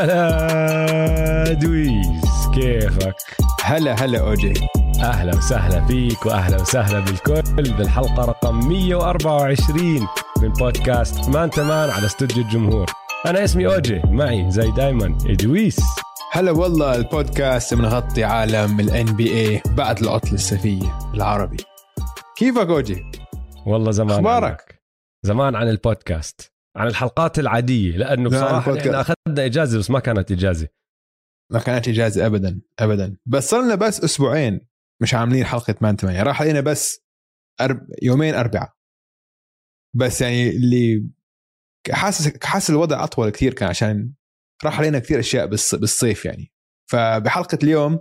[0.00, 3.16] هلا دويس كيفك؟
[3.64, 4.52] هلا هلا أوجي
[5.02, 10.08] أهلا وسهلا فيك وأهلا وسهلا بالكل بالحلقة رقم 124
[10.42, 12.86] من بودكاست Man to Man على استوديو الجمهور
[13.26, 15.80] أنا اسمي أوجي معي زي دايما ادويس
[16.32, 21.64] هلا والله البودكاست بنغطي عالم ال NBA بعد العطلة الصيفيه بالعربي
[22.36, 23.04] كيفك أوجي؟
[23.66, 24.80] والله زمان أخبارك؟
[25.22, 28.86] زمان عن البودكاست عن الحلقات العادية لأنه لا، عن بصراحة البودكاست.
[28.88, 30.68] إحنا أخذنا إجازة بس ما كانت إجازة.
[31.52, 33.16] ما كانت إجازة ابدا ابدا.
[33.26, 34.60] بس صرنا بس أسبوعين
[35.02, 37.00] مش عاملين حلقة مان 8 راح علينا بس
[37.60, 37.86] أرب...
[38.02, 38.78] يومين أربعة.
[39.96, 41.06] بس يعني اللي
[41.90, 44.12] حاسس حاسس الوضع أطول كثير كان عشان
[44.64, 45.74] راح علينا كثير أشياء بالص...
[45.74, 46.52] بالصيف يعني.
[46.90, 48.00] فبحلقة اليوم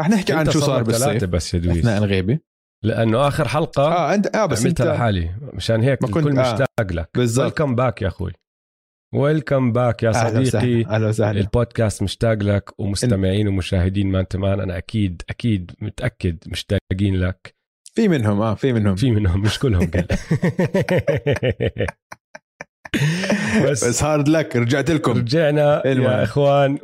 [0.00, 1.24] راح نحكي عن شو صار بالصيف.
[1.24, 1.78] بس يا دويس.
[1.78, 2.38] إثناء الغيبه
[2.84, 5.30] لأنه آخر حلقة آه انت آه بس أنت عملتها لحالي.
[5.54, 6.52] مشان هيك ما كنت- الكل آه.
[6.52, 7.44] مشتاق لك بالضبط.
[7.44, 8.32] welcome back يا أخوي.
[9.14, 10.84] welcome back يا صديقي.
[10.86, 11.40] أهلا وسهلا.
[11.40, 17.54] البودكاست مشتاق لك ومستمعين ومشاهدين Man to Man أنا أكيد أكيد متأكد مشتاقين لك.
[17.94, 18.96] في منهم آه في منهم.
[18.96, 20.06] في منهم مش كلهم قال.
[23.64, 25.12] بس, بس hard luck رجعت لكم.
[25.12, 26.10] رجعنا المهم.
[26.10, 26.78] يا اخوان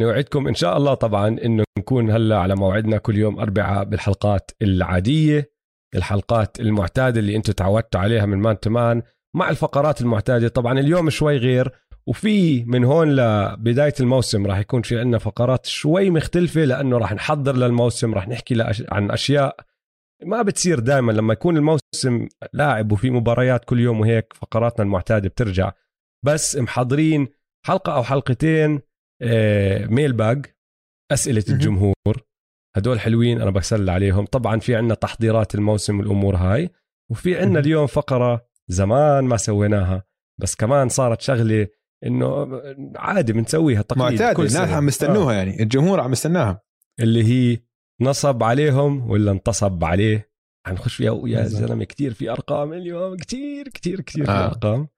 [0.00, 5.52] ونوعدكم إن شاء الله طبعا إنه نكون هلأ على موعدنا كل يوم اربعاء بالحلقات العادية
[5.94, 9.02] الحلقات المعتادة اللي أنتم تعودتوا عليها من مان تمان
[9.36, 11.70] مع الفقرات المعتادة طبعا اليوم شوي غير
[12.06, 17.56] وفي من هون لبداية الموسم راح يكون في عندنا فقرات شوي مختلفة لأنه راح نحضر
[17.56, 18.54] للموسم راح نحكي.
[18.88, 19.56] عن أشياء
[20.24, 25.72] ما بتصير دائما لما يكون الموسم لاعب وفي مباريات كل يوم وهيك فقراتنا المعتادة بترجع
[26.24, 27.28] بس محضرين
[27.66, 28.89] حلقة أو حلقتين
[29.90, 30.46] ميل باج
[31.12, 31.44] أسئلة.
[31.48, 31.94] الجمهور
[32.76, 36.70] هدول حلوين أنا بسل عليهم طبعا في عندنا تحضيرات الموسم والأمور هاي
[37.10, 37.58] وفي عندنا.
[37.58, 40.04] اليوم فقرة زمان ما سويناها
[40.40, 41.68] بس كمان صارت شغلة
[42.06, 42.62] إنه
[42.96, 44.70] عادي بنسويها تقليد معتاد كل الناس.
[44.70, 46.62] عم يستنوها يعني الجمهور عم يستناها
[47.00, 47.58] اللي هي
[48.00, 50.30] نصب عليهم ولا انتصب عليه
[50.66, 51.44] حنخش فيها يا.
[51.44, 54.46] زلمة كتير في أرقام اليوم كتير كتير في آه.
[54.46, 54.88] أرقام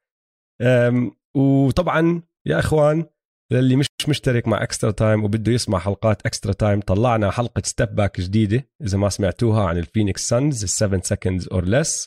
[0.62, 3.06] أم، وطبعا يا إخوان
[3.52, 8.20] للي مش مشترك مع Extra Time وبده يسمع حلقات Extra Time طلعنا حلقة Step Back
[8.20, 12.06] جديدة إذا ما سمعتوها عن ال Phoenix Suns 7 seconds or less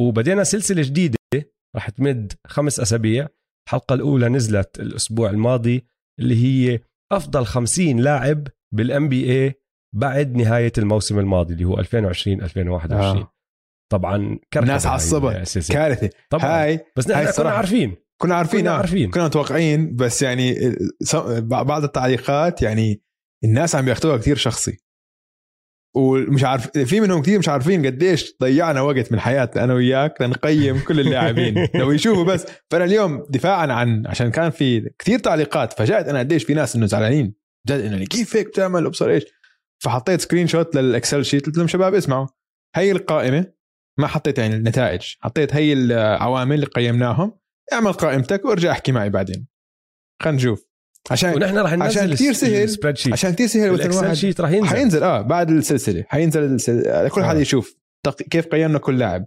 [0.00, 1.18] وبدينا سلسلة جديدة
[1.76, 3.28] راح تمد خمس أسابيع.
[3.68, 5.86] الحلقة الأولى نزلت الأسبوع الماضي
[6.20, 6.80] اللي هي
[7.12, 9.54] أفضل 50 لاعب بال NBA
[9.94, 13.32] بعد نهاية الموسم الماضي اللي هو 2020 2021 آه.
[13.92, 15.72] طبعا كركبة الناس عصبت.
[15.72, 16.10] كارثة.
[16.30, 16.44] طبعا.
[16.62, 17.50] هاي بس نحن كنا.
[17.50, 17.96] عارفين.
[18.20, 18.76] كنا عارفين كنا آه.
[18.76, 19.10] عارفين.
[19.10, 20.54] كنا متوقعين بس يعني
[21.02, 23.02] س- بعض التعليقات يعني
[23.44, 24.76] الناس عم ياخذوها كثير شخصي.
[25.96, 30.78] ومش عارف في منهم كثير مش عارفين قديش ضيعنا وقت من حياتنا أنا وياك لنقيم
[30.80, 31.68] كل اللاعبين.
[31.74, 32.46] لو يشوفوا بس.
[32.70, 36.86] فأنا اليوم دفاعا عن عشان كان في كثير تعليقات فجأت أنا قديش في ناس إنه
[36.86, 37.34] زعلانين.
[37.68, 39.24] جد إنه كيف هيك بتعمل؟ وبصير إيش؟
[39.82, 42.26] فحطيت screenshot لل Excel sheet قلت لهم شباب اسمعوا.
[42.76, 43.52] هي القائمة
[43.98, 47.38] ما حطيت يعني النتائج حطيت هي العوامل اللي قيمناهم.
[47.72, 49.46] اعمل قائمتك وارجع احكي معي بعدين.
[50.22, 50.68] خلينا نشوف.
[51.10, 53.12] عشان ونحن راح ننزل عشان كتير سهل.
[53.12, 54.68] عشان كثير سهل ال Excel sheet راح ينزل.
[54.68, 56.04] حينزل آه بعد السلسلة.
[56.08, 57.08] حينزل السلسلة.
[57.08, 57.28] كل آه.
[57.28, 57.76] حدا يشوف.
[58.30, 59.26] كيف قيمنا كل لاعب.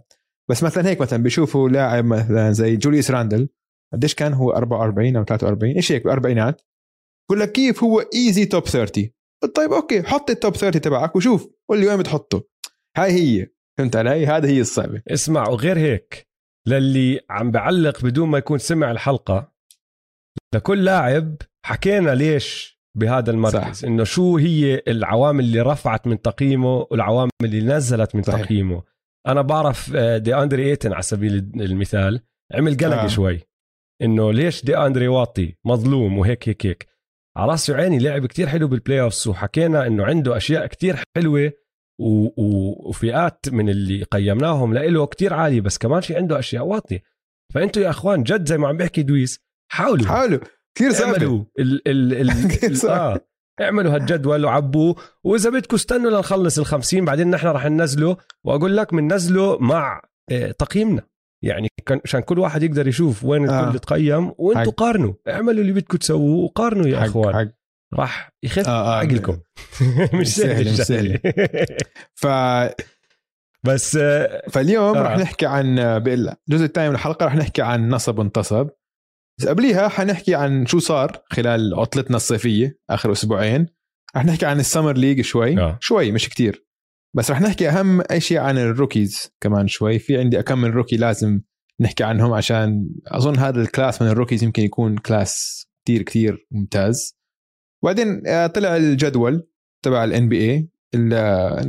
[0.50, 3.48] بس مثلا هيك مثلا بيشوفوا لاعب مثلا زي جوليوس راندل.
[3.92, 6.62] قديش كان هو؟ 44 أو 43 إيش هيك؟ بالاربعينات
[7.28, 9.10] بقول لك كيف هو easy top 30
[9.42, 11.48] قلت طيب okay حط ال top 30 تبعك وشوف.
[11.68, 12.44] قول لي وين بتحطه.
[12.96, 13.46] هاي هي.
[13.78, 15.02] فهمت علي؟ هذه هي الصعبة.
[15.08, 16.31] اسمع وغير هيك
[16.68, 19.52] للي عم بعلق بدون ما يكون سمع الحلقة
[20.54, 21.36] لكل لاعب
[21.66, 23.88] حكينا ليش بهذا المركز صح.
[23.88, 28.44] إنه شو هي العوامل اللي رفعت من تقييمه والعوامل اللي نزلت من صحيح.
[28.44, 28.82] تقييمه
[29.28, 32.20] أنا بعرف آه، دي أندري إيتن على سبيل المثال
[32.54, 33.06] عمل قلق آه.
[33.06, 33.40] شوي
[34.02, 36.88] إنه ليش دي أندري واطي مظلوم وهيك هيك هيك
[37.36, 41.52] على راسي وعيني لعب كتير حلو بال playoffs وحكينا إنه عنده أشياء كتير حلوة.
[42.36, 47.02] وفئات من اللي قيمناهم لإله كتير عالية بس كمان في عنده أشياء واطية.
[47.54, 49.40] فأنتوا يا أخوان جد زي ما عم بحكي دويس
[49.70, 50.06] حاولوا.
[50.06, 50.38] حاولوا.
[50.74, 52.90] كثير صعبه اعملوا ال ال ال.
[52.90, 53.20] آه.
[53.60, 58.94] اعملوا هالجدول وعبوه وإذا بدكم استنوا لنخلص ال 50 بعدين نحن رح ننزله وأقول لك
[58.94, 61.02] بننزله مع آه، تقييمنا.
[61.44, 61.68] يعني
[62.04, 63.66] عشان كل واحد يقدر يشوف وين آه.
[63.68, 64.78] الكل تقيم وانتوا حق.
[64.78, 65.12] قارنوا.
[65.28, 67.34] اعملوا اللي بدكم تسووه وقارنوا يا حق- أخوان.
[67.34, 67.61] حق.
[67.94, 68.68] راح يخف.
[68.68, 68.98] آه، آه.
[68.98, 69.38] عقلكم.
[70.20, 71.18] مش سهل، سهل مش سهل.
[72.14, 72.26] ف...
[73.64, 75.02] بس آه، فاليوم آه.
[75.02, 78.68] رح نحكي عن بقول الجزء الثاني من الحلقة رح نحكي عن نصب وانتصب.
[79.40, 83.66] بس قبليها حنحكي عن شو صار خلال عطلتنا الصيفية آخر أسبوعين.
[84.16, 85.60] رح نحكي عن ال Summer League شوي.
[85.60, 85.78] آه.
[85.80, 86.66] شوي مش كتير.
[87.16, 89.98] بس رح نحكي أهم أشياء عن ال rookies كمان شوي.
[89.98, 91.40] في عندي أكم من rookie لازم
[91.80, 96.46] نحكي عنهم عشان أظن هذا ال class من ال rookies يمكن يكون class كتير كتير
[96.50, 97.21] ممتاز.
[97.82, 99.48] وبعدين آه، طلع الجدول
[99.82, 100.68] تبع ال NBA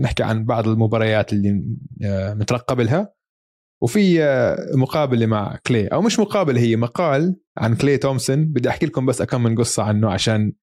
[0.02, 1.64] نحكي عن بعض المباريات اللي
[2.04, 3.14] آه، مترقب لها.
[3.82, 8.46] وفي آه، مقابلة مع كلي أو مش مقابلة هي مقال عن كلي تومسون.
[8.46, 10.54] بدي أحكي لكم بس اكم من قصة عنه عشان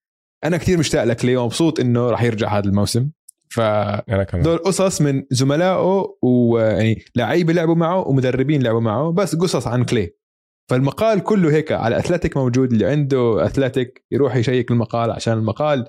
[0.45, 3.11] أنا كثير مشتاق لكلي ومبسوط إنه راح يرجع هذا الموسم.
[3.49, 3.61] ف
[4.43, 10.20] دول قصص من زملائه ويعني لعيبة لعبوا معه ومدربين لعبوا معه بس قصص عن كلي.
[10.71, 15.87] فالمقال كله هيك على اثلتيك موجود اللي عنده اثلتيك يروح يشيك المقال عشان المقال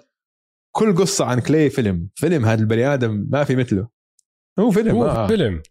[0.75, 3.87] كل قصة عن كلي فيلم فيلم هذا البني آدم ما في مثله
[4.59, 5.27] هو فيلم هو آه.
[5.27, 5.61] فيلم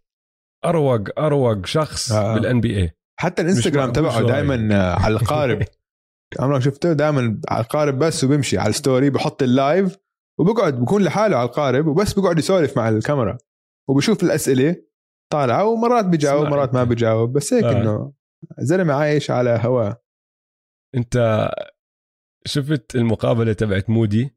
[0.64, 2.34] أروق أروق شخص آه.
[2.34, 2.90] بالان بي اي
[3.20, 4.22] حتى الانستغرام تبعه.
[4.22, 5.62] دائما على القارب
[6.40, 9.96] عمرك شفته دائما على القارب بس وبيمشي على ال story بحط ال live
[10.38, 13.38] وبقعد بكون لحاله على القارب وبس بقعد يسولف مع الكاميرا
[13.88, 14.76] وبشوف الأسئلة
[15.32, 16.84] طالعة ومرات بيجاوب مرات ما.
[16.84, 17.72] بيجاوب بس هيك آه.
[17.72, 18.19] إنه
[18.58, 20.02] زلمة عايش على هواه.
[20.96, 21.48] انت
[22.46, 24.37] شفت المقابلة تبعت مودي؟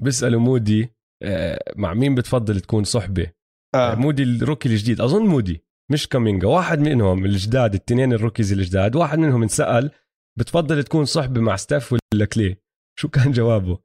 [0.00, 3.32] بيسألوا مودي آه، مع مين بتفضل تكون صحبة؟
[3.74, 3.94] آه.
[3.94, 5.00] مودي ال rookie الجديد.
[5.00, 6.48] أظن مودي مش كامينجا.
[6.48, 8.96] واحد منهم الجداد التنين ال rookies الجداد.
[8.96, 9.90] واحد منهم انسأل
[10.38, 12.56] بتفضل تكون صحبة مع Steph ولا كلي؟
[12.98, 13.78] شو كان جوابه؟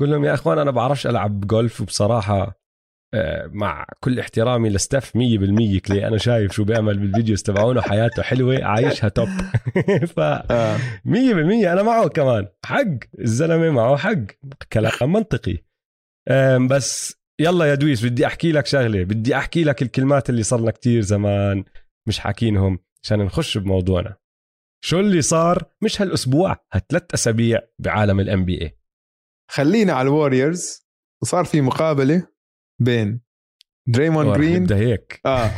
[0.00, 2.54] قول لهم يا أخوان أنا بعرفش ألعب جولف وبصراحة آه،
[3.52, 8.22] مع كل احترامي لـ Steph 100% كلي أنا شايف شو بيعمل بال videos تبعونه حياته
[8.22, 9.28] حلوة عايشها توب
[10.16, 10.76] ف آه.
[10.76, 10.80] 100%
[11.66, 12.84] أنا معه كمان حق
[13.18, 14.18] الزلمة معه حق
[14.72, 15.58] كلام منطقي.
[16.70, 21.00] بس يلا يا دويس بدي أحكي لك شغلة بدي أحكي لك الكلمات اللي صرنا كتير
[21.00, 21.64] زمان
[22.08, 24.16] مش حاكينهم عشان نخش بموضوعنا.
[24.84, 28.78] شو اللي صار؟ مش هالأسبوع هالثلاث أسابيع بعالم ال NBA
[29.50, 30.86] خلينا على الوريورز
[31.22, 32.26] وصار في مقابلة.
[32.80, 33.20] بين
[33.88, 35.20] دريمون جرين نبدأ هيك.
[35.26, 35.50] آه.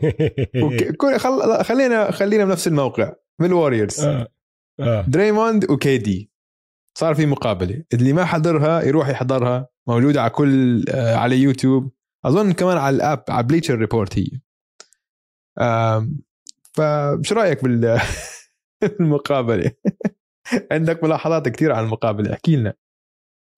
[0.64, 1.64] وك- كل- خل...
[1.64, 4.28] خلينا خلينا بنفس الموقع من الوريورز آه.
[4.80, 5.02] آه.
[5.02, 6.30] دريموند وكي دي
[6.98, 7.84] صار في مقابلة.
[7.94, 11.92] اللي ما حضرها يروح يحضرها موجودة على كل آه، على يوتيوب
[12.24, 14.26] أظن كمان على ال app على بليتشر ريبورت هي.
[15.60, 16.18] آم،
[16.72, 18.00] فمش رأيك بال
[19.00, 19.70] المقابله
[20.72, 22.74] عندك ملاحظات كثير عن المقابلة؟ احكي لنا.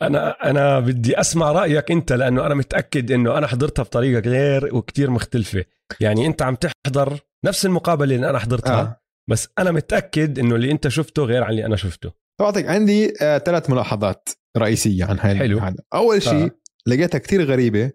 [0.03, 5.11] أنا أنا بدي أسمع رأيك أنت لأنه أنا متأكد إنه أنا حضرتها بطريقة غير وكتير
[5.11, 5.65] مختلفة.
[6.01, 9.01] يعني أنت عم تحضر نفس المقابلة اللي أنا حضرتها آه.
[9.31, 12.13] بس أنا متأكد إنه اللي أنت شفته غير عن اللي أنا شفته.
[12.41, 15.59] بعطيك عندي آه، ثلاث ملاحظات رئيسية عن هاي حلو.
[15.59, 16.51] هذا أول شيء آه.
[16.87, 17.93] لقيتها كثير غريبة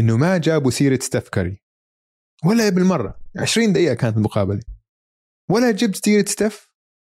[0.00, 1.62] إنه ما جابوا سيرة ستيف كاري.
[2.44, 3.20] ولا بالمرة.
[3.36, 4.60] 20 دقيقة كانت المقابلة.
[5.50, 6.70] ولا جبت سيرة ستيف؟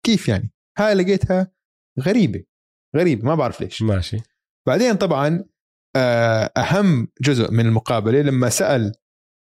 [0.06, 1.52] كيف يعني؟ هاي لقيتها
[2.00, 2.44] غريبة.
[2.96, 3.82] غريبه ما بعرف ليش.
[3.82, 4.16] ماشي.
[4.66, 5.44] بعدين طبعا
[5.96, 8.92] آه، أهم جزء من المقابلة لما سأل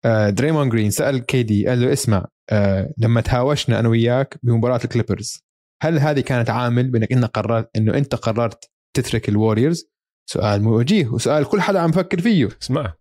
[0.04, 5.42] آه، دريمون جرين سأل كيدي قال له اسمع آه، لما تهاوشنا أنا وياك بمباراة الكليبرز
[5.82, 9.84] هل هذه كانت عامل بأنك انت قررت إنه أنت قررت تترك الوريورز
[10.30, 12.48] سؤال وجيه وسؤال كل حدا عم يفكر فيه.
[12.62, 12.94] اسمع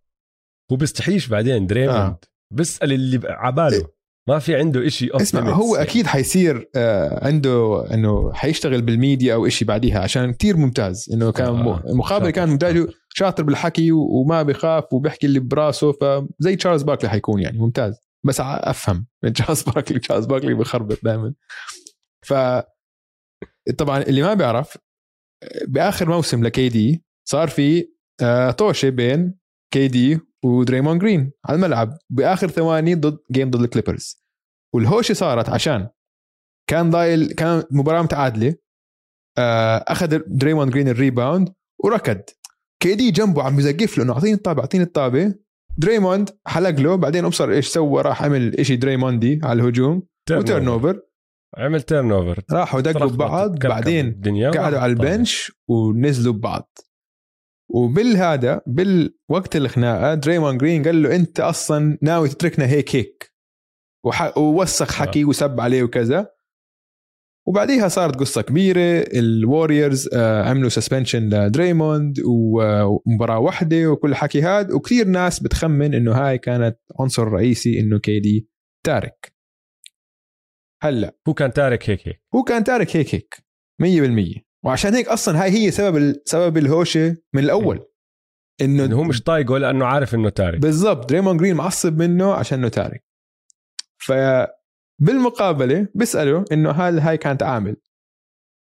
[0.72, 1.98] هو بيستحيش بعدين دريموند.
[2.00, 2.20] آه.
[2.54, 3.88] بيسأل اللي عباله
[4.32, 5.88] ما في عنده إشي off اسمع هو يعني.
[5.90, 11.48] أكيد حيصير آه، عنده إنه حيشتغل بالميديا أو إشي بعديها عشان كتير ممتاز إنه كان
[11.48, 13.44] آه، شاطر، كان ممتاز شاطر.
[13.44, 17.96] بالحكي وما بخاف وبيحكي اللي براسه فزي تشارلز باركلي حيكون يعني ممتاز
[18.26, 21.34] بس أفهم من تشارلز باركلي تشارلز باركلي بخربط دائما
[22.26, 22.34] ف
[23.78, 24.78] طبعا اللي ما بيعرف
[25.68, 27.88] بآخر موسم لكي دي صار في
[28.22, 29.36] آه، طوشة بين
[29.74, 34.21] كي دي ودريمون جرين على الملعب بآخر ثواني ضد game ضد الكليبرز
[34.76, 35.90] والهوشه صارت عشان
[36.70, 38.56] كان ضايل كان مباراة متعادلة
[39.38, 42.22] آه، أخذ دريمون جرين ال rebound وركض.
[42.80, 45.36] كي دي جنبه عم يزقف له إنه أعطيني الطابة أعطيني الطابة.
[45.78, 50.04] دريموند حلق له بعدين أبصر إيش سوى راح عمل شيء دريموندي على الهجوم.
[50.32, 51.02] و turnover
[51.58, 54.22] عمل turnover راحوا دقوا ببعض بعدين
[54.58, 56.78] قعدوا على ال bench ونزلوا ببعض.
[57.70, 63.31] وبالهذا بالوقت الخناقة دريمون جرين قال له أنت أصلا ناوي تتركنا هيك هيك.
[64.06, 64.38] وح...
[64.38, 66.32] ووسخ حكي وسب عليه وكذا.
[67.48, 74.72] وبعديها صارت قصة كبيرة الوريورز آه، عملوا suspension لدريموند و- ومباراة واحدة وكل حكي هاد.
[74.72, 78.48] وكثير ناس بتخمن إنه هاي كانت عنصر رئيسي إنه كيدي
[78.86, 79.34] تارك.
[80.84, 81.16] هلأ.
[81.28, 82.24] هو كان تارك هيك هيك.
[82.36, 83.36] هو كان تارك هيك هيك.
[83.84, 87.86] 100% وعشان هيك أصلا هاي هي سبب سبب الهوشة من الأول.
[88.62, 90.60] إنه إنه هو مش طايقه لأنه عارف إنه تارك.
[90.60, 91.10] بالضبط.
[91.10, 93.04] دريمون جرين معصب منه عشانه تارك.
[94.02, 94.12] ف
[95.02, 97.76] بالمقابله بيسألوا إنه هل هاي كانت عامل؟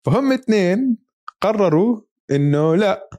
[0.07, 0.99] فهم اثنين
[1.41, 3.11] قرروا إنه لا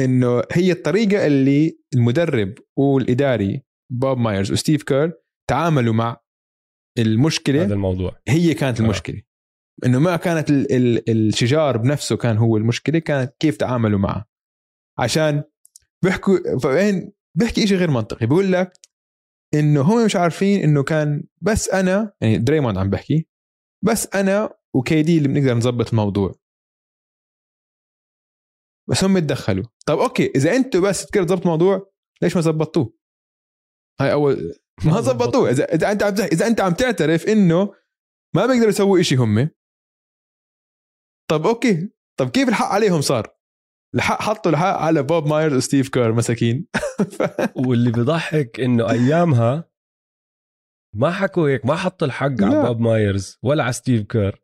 [0.00, 3.62] إنه هي الطريقة اللي المدرب والإداري
[3.92, 5.12] بوب مايرز وستيف كير
[5.50, 6.20] تعاملوا مع
[6.98, 8.16] المشكلة هذا الموضوع.
[8.28, 8.84] هي كانت آه.
[8.84, 9.22] المشكلة.
[9.86, 14.24] إنه ما كانت ال ال الشجار بنفسه كان هو المشكلة كانت كيف تعاملوا معه.
[14.98, 15.42] عشان
[16.04, 18.26] بيحكوا فين بيحكي شيء غير منطقي.
[18.26, 18.72] بيقول لك
[19.54, 23.28] إنه هم مش عارفين إنه كان بس أنا يعني دريموند عم بحكي
[23.84, 26.34] بس أنا وكي دي اللي بنقدر نظبط الموضوع.
[28.88, 29.64] بس هم تدخلوا.
[29.86, 32.96] طب okay إذا أنتوا بس تقدروا تظبط الموضوع ليش ما زبطوه
[34.00, 34.54] هاي أول
[34.92, 37.74] ما زبطوه إذا إذا أنت عم إذا أنت عم تعترف إنه
[38.34, 39.50] ما بيقدروا يسووا إشي هم.
[41.30, 41.90] طب okay.
[42.18, 43.35] طب كيف الحق عليهم صار؟
[43.96, 46.66] الحق حطوا الحق على بوب مايرز وستيف كير مساكين.
[47.66, 49.70] واللي بضحك إنه أيامها
[50.96, 52.46] ما حكوا هيك ما حطوا الحق لا.
[52.46, 54.42] على بوب مايرز ولا على ستيف كير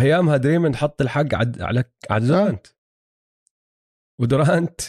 [0.00, 2.66] أيامها دريموند حط الحق على على على دورانت.
[4.20, 4.80] ودورانت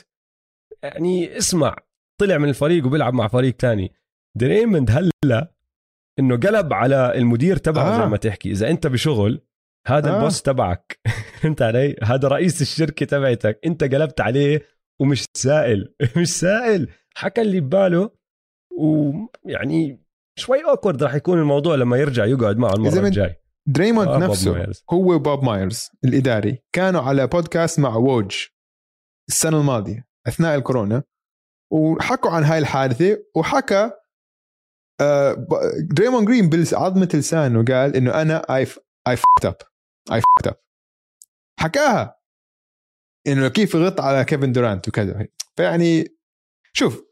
[0.83, 1.75] يعني اسمع
[2.21, 3.93] طلع من الفريق وبيلعب مع فريق تاني.
[4.37, 5.53] دريموند هلأ
[6.19, 8.03] إنه قلب على المدير تبعه آه.
[8.03, 8.51] زي ما تحكي.
[8.51, 9.41] إذا أنت بشغل
[9.87, 10.17] هذا آه.
[10.17, 10.99] ال boss تبعك.
[11.41, 13.59] فهمت علي؟ هذا رئيس الشركة تبعتك.
[13.65, 14.61] انت قلبت عليه
[15.01, 15.93] ومش سائل.
[16.17, 16.89] مش سائل.
[17.15, 18.11] حكى اللي بباله
[18.77, 20.05] ويعني
[20.39, 23.35] شوي awkward راح يكون الموضوع لما يرجع يقعد معه المرة الجاي.
[23.67, 26.63] دريموند آه نفسه هو وبوب مايرز الإداري.
[26.73, 28.35] كانوا على بودكاست مع ووج
[29.29, 31.03] السنة الماضية أثناء الكورونا.
[31.71, 33.91] وحكوا عن هاي الحادثة وحكى
[35.91, 38.67] دريمون جرين بعظمه لسانه قال إنه أنا I
[39.07, 39.57] I fucked up
[40.11, 40.55] I fucked up
[41.59, 42.17] حكاها.
[43.27, 45.27] إنه كيف غط على كيفن دورانت وكذا.
[45.55, 46.17] فيعني
[46.73, 47.03] شوف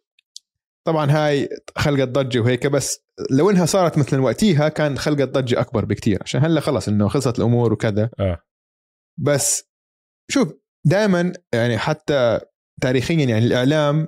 [0.87, 5.85] طبعا هاي خلقت ضجه وهيك بس لو إنها صارت مثلا وقتيها كان خلقت ضجه أكبر
[5.85, 8.09] بكتير عشان هلأ خلص إنه خلصت الأمور وكذا.
[8.19, 8.41] آه.
[9.19, 9.63] بس
[10.31, 10.53] شوف
[10.85, 12.39] دائما يعني حتى
[12.81, 14.07] تاريخيا يعني الإعلام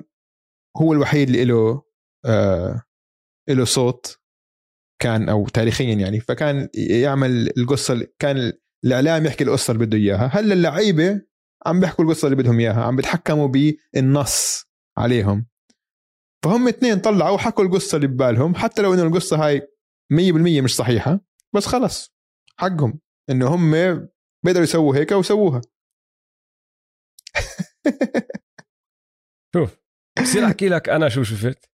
[0.77, 1.83] هو الوحيد اللي له
[2.25, 2.83] آه
[3.49, 4.19] له صوت
[5.01, 6.19] كان أو تاريخيا يعني.
[6.19, 8.53] فكان يعمل القصة كان
[8.85, 10.29] الإعلام يحكي القصة اللي بده إياها.
[10.33, 11.21] هلأ اللعيبة
[11.65, 14.65] عم بيحكوا القصة اللي بدهم إياها عم بيتحكموا بالنص
[14.97, 15.47] عليهم.
[16.43, 19.61] فهم اثنين طلعوا وحكوا القصة اللي ببالهم حتى لو إنه القصة هاي
[20.13, 21.19] 100% مش صحيحة
[21.55, 22.15] بس خلص
[22.59, 22.99] حقهم.
[23.29, 23.71] إنه هم
[24.45, 25.61] بيقدروا يسووا هيك وسووها
[29.55, 29.77] شوف
[30.21, 31.69] بصير أحكي لك أنا شو شفت؟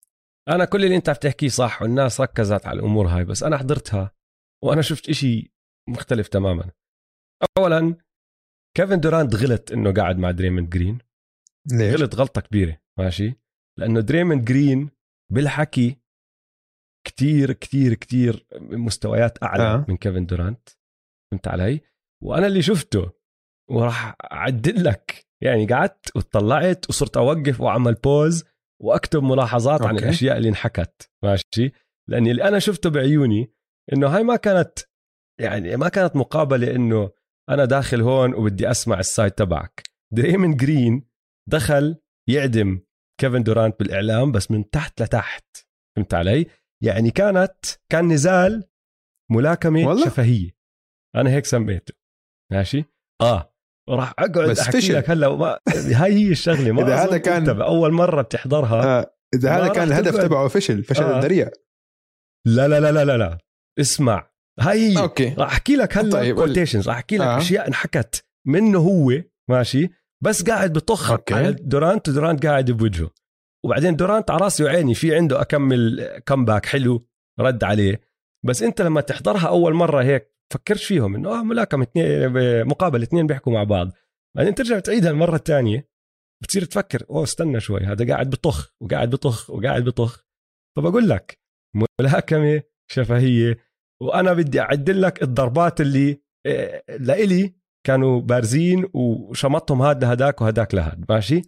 [0.49, 4.11] أنا كل اللي أنت عم تحكيه صح والناس ركزت على الأمور هاي بس أنا حضرتها
[4.63, 5.53] وأنا شفت إشي
[5.89, 6.71] مختلف تماما.
[7.57, 7.95] اولا
[8.77, 10.99] كيفن دورانت غلط إنه قاعد مع دريموند جرين
[11.71, 13.33] ليش؟ غلط غلطة كبيرة ماشي
[13.79, 14.89] لأنه دريموند جرين
[15.31, 16.01] بالحكي
[17.07, 19.85] كتير كتير كتير مستويات أعلى آه.
[19.89, 20.69] من كيفن دورانت
[21.31, 21.81] فهمت علي
[22.23, 23.11] وأنا اللي شفته
[23.69, 28.43] وراح أعدل لك يعني قعدت وطلعت وصرت أوقف وأعمل بوز
[28.81, 29.89] وأكتب ملاحظات أوكي.
[29.89, 31.71] عن الأشياء اللي انحكت ماشي
[32.09, 33.53] لأني اللي أنا شفته بعيوني
[33.93, 34.79] إنه هاي ما كانت
[35.39, 37.11] يعني ما كانت مقابلة إنه
[37.51, 39.83] أنا داخل هون وبدي أسمع ال side تبعك.
[40.13, 41.09] دريموند جرين
[41.49, 41.95] دخل
[42.29, 42.79] يعدم
[43.21, 45.57] كيفن دورانت بالإعلام بس من تحت لتحت.
[45.95, 46.45] فهمت علي؟
[46.83, 47.55] يعني كانت
[47.91, 48.63] كان نزال
[49.31, 50.51] ملاكمة والله؟ شفهية.
[51.15, 51.93] أنا هيك سميته.
[52.51, 52.85] ماشي؟
[53.21, 53.55] آه.
[53.89, 54.95] وراح أقعد بس أحكي فشل.
[54.95, 55.59] لك هلأ ما
[56.01, 58.99] هاي هي الشغلة ما إذا هذا كان اول مرة بتحضرها.
[58.99, 59.15] آه.
[59.33, 61.19] إذا هذا كان الهدف تبعه فشل فشل آه.
[61.19, 61.49] ذريع
[62.47, 63.37] لا لا لا لا لا.
[63.79, 64.30] اسمع.
[64.61, 65.33] هاي هي أوكي.
[65.37, 67.37] راح أحكي لك هلا طيب quotations راح أحكي لك آه.
[67.37, 69.11] أشياء انحكت منه هو
[69.49, 69.89] ماشي؟
[70.23, 71.11] بس قاعد بطخ.
[71.31, 73.09] على دورانت ودورانت قاعد بوجهه.
[73.65, 77.07] وبعدين دورانت على راسي وعيني في عنده أكمل comeback حلو
[77.39, 78.01] رد عليه.
[78.45, 82.31] بس أنت لما تحضرها أول مرة هيك فكرش فيهم إنه آه ملاكمه اثنين
[82.67, 83.91] مقابله اثنين بيحكوا مع بعض.
[84.37, 85.89] بعدين ترجع تعيدها المرة الثانية
[86.43, 90.25] بتصير تفكر أوه استنى شوي هذا قاعد بطخ وقاعد بطخ وقاعد بطخ.
[90.77, 91.39] فبقول لك
[91.99, 93.57] ملاكمة شفهية
[94.01, 97.55] وأنا بدي اعدل لك الضربات اللي آه، لإلي
[97.87, 101.41] كانوا بارزين وشمطهم هذا لهداك وهداك لهاد ماشي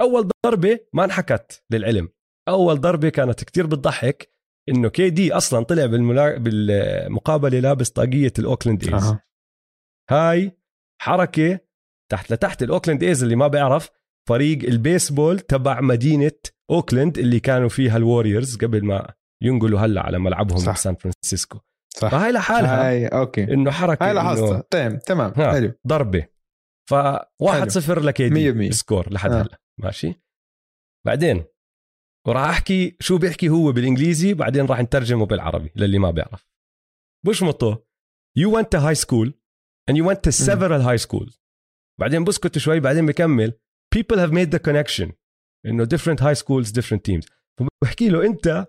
[0.00, 2.08] أول ضربة ما انحكت للعلم
[2.48, 4.34] أول ضربة كانت كتير بتضحك
[4.68, 6.38] إنه KD أصلا طلع بالملا...
[6.38, 9.22] بالمقابلة لابس طاقية الأوكلاند A's أه.
[10.10, 10.58] هاي
[11.02, 11.60] حركة
[12.12, 13.90] تحت لتحت الأوكلاند A's اللي ما بيعرف
[14.28, 16.32] فريق البيسبول تبع مدينة
[16.70, 20.76] أوكلاند اللي كانوا فيها الوريورز قبل ما ينقلوا هلأ على ملعبهم صح.
[20.76, 21.58] سان فرانسيسكو
[21.96, 22.10] صح.
[22.10, 23.44] فهاي لحالها هاي أوكي.
[23.44, 24.64] إنه حركة هاي لاحظتها.
[24.70, 25.34] تمام تمام.
[25.34, 25.72] حلو.
[25.86, 26.26] ضربة.
[26.90, 29.42] ف 1-0 ل KD score لحد آه.
[29.42, 29.58] هلا.
[29.80, 30.14] ماشي.
[31.06, 31.44] بعدين
[32.26, 36.48] وراح أحكي شو بيحكي هو بالإنجليزي بعدين راح نترجمه بالعربي للي ما بيعرف.
[37.26, 37.76] بشمطه.
[38.38, 39.32] You went to high school
[39.90, 41.38] and you went to several high schools.
[42.00, 43.52] بعدين بسكت شوي بعدين بكمل.
[43.96, 45.12] People have made the connection.
[45.66, 47.26] إنه different high schools different teams.
[47.58, 48.66] فبحكي له أنت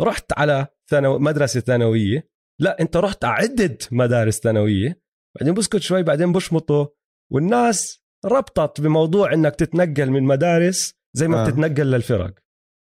[0.00, 5.00] رحت على ثانو مدرسة ثانوية لا انت رحت على عده مدارس ثانوية
[5.38, 6.94] بعدين بسكت شوي بعدين بشمطه
[7.32, 11.46] والناس ربطت بموضوع إنك تتنقل من مدارس زي ما آه.
[11.46, 11.50] آه.
[11.50, 12.34] بتتنقل للفرق.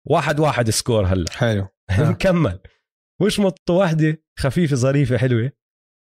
[0.10, 1.25] واحد واحد score هلا.
[1.32, 1.67] حلو.
[1.89, 2.10] آه.
[2.10, 2.60] مكمل.
[3.22, 5.51] وشمط واحدة خفيفة ظريفة حلوة.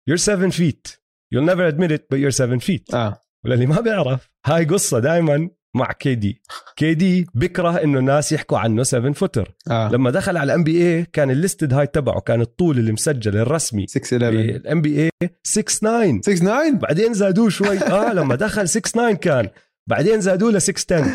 [0.09, 0.97] You're 7 feet.
[1.33, 2.93] You'll never admit it but you're 7 feet.
[2.93, 3.21] آه.
[3.45, 6.41] وللي ما بيعرف هاي قصة دائما مع KD
[6.75, 9.89] KD بكره إنه الناس يحكوا عنه 7 footer آه.
[9.89, 13.87] لما دخل على ال NBA كان ال listed height تبعه كان الطول اللي مسجل الرسمي.
[13.87, 15.09] 6 11 بال NBA
[15.43, 17.79] 6 9 6 9 بعدين زادوه شوي.
[17.93, 19.49] آه لما دخل 6 9 كان.
[19.89, 21.11] بعدين زادوه ل 6 10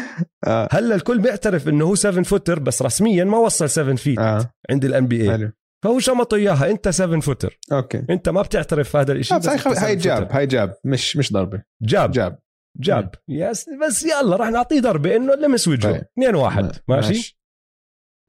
[0.47, 0.69] آه.
[0.73, 4.53] هلا الكل بيعترف إنه هو 7 footer بس رسميا ما وصل 7 feet آه.
[4.71, 5.53] عند ال NBA
[5.85, 8.03] فهو شمطه إياها أنت 7 footer أوكي.
[8.11, 11.63] أنت ما بتعترف في هذا الشيء آه، هاي jab هاي jab مش مش ضربة.
[11.83, 12.11] jab.
[12.11, 12.39] jab.
[12.81, 13.15] jab.
[13.29, 15.93] yes بس يلا رح نعطيه ضربة إنه لمس وجهه.
[15.93, 16.05] طيب.
[16.19, 17.39] 2 1 ماشي؟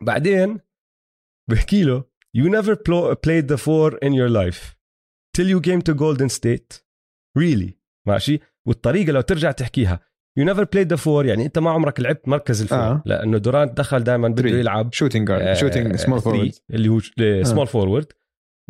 [0.01, 0.59] بعدين
[1.49, 2.03] بحكي له
[2.37, 4.75] you never plo- played the four in your life.
[5.37, 6.81] Till you came to Golden State.
[7.39, 7.71] Really?
[8.07, 9.99] ماشي؟ والطريقة لو ترجع تحكيها.
[10.39, 12.77] You never played the four يعني أنت ما عمرك لعبت مركز ال four.
[12.77, 12.91] آه.
[12.91, 13.03] آه.
[13.05, 14.49] لأنه دورانت دخل دائما بده.
[14.49, 16.99] يلعب shooting guard shooting small forward اللي هو
[17.43, 18.05] small forward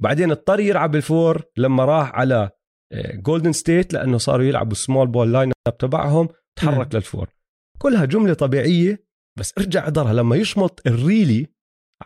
[0.01, 2.49] بعدين اضطر يلعب ال four لما راح على
[2.93, 7.29] جولدن ستيت لأنه صاروا يلعبوا ال small ball lineup تبعهم تحرك لل four.
[7.77, 9.05] كلها جملة طبيعية
[9.39, 11.47] بس ارجع احضرها لما يشمط ال really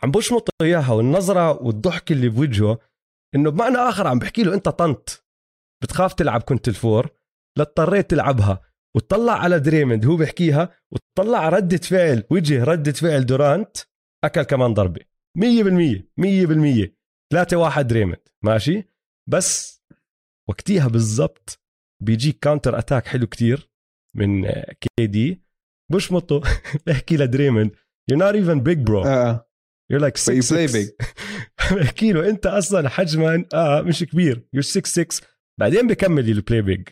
[0.04, 2.80] عم بشمط إياها والنظرة والضحك اللي بوجهه
[3.36, 5.26] إنه بمعنى آخر عم بحكي له أنت طنط
[5.84, 7.10] بتخاف تلعب كنت ال four
[7.58, 8.62] لاضطريت تلعبها.
[8.96, 13.78] وتطلع على دريموند هو بحكيها وتطلع ردة فعل وجه ردة فعل دورانت
[14.24, 15.02] أكل كمان ضربة.
[15.38, 15.42] 100%
[16.18, 16.96] 100%
[17.32, 18.28] 3 1 دريمند.
[18.44, 18.84] ماشي؟
[19.30, 19.73] بس
[20.50, 21.60] وقتيها بالضبط
[22.04, 23.70] بيجيك كاونتر اتاك حلو كتير
[24.16, 25.44] من كي دي
[25.92, 26.42] بشمطه
[26.88, 27.18] بحكي
[28.34, 29.06] even big bro.
[29.06, 29.50] آه.
[29.94, 30.90] You're like but you 6 play 6 big.
[31.78, 34.48] بحكي له أنت أصلا حجما آه مش كبير.
[34.56, 35.28] You're 6 6
[35.60, 36.90] بعدين بكمل البلاي بيج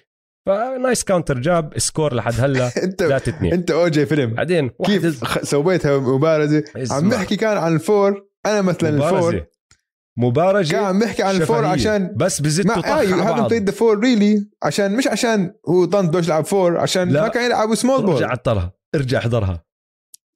[0.47, 2.71] فنايس كاونتر جاب سكور لحد هلأ.
[2.83, 7.09] أنت 3 2 أنت اوجي فيلم بعدين كيف سويتها مبارزة؟ عم.
[7.09, 8.27] بحكي كان عن الفور.
[8.45, 9.45] أنا مثلا الفور.
[10.69, 11.65] كان عم بحكي عن الفور.
[11.65, 13.47] عشان بس بزت ما وطخ اي على هافن بعض.
[13.47, 17.21] بلايد ذا فور ريلي عشان مش عشان هو طنط بدوش يلعب فور عشان لا.
[17.21, 18.73] ما كان يلعب سمول بول ارجع احضرها.
[18.95, 19.63] ارجع احضرها.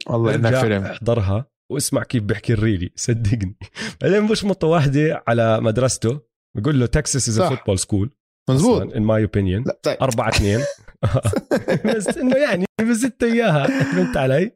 [0.08, 2.92] والله انك ارجع فيلم احضرها واسمع كيف بحكي الريلي.
[2.96, 3.58] صدقني.
[4.02, 6.20] بعدين بشمطه واحدة على مدرسته.
[6.58, 7.42] بقول له تكساس از.
[7.42, 8.12] فوتبول سكول
[8.50, 9.98] مزبوط ان ماي اوبينيون لا طيب.
[10.02, 10.64] 4 2
[11.96, 13.68] بس إنه يعني بزت إياها.
[13.68, 14.52] فهمت علي؟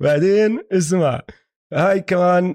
[0.00, 1.22] بعدين اسمع.
[1.72, 2.54] هاي كمان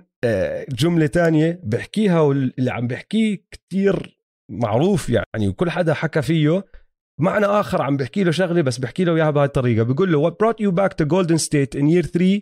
[0.69, 4.17] جملة تانية بحكيها واللي عم بحكيه كتير
[4.51, 6.65] معروف يعني وكل حدا حكى فيه.
[7.19, 10.33] معنى آخر عم بحكي له شغلة بس بحكي له إياها بهاي الطريقة بقول له what
[10.33, 12.41] brought you back to Golden State in year 3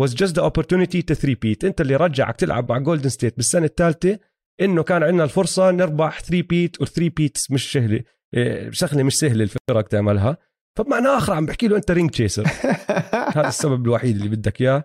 [0.00, 3.64] was just the opportunity to three peat أنت اللي رجعك تلعب مع جولدن ستيت بالسنة
[3.64, 4.18] الثالثة
[4.60, 8.04] إنه كان عندنا الفرصة نربح 3 peat وال three peats مش سهلة
[8.34, 10.36] إيه، شغلة مش سهلة الفرق تعملها.
[10.78, 12.46] فبمعنى آخر عم بحكي له أنت ring chaser
[13.36, 14.84] هذا السبب الوحيد اللي بدك إياه.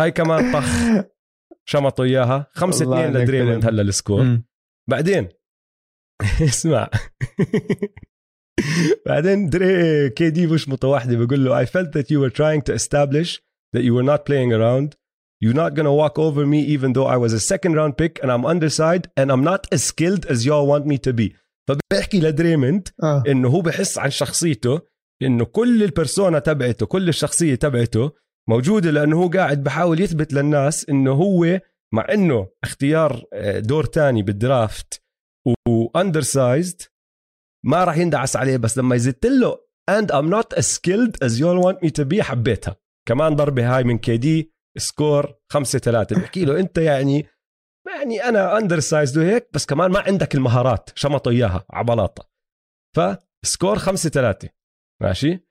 [0.00, 0.66] هاي كمان طخ.
[1.68, 3.66] شمطوا اياها 5 والله 2 إنك لدريموند.
[3.66, 4.44] هلا ال score مم.
[4.90, 5.28] بعدين
[6.42, 6.90] اسمع
[9.06, 12.74] بعدين دري كي دي بشمطه واحدة بقول له I felt that you were trying to
[12.74, 13.40] establish
[13.76, 14.96] that you were not playing around
[15.44, 18.30] you're not gonna walk over me even though I was a second round pick and
[18.34, 21.36] I'm underside and I'm not as skilled as y'all want me to be
[21.68, 24.80] فبحكي لدريموند آه انه هو بحس عن شخصيته
[25.22, 28.12] انه كل ال persona تبعته كل الشخصيه تبعته
[28.48, 31.60] موجودة لأنه هو قاعد بحاول يثبت للناس إنه هو
[31.94, 35.02] مع إنه اختيار آه، دور تاني بال draft و
[35.68, 36.82] undersized
[37.64, 41.46] ما راح يندعس عليه بس لما يزت له and I'm not as skilled as you
[41.64, 42.76] want me to be حبيتها.
[43.08, 47.26] كمان ضربة هاي من كي دي score 5 3 بحكي له أنت يعني
[48.00, 52.30] يعني أنا undersized وهيك بس كمان ما عندك المهارات شمطوا اياها عبلاطة.
[52.96, 54.48] ف score 5 3
[55.02, 55.46] ماشي؟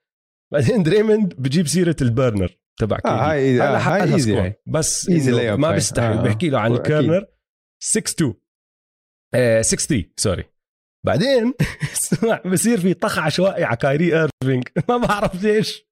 [0.52, 4.42] بعدين دريموند بجيب سيرة ال burner تبع كيدي آه، هاي- هلا آه، حقق هاي score.
[4.42, 4.54] هاي.
[4.66, 5.72] بس layup ما.
[5.72, 6.22] بيستحي آه.
[6.22, 6.80] بحكي له عن أكيد.
[6.92, 7.26] ال burner
[7.82, 8.34] 6 2
[9.34, 10.44] آه 6 3 sorry
[11.06, 11.54] بعدين
[11.94, 15.84] اسمع بصير في طخ عشوائي على كايري ايرفينج ما بعرف ليش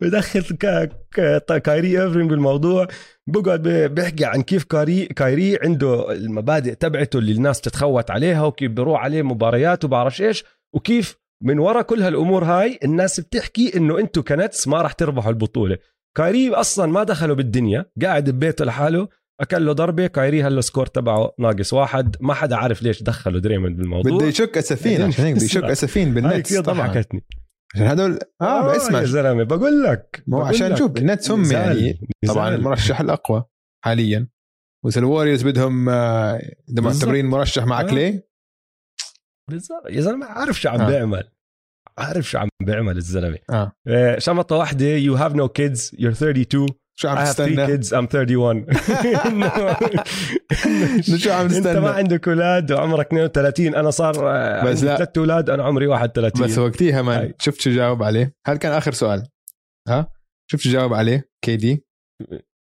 [0.00, 2.86] بدخل كا كا كايري ايرفينج بالموضوع
[3.28, 9.00] بقعد بيحكي عن كيف كايري كايري عنده المبادئ تبعته اللي الناس تتخوت عليها وكيف بيروح
[9.02, 10.44] عليه مباريات وبعرفش إيش
[10.74, 15.78] وكيف من ورا كل هالأمور هاي الناس بتحكي إنه أنتم كنتس ما راح تربحوا البطولة
[16.16, 19.08] كايري أصلا ما دخلوا بالدنيا قاعد ببيته لحاله
[19.40, 23.40] أكل له ضربة كايري هلا ال score تبعه ناقص واحد ما حدا عارف ليش دخلوا
[23.40, 25.64] دريموند بالموضوع بده يشك أسفين عشان هيك بده يشك.
[25.64, 27.24] أسفين بالنتس طبعا ضحكتني
[27.74, 30.78] عشان هدول آه اسمع يا زلمة بقول لك ما عشان لك.
[30.78, 31.52] شوف النتس هم.
[31.52, 32.54] يعني طبعا.
[32.54, 33.44] المرشح الأقوى
[33.84, 34.28] حاليا
[34.84, 36.82] وإذا الوريوز بدهم آه، إذا.
[36.82, 37.82] معتبرين مرشح مع آه.
[37.82, 38.22] كلي
[39.50, 40.86] بالظبط يا زلمة عارف شو عم آه.
[40.86, 41.30] بيعمل
[41.98, 43.38] عارف شو عم بيعمل الزلمة.
[43.50, 43.72] آه.
[43.88, 46.66] آه، شمطة واحدة يو هاف نو كيدز يور 32
[46.98, 47.86] شو I عم have three تستنى؟ kids.
[47.86, 48.66] I'm 31
[49.26, 49.48] إنه
[51.18, 54.96] شو عم أنت ما تستنى عندك أولاد وعمرك 32 أنا صار آه، بس عندي لا.
[54.96, 57.34] ثلاث أولاد أنا عمري 31 بس وقتيها man هاي.
[57.38, 59.26] شفت شو جاوب عليه؟ هل كان آخر سؤال؟
[59.88, 60.10] ها؟
[60.50, 61.84] شفت شو جاوب عليه؟ كي دي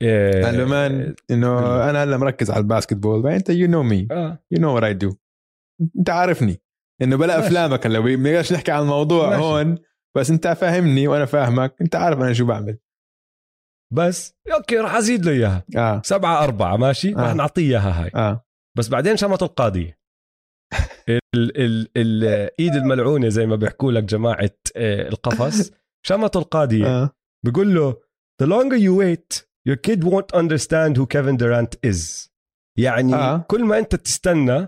[0.02, 1.60] إيه، قال له man إنه
[1.90, 4.08] أنا هلا مركز على ال basketball أنت you know me
[4.52, 5.16] you know what I do
[6.00, 6.62] أنت عارفني.
[7.04, 7.48] إنه بلا ماشي.
[7.48, 9.42] أفلامك هلا ما نقدرش نحكي عن الموضوع ماشي.
[9.42, 9.78] هون
[10.18, 12.78] بس أنت فاهمني وأنا فاهمك أنت عارف أنا شو بعمل.
[13.94, 15.64] بس okay راح أزيد له إياها.
[15.78, 16.02] آه.
[16.06, 17.18] سبعة أربعة ماشي؟ آه.
[17.18, 18.12] راح نعطيه إياها هاي.
[18.16, 18.46] آه.
[18.78, 20.00] بس بعدين شمط القاضية
[21.10, 25.72] ال ال الايد الملعونة زي ما بيحكوا لك جماعة آه، القفص.
[26.08, 27.10] شمط القاضية آه.
[27.46, 27.94] بيقول له
[28.44, 32.30] the longer you wait your kid won't understand who Kevin Durant is.
[32.80, 33.46] يعني آه.
[33.48, 34.68] كل ما أنت تستنى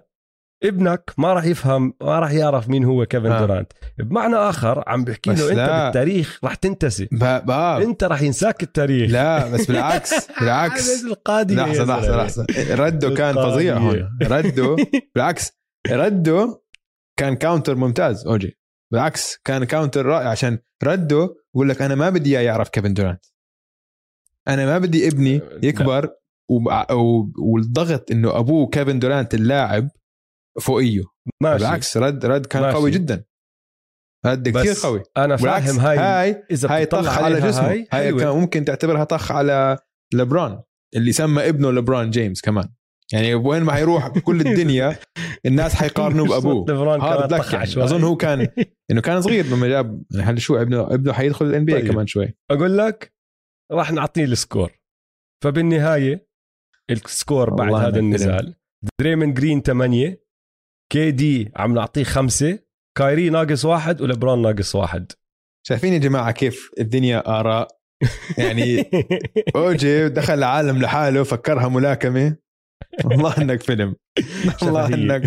[0.65, 3.39] ابنك ما راح يفهم ما راح يعرف مين هو كيفن آه.
[3.39, 3.71] دورانت.
[3.99, 5.83] بمعنى آخر عم بحكي له أنت لا.
[5.85, 7.07] بالتاريخ راح تنتسي.
[7.11, 7.81] ب- آه.
[7.81, 9.11] أنت راح ينساك التاريخ.
[9.11, 11.03] لا بس بالعكس بالعكس.
[11.03, 12.23] لحظة لحظة زلمة.
[12.23, 12.45] لحظة.
[12.75, 13.35] رده كان.
[13.35, 14.09] فظيع هون.
[14.23, 14.75] رده
[15.15, 15.51] بالعكس.
[15.91, 16.61] رده
[17.19, 18.57] كان counter ممتاز أوجي.
[18.91, 20.29] بالعكس كان counter رائع.
[20.29, 23.25] عشان رده بقول لك أنا ما بدي إياه يعرف كيفن دورانت.
[24.47, 26.09] أنا ما بدي ابني يكبر
[26.49, 27.23] و-
[27.53, 29.89] والضغط إنه أبوه كيفن دورانت اللاعب
[30.61, 31.03] فوقية.
[31.43, 31.63] ماشي.
[31.63, 32.77] بالعكس رد رد كان ماشي.
[32.77, 33.23] قوي جدا.
[34.25, 35.03] رد كثير قوي.
[35.17, 37.71] أنا فاهم هاي هاي إذا هاي طخ على جسمه.
[37.71, 38.13] هاي هاي.
[38.13, 39.77] كان ممكن تعتبرها طخ على
[40.13, 40.61] لبران
[40.95, 42.69] اللي سمى ابنه لبران جيمس كمان.
[43.13, 44.99] يعني وين ما حيروح بكل الدنيا
[45.45, 46.63] الناس حيقارنوه بأبوه.
[46.63, 47.83] بتذكر طخ يعني.
[47.83, 48.47] أظن هو كان
[48.91, 51.91] إنه كان صغير لما جاب هل شو ابنه ابنه حيدخل ال NBA طيب.
[51.91, 52.33] كمان شوي.
[52.51, 53.13] أقول لك
[53.71, 54.79] راح نعطيه السكور.
[55.43, 56.27] فبالنهاية
[56.91, 58.55] السكور بعد هذا النزال.
[59.01, 60.24] دريموند جرين 8
[60.91, 62.59] كي دي عم نعطيه خمسة
[62.97, 65.11] كايري ناقص واحد ولبرون ناقص واحد.
[65.67, 67.67] شايفين يا جماعة كيف الدنيا آراء؟
[68.37, 68.85] يعني
[69.55, 72.35] أوجي دخل العالم لحاله فكرها ملاكمة.
[73.05, 73.95] والله إنك فيلم.
[74.61, 74.87] والله.
[74.87, 75.23] انك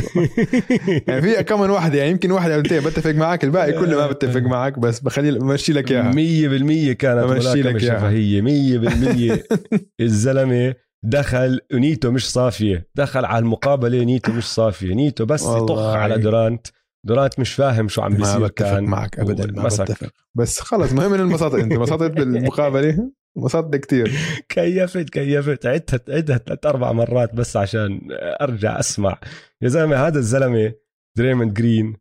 [1.09, 3.44] يعني في كم من واحدة يعني يمكن واحدة أو اثنين بتفق معك.
[3.44, 6.12] الباقي كله ما بتفق معك بس بخلي بمشي لك إياها.
[6.14, 7.99] مية بالمية كانت بمشي لك ملاكمة.
[7.99, 9.44] شفهية مية بالمية.
[10.01, 12.88] الزلمة دخل ونيته مش صافية.
[12.94, 14.94] دخل على المقابلة نيته مش صافية.
[14.94, 15.78] نيته بس يطخ.
[15.78, 16.66] على دورانت.
[17.06, 18.84] دورانت مش فاهم شو عم ما بيصير بتفق كان.
[18.84, 19.68] معك ابدا ما.
[19.68, 20.11] بتفق.
[20.34, 21.72] بس خلص مهم ان انبسطت أنت.
[21.72, 23.11] انبسطت بالمقابلة.
[23.38, 24.12] انبسطت كثير
[24.48, 25.66] كيفت كيفت.
[25.66, 28.00] عدتها عدتها ثلاث أربع مرات بس عشان
[28.40, 29.20] أرجع أسمع.
[29.62, 30.72] يا زلمة هذا الزلمة
[31.18, 31.96] دريموند جرين.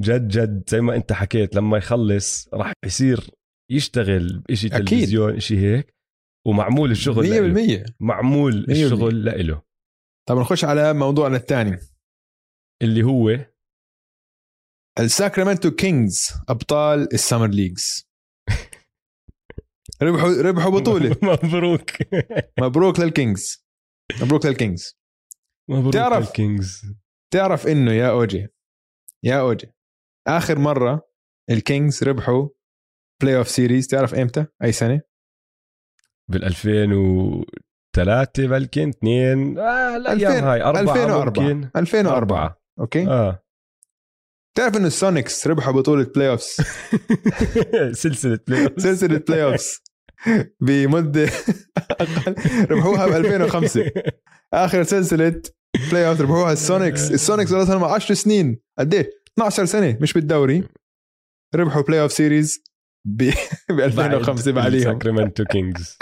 [0.00, 3.30] جد جد زي ما أنت حكيت لما يخلص راح يصير
[3.70, 4.70] يشتغل بشيء.
[4.70, 5.94] تلفزيون شيء هيك.
[6.46, 7.84] ومعمول الشغل لإله.
[7.84, 9.62] 100% معمول مية الشغل لإله.
[10.28, 11.78] طب نخش على موضوعنا الثاني.
[12.82, 13.46] اللي هو
[14.98, 18.08] الساكرامنتو كينجز أبطال ال Summer Leagues
[20.02, 21.10] ربحوا ربحوا بطولة.
[21.22, 21.90] مبروك.
[22.60, 23.66] مبروك للكينجز.
[24.22, 24.98] مبروك للكينجز.
[25.70, 26.82] مبروك تعرف- الكينجز
[27.32, 28.48] تعرف إنه يا اوجي
[29.24, 29.72] يا اوجي
[30.28, 31.08] آخر مرة
[31.50, 32.48] الكينجز ربحوا
[33.22, 35.02] playoff series تعرف إمتى؟ أي سنة؟
[36.30, 41.68] بال 2003 بلكن اثنين آه الأيام 2000 هاي أربعة 2004 ممكن.
[41.76, 42.60] 2004 أربعة.
[42.80, 43.06] okay.
[43.06, 43.42] آه.
[44.56, 46.56] تعرف انه السونيكس ربحوا بطولة playoffs
[48.02, 48.80] سلسلة playoff.
[48.82, 49.78] سلسلة playoffs
[50.66, 51.28] بمدة
[51.90, 52.34] أقل.
[52.70, 53.90] ربحوها ب 2005
[54.54, 55.42] آخر سلسلة
[55.90, 57.10] playoff ربحوها السونيكس.
[57.10, 58.60] السونيكس صار لهم 10 سنين.
[58.78, 60.64] قد إيه؟ 12 سنة مش بالدوري.
[61.54, 62.64] ربحوا playoff series
[63.06, 63.22] ب
[63.70, 64.82] 2005 بعديهم.
[64.82, 65.98] ساكرامنتو كينجز.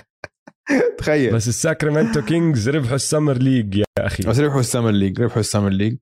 [0.98, 1.34] تخيل.
[1.34, 4.22] بس الساكرامنتو كينجز ربحوا ال Summer League يا أخي.
[4.22, 5.96] بس ربحوا ال Summer League ربحوا ال Summer League.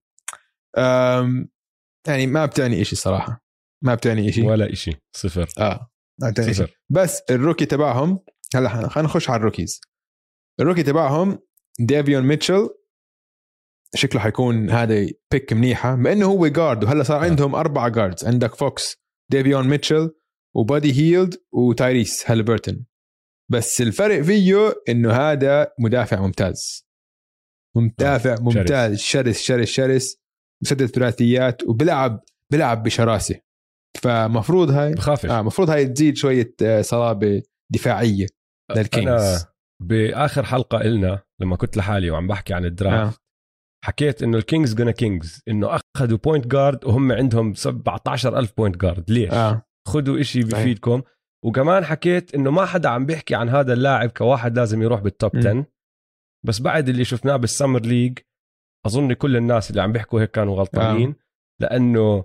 [2.06, 3.44] يعني ما بتعني إشي صراحة.
[3.84, 4.42] ما بتعني إشي.
[4.42, 5.48] ولا إشي صفر.
[5.58, 5.90] آه
[6.22, 6.62] ما بتعني إشي.
[6.62, 6.80] صفر.
[6.90, 8.18] بس ال rookie تبعهم
[8.54, 9.80] هلا خلينا نخش على ال rookies.
[10.60, 11.38] ال rookie تبعهم
[11.80, 12.68] ديفيون ميتشل.
[13.94, 17.24] شكله حيكون هذا بيك منيحة بما إنه هو guard وهلا صار آه.
[17.24, 18.96] عندهم أربعة guards عندك فوكس
[19.32, 20.10] دافيون ميتشل
[20.56, 22.86] وبادي هيلد وتايريس هالبرتون
[23.52, 26.86] بس الفرق فيه إنه هذا مدافع ممتاز.
[27.76, 30.16] مدافع آه، ممتاز شرس شرس شرس
[30.62, 33.40] مسدد ثلاثيات وبلعب بلعب بشراسة.
[34.02, 35.30] فمفروض هاي بخافش.
[35.30, 38.26] آه المفروض هاي تزيد شوية آه، صلابة دفاعية
[38.76, 39.46] للكينجز.
[39.82, 43.26] بآخر حلقة إلنا لما كنت لحالي وعم بحكي عن الدرافت آه.
[43.84, 49.32] حكيت إنه الكينجز جونا كينجز إنه أخذوا point guard وهم عندهم 17000 point guard ليش؟
[49.32, 49.62] آه.
[49.88, 50.40] خذوا إشي.
[50.40, 51.02] بفيدكم.
[51.44, 55.36] وكمان حكيت إنه ما حدا عم بيحكي عن هذا اللاعب كواحد لازم يروح بال top
[55.36, 55.38] م.
[55.38, 55.66] 10
[56.46, 58.18] بس بعد اللي شفناه بال Summer League
[58.86, 61.14] أظن كل الناس اللي عم بيحكوا هيك كانوا غلطانين
[61.60, 62.24] لأنه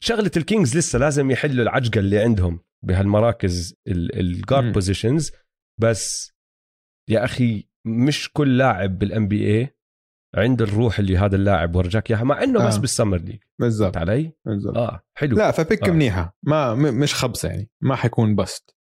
[0.00, 5.32] شغلة الكينجز لسه لازم يحلوا العجقة اللي عندهم بهالمراكز ال guard positions
[5.80, 6.32] بس
[7.10, 9.76] يا أخي مش كل لاعب بال NBA
[10.34, 12.66] عنده الروح اللي هذا اللاعب ورجاك إياها مع إنه آه.
[12.66, 13.38] بس بال Summer League.
[13.58, 13.96] بالضبط.
[13.96, 14.76] علي؟ بالضبط.
[14.76, 15.36] آه حلو.
[15.36, 15.92] لا ف pick آه.
[15.92, 16.36] منيحة.
[16.42, 17.70] ما مش خبصة يعني.
[17.80, 18.76] ما حيكون bust.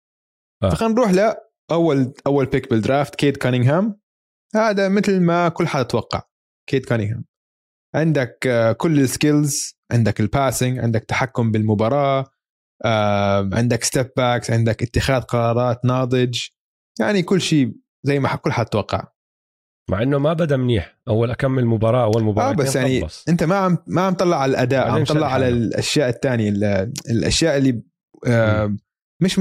[0.62, 0.70] آه.
[0.70, 4.00] فخلينا نروح لاول أول pick بال draft كيد كانينغهام.
[4.54, 6.22] هذا مثل ما كل حدا توقع.
[6.68, 7.24] كيد كانينغهام.
[7.94, 12.26] عندك آه، كل ال skills عندك ال passing عندك تحكم بالمباراة
[13.54, 16.40] عندك step backs عندك اتخاذ قرارات ناضج
[17.00, 19.11] يعني كل شيء زي ما كل حد توقع.
[19.92, 20.98] مع إنه ما بدا منيح.
[21.08, 23.24] أول أكمل مباراة أول مباراة آه بس يعني خلص.
[23.28, 26.48] أنت ما عم ما عم تطلع على الأداء عم تطلع على الأشياء الثانية
[27.10, 27.82] الأشياء اللي
[28.26, 28.76] آه
[29.22, 29.40] مش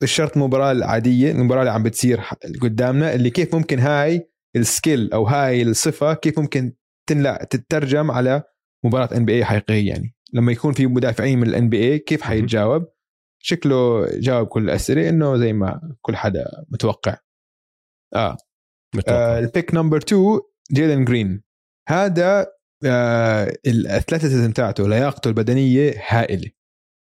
[0.00, 2.20] بالشرط المباراه العادية المباراة اللي عم بتصير
[2.62, 6.72] قدامنا اللي كيف ممكن هاي ال skill أو هاي الصفة كيف ممكن
[7.08, 8.42] تنلع تترجم على
[8.84, 10.14] مباراة NBA حقيقية يعني.
[10.32, 12.86] لما يكون في مدافعين من ال NBA كيف حيتجاوب؟
[13.42, 17.16] شكله جاوب كل الأسئلة إنه زي ما كل حدا متوقع.
[18.14, 18.36] آه,
[19.08, 20.40] آه ال pick number 2
[20.72, 21.42] جيلن جرين
[21.88, 22.46] هذا
[22.84, 26.50] آه ال athleticism تاعته لياقته البدنية هائلة.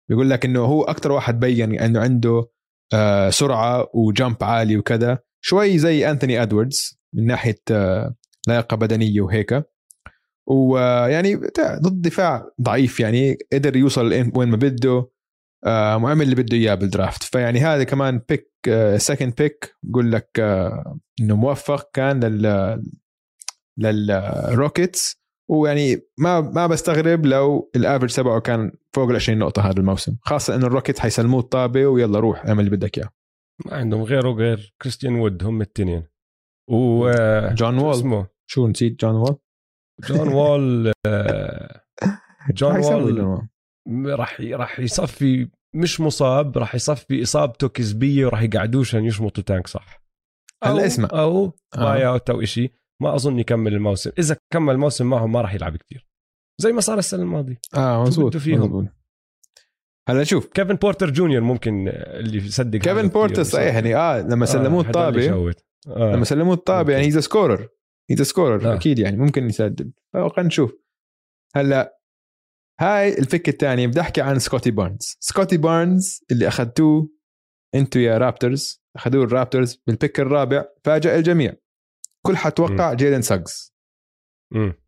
[0.09, 2.46] بيقول لك إنه هو أكثر واحد بين إنه عنده
[2.92, 5.18] آه سرعة و jump عالي وكذا.
[5.40, 8.14] شوي زي أنثوني إدواردز من ناحية آه
[8.48, 9.64] لياقة بدنية وهيك.
[10.46, 15.11] ويعني ضد دفاع ضعيف يعني قدر يوصل وين ما بده
[15.64, 18.51] آه وعمل اللي بده إياه بال draft فيعني هذا كمان pick
[18.97, 22.83] second pick بقول لك آه إنه موفق كان لل
[23.79, 25.19] للروكيتس
[25.51, 30.17] ويعني ما ما بستغرب لو ال average تبعه كان فوق ال 20 نقطة هذا الموسم
[30.23, 33.09] خاصة إنه الروكيتس حيسلموه الطابة ويلا روح اعمل اللي بدك إياه.
[33.67, 36.07] ما عندهم غيره غير كريستيان وود هم التنين.
[36.71, 37.11] و
[37.55, 39.39] جون وول اسمه؟ شو نسيت جون وول
[40.09, 40.93] جون وول
[42.51, 43.41] جون وول
[44.19, 50.08] راح راح يصفي مش مصاب راح يصفي إصابته كذبيه وراح يقعدوه عشان يشمطوا تانك صح؟
[50.64, 51.09] هلا اسمع.
[51.12, 52.09] أو باي آه.
[52.09, 54.11] أوت أو شيء ما أظن يكمل الموسم.
[54.18, 56.09] إذا كمل الموسم معهم ما راح يلعب كثير
[56.61, 57.61] زي ما صار السنة الماضية.
[57.75, 58.88] آه مزبوط فيهم؟
[60.09, 60.47] هلا شوف.
[60.47, 65.55] كيفن بورتر جونيور ممكن اللي يصدق كيفن بورتر صحيح يعني آه لما سلموه آه الطابة
[65.88, 66.12] آه.
[66.12, 67.69] لما سلموه الطابة يعني he's scorer
[68.11, 69.92] he's scorer أكيد يعني ممكن يسدد.
[70.12, 70.75] خلينا نشوف.
[71.57, 71.99] هلا
[72.81, 75.16] هاي الفكرة الثانية بدي أحكي عن سكوتي بارنز.
[75.21, 77.11] سكوتي بارنز اللي أخذتوه
[77.75, 78.83] أنتو يا رابترز.
[78.99, 81.55] اخذوه الرابترز بال pick الرابع فاجأ الجميع.
[82.27, 83.75] كل حدا توقع جيلين ساجز.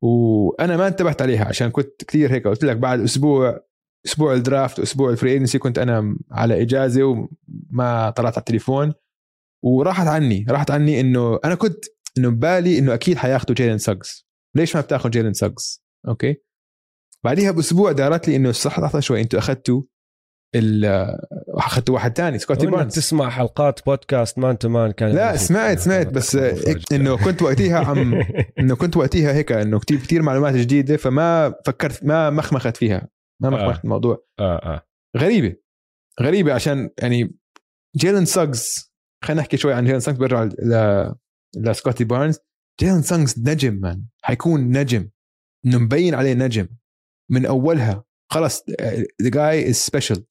[0.03, 3.61] وأنا ما انتبهت عليها عشان كنت كثير هيك قلت لك بعد أسبوع
[4.07, 8.93] أسبوع ال draft أسبوع ال free agency كنت أنا على إجازة وما طلعت على التليفون.
[9.65, 11.85] وراحت عني راحت عني إنه أنا كنت
[12.19, 14.27] إنه ببالي إنه أكيد حياخذوا جيلين ساجز.
[14.57, 16.37] ليش ما بتاخذ جيلين ساجز؟ أوكي؟
[17.25, 19.83] بعديها بأسبوع دارت لي إنه صح لحظه شوي أنتم أخذتوا
[20.55, 22.95] اخذتوا واحد ثاني سكوتي بارنز.
[22.95, 26.39] تسمع حلقات بودكاست مان تو مان كان لا سمعت سمعت بس
[26.93, 28.23] إنه كنت وقتها عم
[28.61, 33.09] إنه كنت وقتها هيك إنه كثير كثير معلومات جديدة فما فكرت ما مخمخت فيها.
[33.43, 33.51] ما آه.
[33.51, 33.85] مخمخت آه.
[33.85, 34.27] الموضوع.
[34.41, 34.87] آه آه.
[35.17, 35.57] غريبة.
[36.21, 37.37] غريبة عشان يعني
[37.97, 38.93] جيلن ساجز
[39.25, 41.15] خلينا نحكي شوي عن جيلن ساجز برجع ل
[41.57, 42.39] لسكوتي بارنز.
[42.81, 44.05] جيلن ساجز نجم man.
[44.23, 45.11] حيكون نجم.
[45.67, 46.69] إنه مبين عليه نجم.
[47.31, 48.05] من أولها.
[48.33, 48.65] خلص
[49.23, 50.25] the guy is special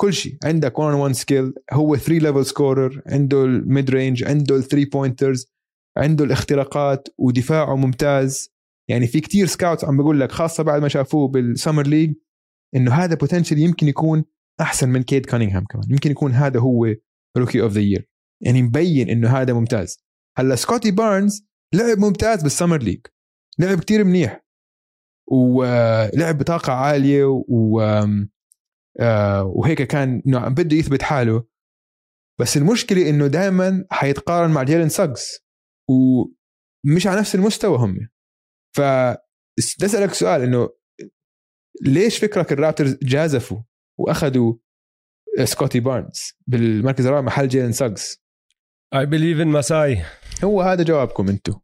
[0.00, 0.38] كل شيء.
[0.44, 4.84] عندك 1 1 skill هو 3 level scorer عنده ال mid range عنده ال three
[4.84, 5.52] pointers
[5.98, 8.48] عنده الاختراقات ودفاعه ممتاز.
[8.90, 12.14] يعني في كتير scouts عم بقول لك خاصة بعد ما شافوه بال Summer League
[12.76, 14.24] إنه هذا potential يمكن يكون
[14.60, 15.84] أحسن من كيد كانينغهام كمان.
[15.90, 16.94] يمكن يكون هذا هو
[17.38, 18.08] rookie of the year
[18.42, 19.98] يعني مبين إنه هذا ممتاز.
[20.38, 23.00] هلأ سكوتي بارنز لعب ممتاز بال Summer League
[23.58, 24.44] لعب كتير منيح.
[25.30, 27.80] ولعب بطاقة عالية و
[29.00, 31.46] آه، وهيك كان إنه بده يثبت حاله.
[32.40, 35.38] بس المشكلة إنه دائما حيتقارن مع جيلن ساجز
[35.90, 38.08] ومش على نفس المستوى هم.
[38.76, 38.80] ف
[39.84, 40.68] أسألك سؤال إنه
[41.82, 43.62] ليش فكرك الرابترز جازفوا
[43.98, 44.54] وأخذوا
[45.44, 48.22] سكوتي بارنز بالمركز الرابع محل جيلن ساجز
[48.94, 50.04] I believe in مساي
[50.44, 51.60] هو هذا جوابكم أنتم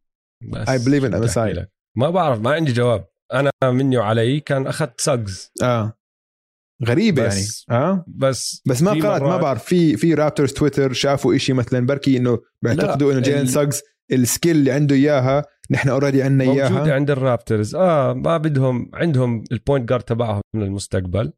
[0.69, 3.07] I believe in مساي ما بعرف ما عندي جواب.
[3.33, 5.96] أنا مني وعلي كان أخذت ساجز آه.
[6.85, 7.41] غريبة يعني.
[7.71, 8.05] آه.
[8.07, 12.39] بس بس ما قرأت ما بعرف في في Raptors Twitter شافوا إشي مثلا بركي إنه
[12.61, 13.81] بيعتقدوا إنه جيلن ساجز
[14.11, 16.69] ال skill اللي عنده إياها نحن already عندنا إياها.
[16.69, 21.33] موجودة عند ال Raptors آه ما بدهم عندهم ال point guard تبعهم من المستقبل.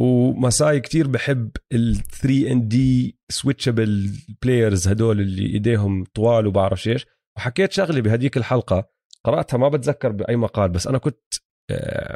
[0.00, 4.10] ومساي كتير بحب ال 3 and D switchable
[4.42, 7.06] players هدول اللي إيديهم طوال وبعرف إيش.
[7.36, 8.88] وحكيت شغله بهديك الحلقة.
[9.24, 11.34] قرأتها ما بتذكر بأي مقال بس أنا كنت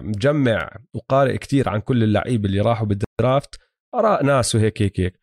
[0.03, 3.61] مجمع وقارئ كتير عن كل اللعيبه اللي راحوا بال draft.
[3.95, 5.21] آراء ناس وهيك هيك هيك.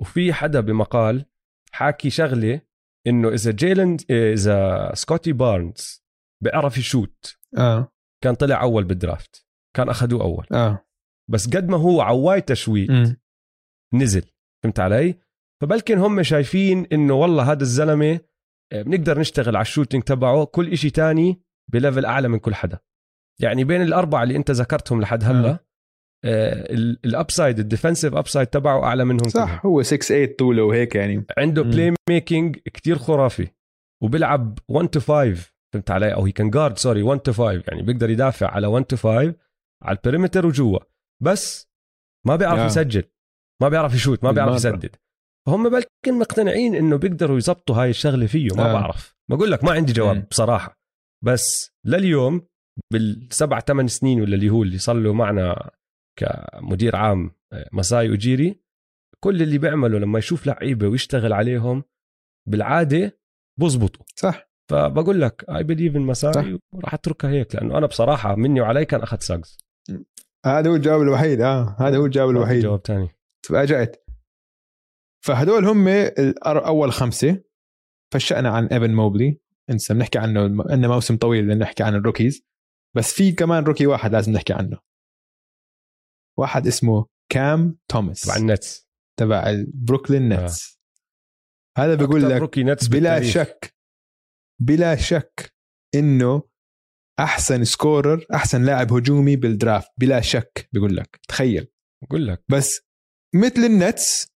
[0.00, 1.24] وفي حدا بمقال
[1.72, 2.60] حاكي شغلة
[3.06, 6.04] إنه إذا جيلن إذا سكوتي بارنز
[6.44, 7.92] بيعرف يشوت آه.
[8.24, 9.46] كان طلع أول بال draft.
[9.76, 10.46] كان أخذوه أول.
[10.52, 10.86] آه.
[11.30, 13.16] بس قد ما هو عواي تشويت مم.
[13.94, 14.30] نزل.
[14.62, 15.18] فهمت علي؟
[15.62, 18.20] فبلكن هم شايفين إنه والله هذا الزلمة
[18.72, 20.44] آه، بنقدر نشتغل على ال shooting تبعه.
[20.44, 22.78] كل إشي تاني ب level أعلى من كل حدا.
[23.42, 25.58] يعني بين الأربعة اللي أنت ذكرتهم لحد هلا
[27.04, 29.46] ال upside ال defensive upside تبعه أعلى منهم كلهم.
[29.46, 31.62] صح هو 6 8 طوله وهيك يعني عنده.
[31.62, 33.48] play making كتير خرافي
[34.02, 37.82] وبيلعب 1 to 5 فهمت علي أو هي كان guard sorry 1 to 5 يعني
[37.82, 39.34] بيقدر يدافع على 1 to 5
[39.82, 40.78] على ال perimeter وجوا
[41.22, 41.68] بس
[42.26, 42.66] ما بيعرف آه.
[42.66, 43.04] يسجل
[43.62, 44.56] ما بيعرف يشوت ما بيعرف.
[44.56, 44.96] يسدد
[45.46, 48.72] فهم بلكن مقتنعين إنه بيقدروا يزبطوا هاي الشغلة فيه ما آه.
[48.72, 50.28] بعرف بقول لك ما عندي جواب.
[50.30, 50.78] بصراحة
[51.24, 52.46] بس لليوم
[52.92, 55.70] بالسبع ثمان سنين ولا اللي هو اللي صار له معنا
[56.18, 58.60] كمدير عام آه، مساي أوجيري
[59.20, 61.84] كل اللي بيعمله لما يشوف لعيبة ويشتغل عليهم
[62.48, 63.18] بالعادة
[63.60, 64.04] بزبطوا.
[64.16, 64.48] صح.
[64.70, 66.02] فبقول لك I believe in.
[66.02, 69.58] مساي وراح أتركها هيك لأنه أنا بصراحة مني وعلي كان أخذ ساجز
[70.46, 72.62] هذا هو الجواب الوحيد آه هذا هو الجواب الوحيد.
[72.62, 73.08] جواب تاني.
[73.42, 74.04] تفاجأت.
[75.24, 75.88] فهدول هم
[76.46, 77.42] أول خمسة
[78.14, 82.47] فشأنا عن ايفن موبلي إنسى بنحكي عنه عندنا موسم طويل بدنا نحكي عن ال rookies.
[82.96, 84.78] بس في كمان rookie واحد لازم نحكي عنه.
[86.38, 88.20] واحد اسمه كام توماس.
[88.20, 88.88] تبع ال Nets.
[89.18, 90.78] تبع ال Brooklyn Nets.
[91.78, 93.34] هذا بيقول لك rookie Nets بلا بالتاريخ.
[93.34, 93.76] شك
[94.62, 95.54] بلا شك
[95.94, 96.42] إنه
[97.20, 99.90] أحسن scorer أحسن لاعب هجومي بال draft.
[99.98, 101.20] بلا شك بيقول لك.
[101.28, 101.72] تخيل.
[102.02, 102.44] بقول لك.
[102.48, 102.80] بس
[103.34, 104.38] مثل ال Nets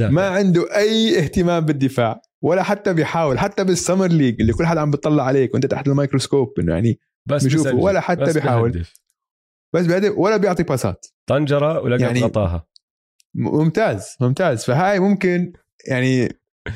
[0.00, 4.80] ما عنده أي اهتمام بالدفاع ولا حتى بيحاول حتى بال summer league اللي كل حدا
[4.80, 7.84] عم بيطلع عليك وأنت تحت الميكروسكوب إنه يعني بس بيشوفه بيسجل.
[7.84, 8.70] ولا حتى بس بيحاول.
[8.70, 8.94] بيهدف.
[9.74, 12.66] بس بهدف ولا بيعطي باسات طنجرة ولقت يعني- غطاها
[13.34, 15.52] ممتاز ممتاز فهاي ممكن
[15.88, 16.28] يعني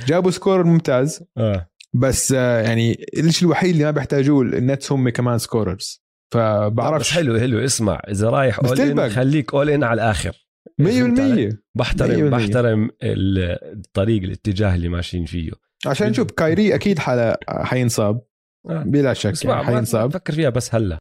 [0.06, 5.08] جابوا scorer ممتاز آه بس آه، يعني الشيء الوحيد اللي ما بيحتاجوه ال Nets هم
[5.08, 6.02] كمان scorers
[6.34, 9.10] فبعرفش حلو حلو اسمع إذا رايح اول ان.
[9.10, 10.46] خليك اول ان على الآخر
[10.82, 12.32] 100% بحترم 100%.
[12.32, 15.50] بحترم ال- الطريق الاتجاه اللي ماشيين فيه
[15.86, 18.26] عشان شوف كايري أكيد حلا حينصاب آه.
[18.66, 20.10] بلا شك يعني حينصاب.
[20.10, 20.98] تفكر فيها بس هلأ.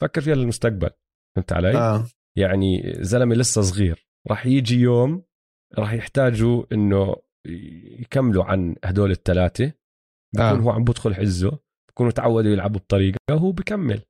[0.00, 0.90] فكر فيها للمستقبل
[1.36, 2.06] فهمت علي؟ آه.
[2.38, 5.22] يعني زلمة لسه صغير راح يجي يوم
[5.78, 7.16] راح يحتاجوا إنه
[8.00, 9.72] يكملوا عن هدول الثلاثه
[10.34, 10.52] بكون آه.
[10.52, 11.58] هو عم بدخل حزه
[11.90, 14.02] بكونوا تعودوا يلعبوا بطريقة وهو بكمل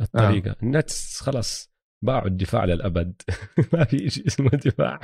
[0.00, 0.50] الطريقة.
[0.50, 0.56] آه.
[0.62, 1.72] ال Nets خلص
[2.04, 3.22] باعوا الدفاع للأبد.
[3.72, 5.00] ما في شيء اسمه دفاع.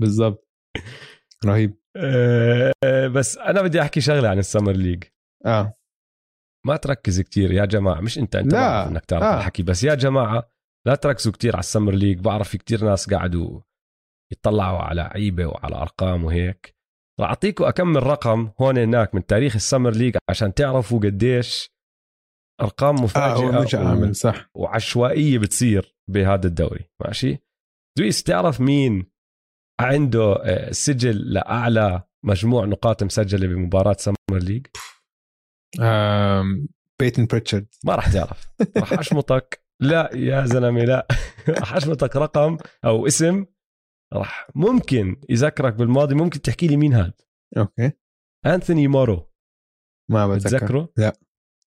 [0.00, 0.48] بالضبط.
[1.46, 1.76] رهيب.
[1.96, 2.72] آه،
[3.08, 5.04] بس أنا بدي أحكي شغلة عن ال summer league.
[5.46, 5.74] آه.
[6.66, 8.88] ما تركز كتير يا جماعة مش أنت أنت لا.
[8.88, 9.38] إنك تعرف آه.
[9.38, 10.48] الحكي بس يا جماعة
[10.86, 13.60] لا تركزوا كتير على ال summer league بعرف في كتير ناس قعدوا
[14.32, 16.74] يطلعوا على لعيبه وعلى أرقام وهيك
[17.20, 21.70] راح أعطيكم كم رقم هون هناك من تاريخ ال summer league عشان تعرفوا قديش
[22.60, 27.38] أرقام آه مفاجئة مش و- عامل صح وعشوائية بتصير بهذا الدوري ماشي
[27.98, 29.06] دويس تعرف مين
[29.80, 34.66] عنده آه، سجل لأعلى مجموع نقاط مسجلة بمباراة summer league
[36.98, 38.48] بيتن بريتشارد ما راح تعرف.
[38.76, 39.64] راح أشمطك.
[39.80, 41.08] لا يا زلمة لا.
[41.48, 43.46] راح أشمطك رقم أو اسم
[44.12, 46.14] راح ممكن يذكرك بالماضي.
[46.14, 47.12] ممكن تحكي لي مين هذا
[47.58, 47.92] أوكي.
[48.46, 49.30] أنثوني مورو.
[50.10, 50.56] ما بتذكر.
[50.56, 51.12] بتذكره؟ لا.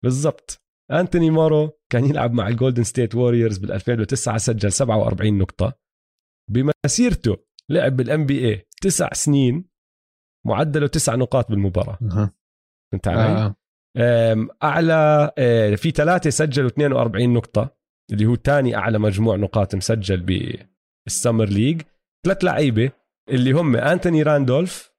[0.02, 0.62] بالضبط.
[0.90, 5.78] انتوني مورو كان يلعب مع ال Golden State Warriors بال 2009 سجل 47 نقطة.
[6.50, 7.36] بمسيرته
[7.70, 9.64] لعب بال NBA تسع سنين
[10.46, 11.98] معدله تسع نقاط بالمباراة.
[12.02, 12.34] أها.
[12.92, 13.56] فهمت علي؟ آه.
[14.62, 17.76] أعلى آه، في ثلاثة سجلوا 42 نقطة
[18.12, 20.20] اللي هو ثاني أعلى مجموع نقاط مسجل
[21.06, 21.82] بال summer league.
[22.26, 22.90] ثلاث لعيبة
[23.30, 24.92] اللي هم أنتوني راندولف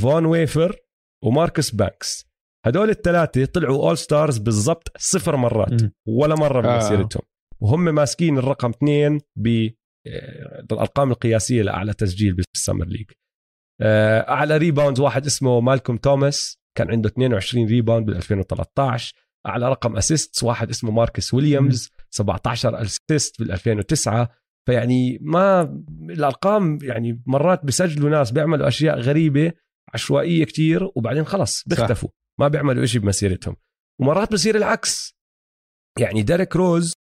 [0.00, 0.76] فون ويفر
[1.24, 2.32] وماركس بانكس
[2.66, 5.82] هدول الثلاثة طلعوا all stars بالضبط صفر مرات.
[6.08, 6.74] ولا مرة آه.
[6.74, 7.22] بمسيرتهم
[7.60, 13.10] وهم ماسكين الرقم اثنين بالارقام القياسية لأعلى تسجيل بال summer league.
[13.80, 16.61] آه، أعلى rebound واحد اسمه مالكوم توماس.
[16.74, 19.14] كان عنده 22 rebound بال 2013
[19.46, 24.30] أعلى رقم assist واحد اسمه ماركس ويليامز 17 assist بال 2009
[24.66, 25.62] فيعني ما
[26.10, 29.52] الأرقام يعني مرات بسجلوا ناس بيعملوا أشياء غريبة
[29.94, 32.08] عشوائية كتير وبعدين خلص بيختفوا.
[32.40, 33.56] ما بيعملوا إشي بمسيرتهم.
[34.00, 35.16] ومرات بصير العكس.
[35.98, 36.94] يعني ديريك روز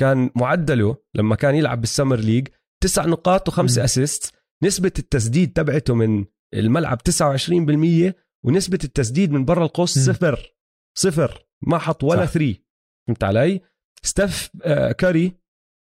[0.00, 2.48] كان معدله لما كان يلعب بال summer league
[2.82, 3.84] تسع نقاط وخمسة.
[3.84, 6.24] assist نسبة التسديد تبعته من
[6.54, 9.98] الملعب 29% ونسبة التسديد من برا القوس.
[9.98, 10.54] صفر.
[10.98, 11.46] صفر.
[11.62, 12.32] ما حط ولا صح.
[12.32, 12.64] three
[13.06, 13.60] فهمت علي؟
[14.02, 15.32] ستيف آه، كاري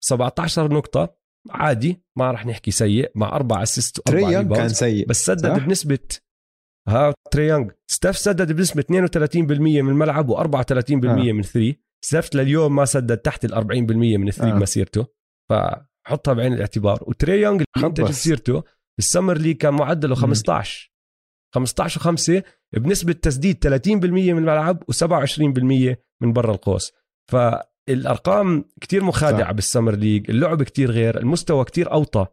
[0.03, 1.17] 17 نقطة.
[1.49, 3.11] عادي ما راح نحكي سيء.
[3.15, 5.07] مع أربع assist تري كان سيء.
[5.07, 5.99] بس سدد صح؟ بنسبة
[6.87, 11.31] ها تري يونغ ستيف سدد بنسبة 32% من الملعب و34% آه.
[11.31, 13.57] من three ستيف لليوم ما سدد تحت ال 40%
[13.91, 14.53] من ال three آه.
[14.53, 15.07] بمسيرته.
[15.49, 17.03] فحطها بعين الاعتبار.
[17.07, 18.63] وتري يونغ اللي انت سيرته
[18.99, 20.94] ال summer league كان معدله 15
[21.55, 22.41] 15 و5
[22.77, 26.91] بنسبة تسديد 30% من الملعب و27% من برا القوس.
[27.31, 29.51] فالأرقام كتير مخادعة صح.
[29.51, 32.27] بال summer league اللعب كتير غير المستوى كتير أوطى.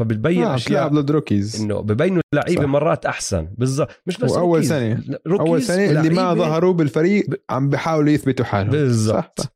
[0.00, 1.60] فبتبين آه أشياء ضد rookies.
[1.62, 3.48] إنه ببينوا اللعيبة مرات أحسن.
[3.58, 4.02] بالضبط.
[4.06, 8.70] مش بس اول سنه أول سنه اللي ما ظهروا بالفريق عم بيحاولوا يثبتوا حالهم.
[8.70, 9.52] بالضبط.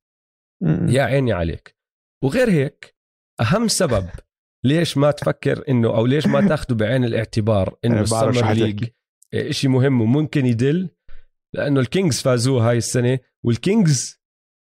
[0.88, 1.76] يا عيني عليك.
[2.24, 2.94] وغير هيك
[3.40, 4.08] أهم سبب
[4.64, 8.84] ليش ما تفكر إنه أو ليش ما تاخذه بعين الاعتبار إنه ال summer league
[9.50, 10.90] شيء مهم وممكن يدل
[11.54, 14.24] لأنه الكينجز فازوها هاي السنة والكينجز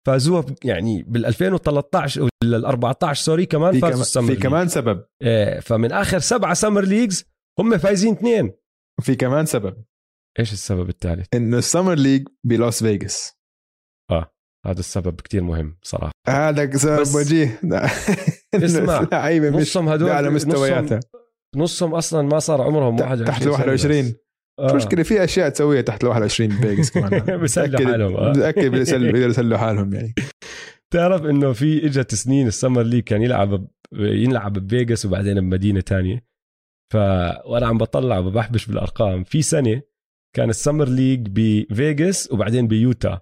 [0.07, 5.05] فازوها يعني بال 2013 ولا ال 14 sorry كمان فازوا السمر في كمان سبب.
[5.23, 7.25] إيه فمن آخر سبعه summer leagues
[7.59, 8.53] هم فايزين اثنين.
[9.01, 9.83] في كمان سبب.
[10.39, 13.37] إيش السبب الثالث؟ انه ال summer league ب Los Vegas.
[14.11, 14.33] آه
[14.65, 16.11] هذا السبب كتير مهم صراحة.
[16.27, 17.61] هذا سبب وجيه.
[18.55, 20.99] اسمع لعيبة مش هدول على مستوياتها
[21.55, 24.15] نصهم أصلا ما صار عمرهم 21 تحت ال 21
[24.59, 24.75] آه.
[24.75, 27.37] مشكلة في أشياء تسويها تحت ال 21 بفيجاس كمان.
[27.41, 28.29] بيسلوا حالهم آه.
[28.29, 30.13] متأكد بيقدروا يسلوا حالهم يعني.
[30.93, 36.25] تعرف إنه في إجت سنين ال summer league كان يلعب ينلعب بفيجاس وبعدين بمدينة تانية.
[36.93, 36.95] ف
[37.45, 39.23] وأنا عم بطلع وبحبش بالأرقام.
[39.23, 39.81] في سنة
[40.35, 43.21] كان ال summer league بفيجاس وبعدين بيوتا.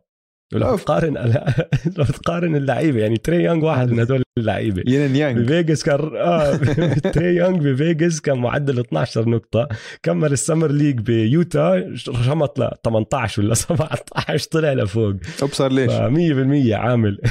[0.58, 1.14] لو تقارن
[1.98, 4.84] لو تقارن اللعيبة يعني تري يانج واحد من هدول اللعيبة.
[4.88, 6.56] تري يانج بفيجاس كان آه
[7.14, 9.68] تري يانج بفيجاس كان معدل 12 نقطة.
[10.04, 11.94] كمل ال summer league بيوتا
[12.28, 15.14] رمط ل 18 ولا 17 طلع لفوق.
[15.42, 17.22] ابصر ليش؟ 100% عامل.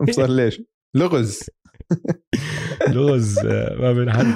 [0.00, 0.62] ابصر ليش؟
[0.96, 1.40] لغز.
[2.88, 4.34] لغز آه، ما بين حد.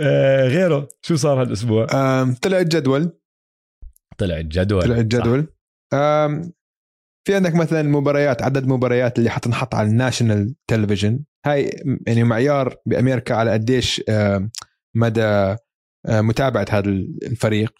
[0.00, 1.86] آه، غيره شو صار هالأسبوع؟
[2.42, 3.12] طلع الجدول.
[4.18, 4.82] طلع الجدول.
[4.82, 5.46] طلع الجدول.
[7.26, 11.24] في عندك مثلا مباريات عدد مباريات اللي حتنحط على ال national تلفزيون.
[11.46, 11.70] هاي
[12.06, 14.02] يعني معيار بأمريكا على قديش
[14.96, 15.56] مدى
[16.08, 17.74] متابعة هذا الفريق.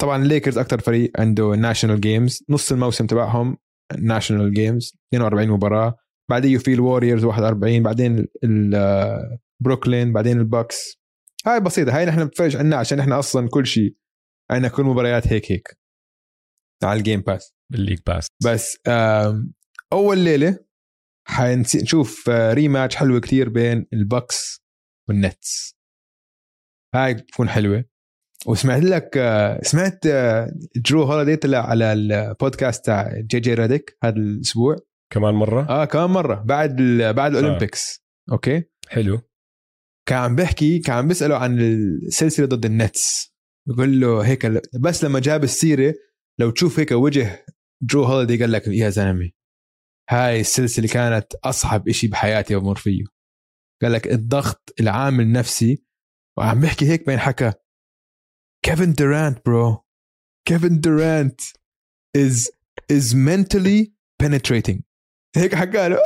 [0.00, 3.56] طبعا الليكرز أكثر فريق عنده national games نص الموسم تبعهم
[3.98, 5.96] national games 42 مباراة.
[6.30, 8.26] بعديه في الوريورز 41 بعدين
[9.60, 11.00] بروكلين بعدين البكس
[11.46, 11.96] هاي بسيطة.
[11.96, 13.96] هاي نحن بنتفرج عنها عشان إحنا أصلا كل شيء
[14.50, 15.78] عندنا كل مباريات هيك هيك.
[16.82, 18.26] على ال game pass بال league pass.
[18.44, 18.78] بس
[19.92, 20.58] أول ليلة
[21.28, 24.60] حنشوف rematch حلوة كثير بين البكس
[25.08, 25.76] والنتس.
[26.94, 27.84] هاي بتكون حلوة.
[28.46, 30.06] وسمعت لك آه، سمعت
[30.76, 34.76] درو آه، هوليدي طلع على البودكاست تاع جي جي ريديك هذا الأسبوع.
[35.12, 36.34] كمان مرة؟ آه كمان مرة.
[36.34, 36.76] بعد
[37.16, 38.32] بعد ال Olympics آه.
[38.32, 39.20] okay؟ حلو.
[40.08, 43.33] كان عم بيحكي كان عم بيساله عن السلسلة ضد النتس.
[43.68, 44.46] بقول له هيك
[44.80, 45.94] بس لما جاب السيرة
[46.40, 47.46] لو تشوف هيك وجه
[47.82, 49.30] درو هوليدي قال لك يا زلمة
[50.10, 53.04] هاي السلسلة كانت أصعب إشي بحياتي بمر فيه.
[53.82, 55.84] قال لك الضغط العامل النفسي
[56.38, 57.52] وعم بحكي هيك بين حكى
[58.64, 59.84] كيفن دورانت bro
[60.48, 61.40] كيفن دورانت
[62.18, 62.50] is
[62.92, 63.90] is mentally
[64.22, 64.82] penetrating.
[65.36, 65.98] هيك حكى له.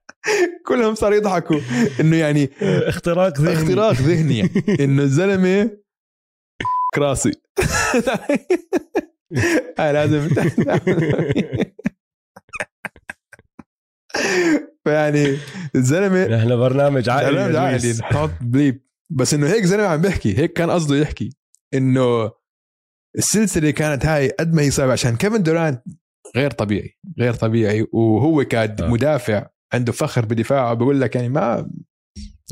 [0.68, 1.60] كلهم صاروا يضحكوا.
[2.00, 2.50] إنه يعني
[2.90, 3.52] اختراق ذهني.
[3.62, 4.38] اختراق ذهني.
[4.38, 4.50] يعني
[4.84, 5.70] إنه الزلمة
[6.94, 7.32] كراسي
[9.78, 10.28] هاي لازم.
[14.84, 15.36] فيعني
[15.74, 17.92] الزلمة نحن برنامج عائلي برنامج عائلي.
[17.92, 20.38] نحط بليب بس إنه هيك زلمه عم بيحكي.
[20.38, 21.30] هيك كان قصده يحكي.
[21.74, 22.30] إنه
[23.18, 25.82] السلسلة كانت هاي قد ما هي صعبة عشان كيفن دورانت
[26.36, 29.55] غير طبيعي غير طبيعي وهو كمدافع آه.
[29.74, 31.70] عنده فخر بدفاعه بقول لك يعني ما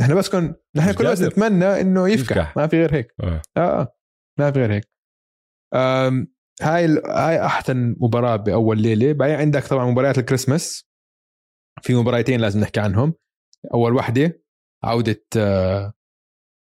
[0.01, 2.57] نحن بس كن نحن كل بس نتمنى إنه يفكح.
[2.57, 3.15] ما في غير هيك.
[3.21, 3.97] آه, آه.
[4.39, 4.89] ما في غير هيك.
[5.75, 9.13] آم هاي هاي أحسن مباراة بأول ليلة.
[9.13, 10.89] بعدين عندك طبعا مباريات الكريسماس.
[11.83, 13.15] في مباراتين لازم نحكي عنهم.
[13.75, 14.43] أول وحدة
[14.85, 15.93] عودة آه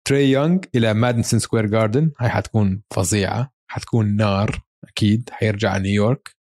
[0.08, 2.12] تري يونغ إلى مادنسون سكوير جاردن.
[2.20, 3.54] هاي حتكون فظيعة.
[3.70, 5.30] حتكون نار أكيد.
[5.30, 6.36] حيرجع نيويورك.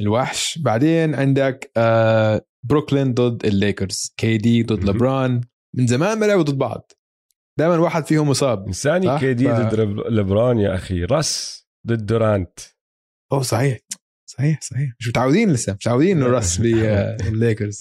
[0.00, 0.58] الوحش.
[0.58, 5.40] بعدين عندك آه بروكلين ضد الليكرز كي دي ضد لبران
[5.76, 6.92] من زمان ما لعبوا ضد بعض.
[7.58, 8.66] دائما واحد فيهم مصاب.
[8.66, 9.50] انسى لي كي دي ف...
[9.50, 11.04] ضد لبران يا أخي.
[11.04, 12.60] راس ضد دورانت.
[13.32, 13.78] أوه صحيح.
[14.30, 14.92] صحيح صحيح.
[15.00, 15.72] مش متعودين لسه.
[15.72, 17.78] مش متعودين إنه راس بالليكرز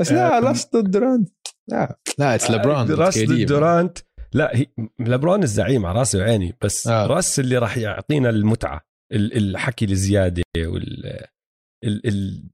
[0.00, 1.28] بس لا راس ضد دورانت.
[1.68, 3.98] لا لا it's لبران راس ضد دورانت.
[4.32, 4.66] لا هي
[5.00, 7.06] لبران الزعيم على راسي وعيني بس آه.
[7.06, 8.80] راس اللي راح يعطينا المتعة
[9.12, 11.06] الحكي الزيادة وال
[11.84, 12.06] ال...
[12.06, 12.50] ال...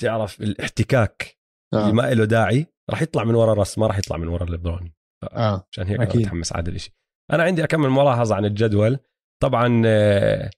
[0.00, 1.38] تعرف الاحتكاك
[1.74, 1.82] آه.
[1.82, 4.92] اللي ما له داعي راح يطلع من ورا راس ما راح يطلع من ورا ليبرون
[5.32, 5.66] آه.
[5.72, 6.20] عشان هيك أكيد.
[6.20, 6.92] متحمس على هذا الشيء
[7.32, 8.98] أنا عندي أكمل ملاحظة عن الجدول.
[9.42, 10.50] طبعا آه،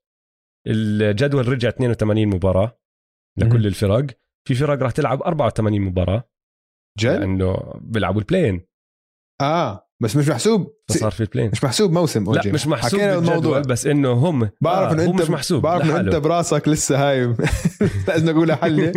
[0.67, 2.79] الجدول رجع 82 مباراة
[3.39, 4.07] لكل الفرق.
[4.49, 6.29] في فرق راح تلعب 84 مباراة.
[6.99, 8.67] جد؟ لأنه بيلعبوا ال play-in
[9.41, 9.89] آه.
[10.03, 10.75] بس مش محسوب.
[10.91, 13.61] صار في ال play-in مش محسوب موسم لا مش محسوب الموضوع.
[13.61, 17.37] بس إنه هم بعرف آه انه أنت مش محسوب بعرف إنه أنت براسك لسه هايم
[18.09, 18.93] لازم اقولها حله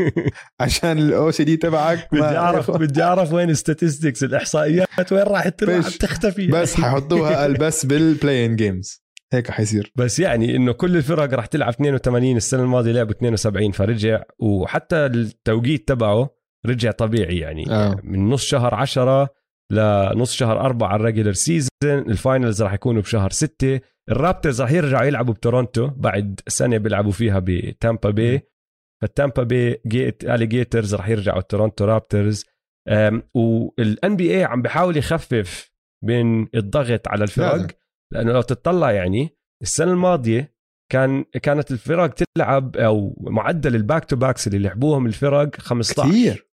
[0.60, 5.48] عشان ال OCD تبعك بدي اعرف بدي أعرف وين ال statistics الإحصائيات وين راح
[6.00, 9.92] تختفي بس حيحطوها بس بال play-in games هيك حيصير.
[9.96, 15.88] بس يعني إنه كل الفرق راح تلعب 82 السنة الماضية لعبوا 72 فرجع وحتى التوقيت
[15.88, 16.30] تبعه
[16.66, 17.72] رجع طبيعي يعني.
[17.72, 17.96] آه.
[18.04, 19.30] من نص شهر 10
[19.72, 23.80] لنص شهر أربعة على ال regular season ال finals راح يكونوا بشهر ستة.
[24.12, 28.42] الرابترز راح يرجعوا يلعبوا بتورونتو بعد سنة بيلعبوا فيها بتامبا بي.
[29.02, 32.46] فالتامبا بي alligators راح يرجعوا تورونتو رابترز.
[33.36, 35.72] وال NBA عم بحاول يخفف
[36.04, 37.68] من الضغط على الفرق
[38.14, 40.56] لأنه لو تطلع يعني السنة الماضية
[40.92, 46.50] كان كانت الفرق تلعب أو معدل ال back to backs اللي لعبوهم الفرق 15 كثير.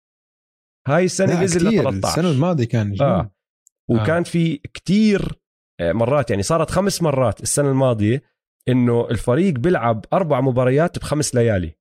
[0.89, 3.31] هاي السنة نزل ل 13 السنة الماضية كان آه.
[3.91, 4.23] وكان آه.
[4.23, 5.43] في كتير
[5.81, 8.23] آه، مرات يعني صارت خمس مرات السنة الماضية
[8.69, 11.77] إنه الفريق بيلعب أربع مباريات بخمس ليالي.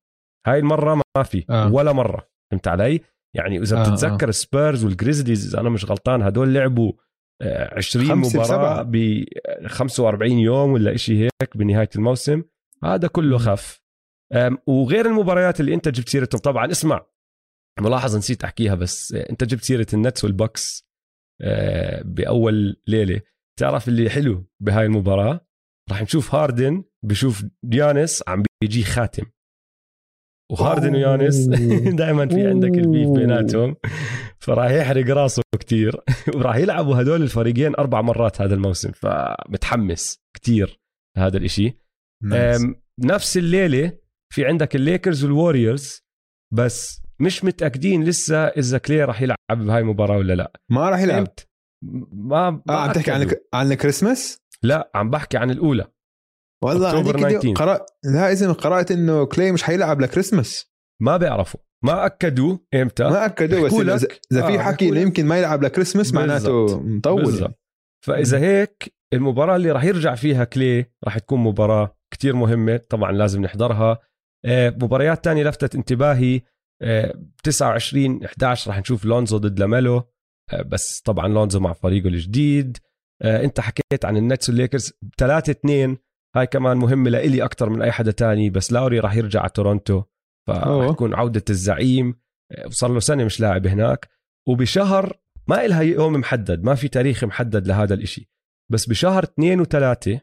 [0.46, 1.72] هاي المرة ما في آه.
[1.72, 2.28] ولا مرة.
[2.50, 3.00] فهمت علي؟
[3.36, 4.28] يعني إذا آه بتتذكر آه.
[4.28, 6.92] ال Spurs وال Grizzlies إذا أنا مش غلطان هدول لعبوا
[7.42, 9.24] 20 آه، مباراة ب
[9.66, 12.42] 45 يوم ولا شيء هيك بنهاية الموسم.
[12.84, 13.82] هذا كله خف.
[14.66, 17.06] وغير المباريات اللي أنت جبت سيرتهم طبعا اسمع
[17.80, 20.86] ملاحظة نسيت أحكيها بس أنت جبت سيرة ال Nets وال Bucks
[21.42, 23.20] آه، بأول ليلة.
[23.58, 25.46] تعرف اللي حلو بهاي المباراة؟
[25.90, 29.26] راح نشوف هاردن بشوف يانس عم بيجي خاتم.
[30.52, 31.48] وهاردن ويانس
[32.00, 33.76] دائما في عندك ال beef بيناتهم.
[34.38, 36.00] فراح يحرق راسه كتير.
[36.36, 38.92] وراح يلعبوا هدول الفريقين أربع مرات هذا الموسم.
[38.92, 40.80] فمتحمس كتير
[41.16, 41.78] هذا الإشي.
[43.00, 43.98] نفس الليلة
[44.32, 46.02] في عندك ال Lakers وال Warriors
[46.54, 50.52] بس مش متأكدين لسه إذا Klay راح يلعب بهاي المباراه ولا لا.
[50.70, 51.26] ما راح يلعب.
[52.12, 55.86] ما, آه عم تحكي عن عن الكريسماس؟ لا عم بحكي عن الأولى.
[56.64, 60.72] والله هذيك قرأ لا إذا قرأت إنه كلي مش حيلعب لكريسماس.
[61.02, 61.60] ما بيعرفوا.
[61.84, 62.58] ما أكدوا.
[62.74, 63.94] إمتى؟ ما أكدوا بس إذا,
[64.32, 67.58] إذا في آه حكي إنه يمكن ما يلعب لكريسماس معناته مطول بالزبط.
[68.06, 73.42] فإذا هيك المباراة اللي راح يرجع فيها كلي راح تكون مباراة كتير مهمة طبعا لازم
[73.42, 73.98] نحضرها.
[74.44, 76.40] آه، مباريات تانية لفتت انتباهي.
[77.42, 79.96] 29 11 راح نشوف لونزو ضد لاميلو.
[80.52, 82.78] آه، بس طبعا لونزو مع فريقه الجديد.
[83.22, 84.92] آه، انت حكيت عن ال Nets وال Lakers.
[85.18, 85.96] 3 2
[86.36, 90.02] هاي كمان مهمة لإلي أكثر من أي حدا تاني بس لاوري راح يرجع على تورونتو
[90.48, 92.20] فراح تكون عودة الزعيم.
[92.66, 94.08] وصار له سنة مش لاعب هناك.
[94.48, 95.18] وبشهر
[95.48, 98.30] ما إلها يوم محدد ما في تاريخ محدد لهذا الإشي.
[98.72, 100.20] بس بشهر اثنين وثلاثة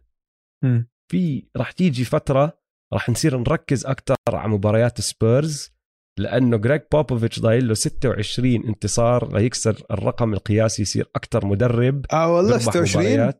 [1.12, 2.60] في راح تيجي فترة
[2.94, 5.79] راح نصير نركز أكثر على مباريات سبيرز.
[6.20, 12.58] لأنه جريج بوبوفيتش ضايل له 26 انتصار ليكسر الرقم القياسي يصير أكثر مدرب آه والله
[12.58, 13.32] 26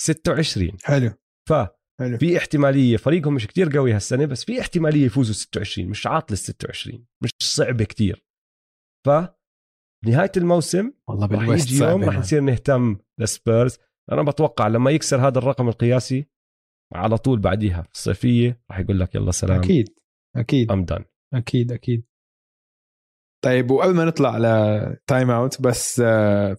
[0.00, 1.10] 26 حلو.
[1.48, 1.52] ف
[2.00, 2.18] حلو.
[2.18, 6.38] في احتمالية فريقهم مش كتير قوي هالسنة بس في احتمالية يفوزوا 26 مش عاطل ال
[6.38, 8.24] 26 مش صعبه كتير.
[9.06, 9.10] ف
[10.06, 13.78] نهاية الموسم والله رح يجي يوم رح نصير نهتم لسبيرز
[14.12, 16.26] أنا بتوقع لما يكسر هذا الرقم القياسي
[16.94, 19.58] على طول بعديها في الصيفية رح يقول لك يلا سلام.
[19.60, 19.88] أكيد.
[20.36, 20.72] أكيد.
[20.72, 21.04] I'm done
[21.34, 22.04] أكيد أكيد.
[23.44, 26.00] طيب وقبل ما نطلع على time out بس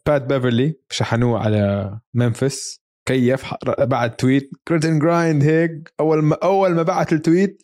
[0.06, 5.94] Pat Beverley شحنوه على ممفيس كيف؟ بعد tweet grit and grind هيك.
[6.00, 7.64] أول ما أول ما بعت ال tweet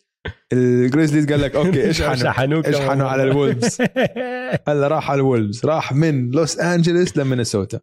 [0.52, 3.82] ال Grizzlies قال لك okay اشحنوا اشحنوا على ال Wolves.
[4.68, 5.66] هلا راح على ال Wolves.
[5.66, 7.80] راح من لوس انجلوس لمينيسوتا.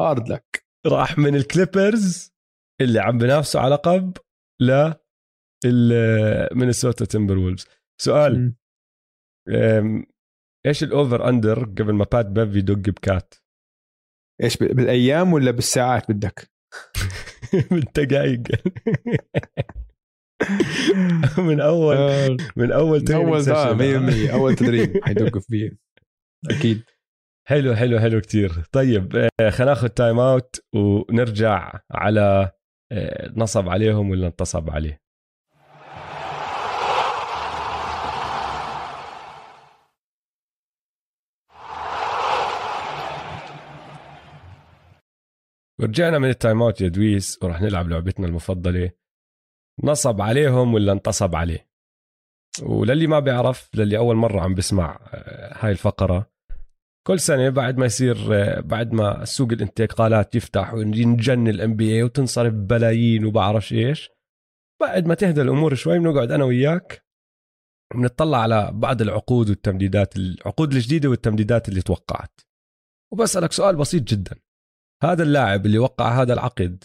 [0.00, 2.32] hard luck راح من ال Clippers
[2.80, 4.16] اللي عم بنافسوا على لقب
[4.60, 4.92] ل
[6.54, 7.66] مينيسوتا Timberwolves
[8.02, 8.54] سؤال.
[10.66, 13.34] إيش ال over under قبل ما Pat Bev يدق ب KAT؟
[14.42, 16.50] إيش بالأيام ولا بالساعات بدك؟
[17.70, 18.42] بالدقائق
[21.48, 22.36] من اول آه.
[22.56, 25.78] من أول من أول 100% أول تدريب حيدق فيه.
[26.50, 26.82] أكيد.
[27.48, 28.50] حلو حلو حلو كتير.
[28.72, 32.50] طيب آه، خلينا ناخذ time out ونرجع على
[32.92, 35.00] آه، نصب عليهم ولا انتصب عليه؟
[45.80, 48.90] ورجعنا من ال time out يا دويس وراح نلعب لعبتنا المفضلة.
[49.84, 51.68] نصب عليهم ولا انتصب عليه؟
[52.62, 56.30] وللي ما بيعرف للي أول مرة عم بسمع آه، هاي الفقرة.
[57.06, 62.54] كل سنة بعد ما يصير آه، بعد ما سوق الانتقالات يفتح وينجن ال NBA وتنصرف
[62.54, 64.10] بلايين وبعرفش إيش
[64.80, 67.04] بعد ما تهدى الأمور شوي بنقعد أنا وياك
[67.94, 72.40] بنطلع على بعض العقود والتمديدات العقود الجديدة والتمديدات اللي توقعت.
[73.12, 74.36] وبسألك سؤال بسيط جدا.
[75.02, 76.84] هذا اللاعب اللي وقع هذا العقد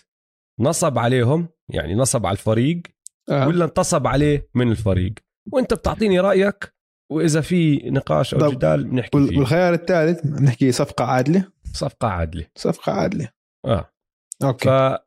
[0.59, 2.82] نصب عليهم يعني نصب على الفريق
[3.30, 3.47] آه.
[3.47, 5.13] ولا انتصب عليه من الفريق؟
[5.51, 6.74] وانت بتعطيني رأيك
[7.11, 9.38] وإذا في نقاش أو جدال بنحكي وال- فيه.
[9.38, 12.45] والخيار الثالث بنحكي صفقة عادلة؟ صفقة عادلة.
[12.55, 13.30] صفقة عادلة.
[13.66, 13.89] آه.
[14.43, 14.70] أوكي.
[14.70, 14.97] ف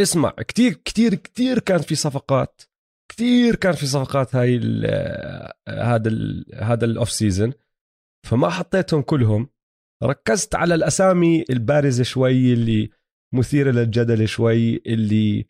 [0.00, 2.62] اسمع كتير كتير كتير كان في صفقات
[3.10, 4.84] كتير كان في صفقات هاي ال
[5.68, 7.52] هذا ال هذا ال off season
[8.26, 9.48] فما حطيتهم كلهم.
[10.04, 12.90] ركزت على الأسامي البارزة شوي اللي
[13.34, 15.46] مثيرة للجدل شوي اللي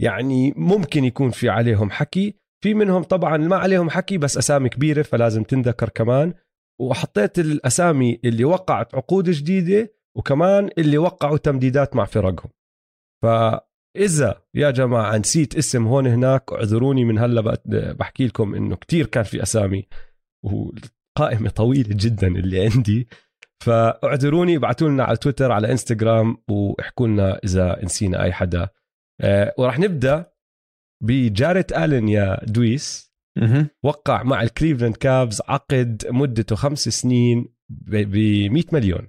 [0.00, 2.34] يعني ممكن يكون في عليهم حكي.
[2.62, 6.34] في منهم طبعا ما عليهم حكي بس أسامي كبيرة فلازم تنذكر كمان.
[6.80, 12.50] وحطيت الأسامي اللي وقعت عقود جديدة وكمان اللي وقعوا تمديدات مع فرقهم.
[13.22, 17.60] فإذا يا جماعة نسيت اسم هون هناك اعذروني من هلأ
[17.92, 19.88] بحكي لكم إنه كتير كان في أسامي
[20.44, 23.08] وقائمه طويلة جدا اللي عندي.
[23.62, 28.68] فاعذروني ابعتوا لنا على تويتر على انستغرام واحكوا لنا إذا نسينا أي حدا.
[29.20, 30.32] أه وراح نبدأ
[31.02, 33.10] بجاريت الين يا دويس.
[33.82, 38.16] وقع مع ال Cleveland Cavs عقد مدته خمس سنين ب
[38.52, 39.08] 100 مليون.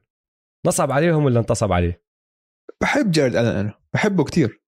[0.68, 2.04] نصب عليهم ولا انتصب عليه؟
[2.82, 3.74] بحب جاريت آلن أنا.
[3.94, 4.62] بحبه كتير.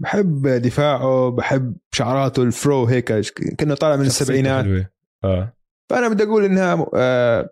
[0.00, 3.04] بحب دفاعه بحب شعراته الفرو هيك
[3.58, 4.86] كأنه طالع من السبعينات.
[5.24, 5.56] آه.
[5.90, 7.50] فأنا بدي أقول إنها آه،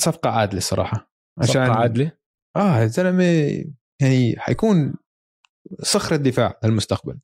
[0.00, 2.12] صفقة عادلة الصراحه عشان عشان عادلة؟
[2.56, 3.24] آه الزلمه
[4.02, 4.94] يعني حيكون
[5.82, 7.20] صخره دفاع للمستقبل.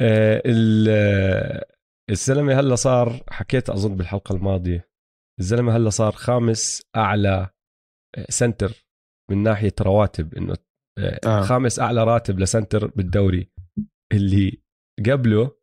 [0.00, 1.66] آه ال- آه،
[2.10, 4.90] الزلمة هلا صار حكيت أظن بالحلقة الماضية
[5.40, 7.50] الزلمة هلا صار خامس أعلى
[8.18, 8.86] آه، سنتر
[9.30, 10.54] من ناحية رواتب إنه
[10.98, 11.20] آه.
[11.26, 11.40] آه.
[11.42, 13.50] خامس أعلى راتب ل center بالدوري.
[14.12, 14.62] اللي
[15.10, 15.56] قبله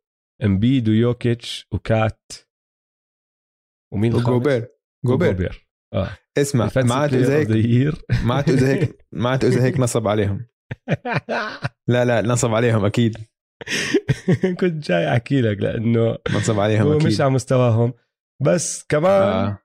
[0.44, 2.32] امبيد ويوكيتش و KAT.
[3.92, 4.68] ومين جوبير.
[5.06, 6.08] جوبير آه.
[6.38, 6.68] اسمع
[7.18, 7.50] اذا هيك
[8.68, 10.46] هيك معناته اذا هيك نصب عليهم.
[11.88, 13.16] لا لا نصب عليهم أكيد.
[14.60, 17.06] كنت جاي أحكي لك لأنه نصب عليهم هو أكيد.
[17.06, 17.92] مش على مستواهم.
[18.42, 19.58] بس كمان آه.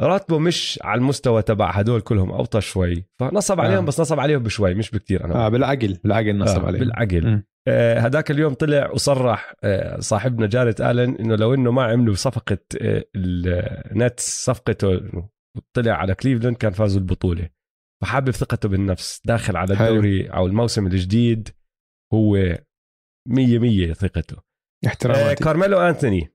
[0.00, 3.04] راتبه مش على المستوى تبع هدول كلهم أوطى شوي.
[3.20, 3.86] فنصب عليهم آه.
[3.86, 5.34] بس نصب عليهم بشوي مش بكتير أنا.
[5.34, 6.80] آه بالعقل بالعقل نصب آه عليهم.
[6.80, 7.42] بالعقل.
[7.68, 12.58] آه، هداك اليوم طلع وصرح آه، صاحبنا جاريت آلن إنه لو إنه ما عملوا صفقة
[12.80, 15.00] آه، ال Nets صفقته
[15.76, 17.48] طلع على كليفلاند كان فازوا البطوله
[18.02, 19.86] فحابب ثقته بالنفس داخل على حلو.
[19.88, 21.48] الدوري أو الموسم الجديد
[22.14, 22.58] هو
[23.28, 26.32] مية مية ثقته آه، احتراماتي كارميلو انثوني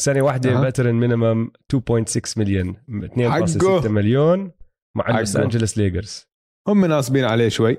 [0.00, 0.64] سنة واحدة أها.
[0.64, 3.20] veteran minimum 2.6 مليون 2.6
[3.62, 3.88] حقه.
[3.88, 4.52] مليون
[4.96, 5.36] مع لوس.
[5.36, 6.26] أنجلوس ليجرز
[6.68, 7.76] هم ناصبين عليه شوي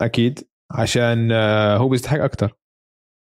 [0.00, 2.52] أكيد عشان آه، هو بيستحق أكثر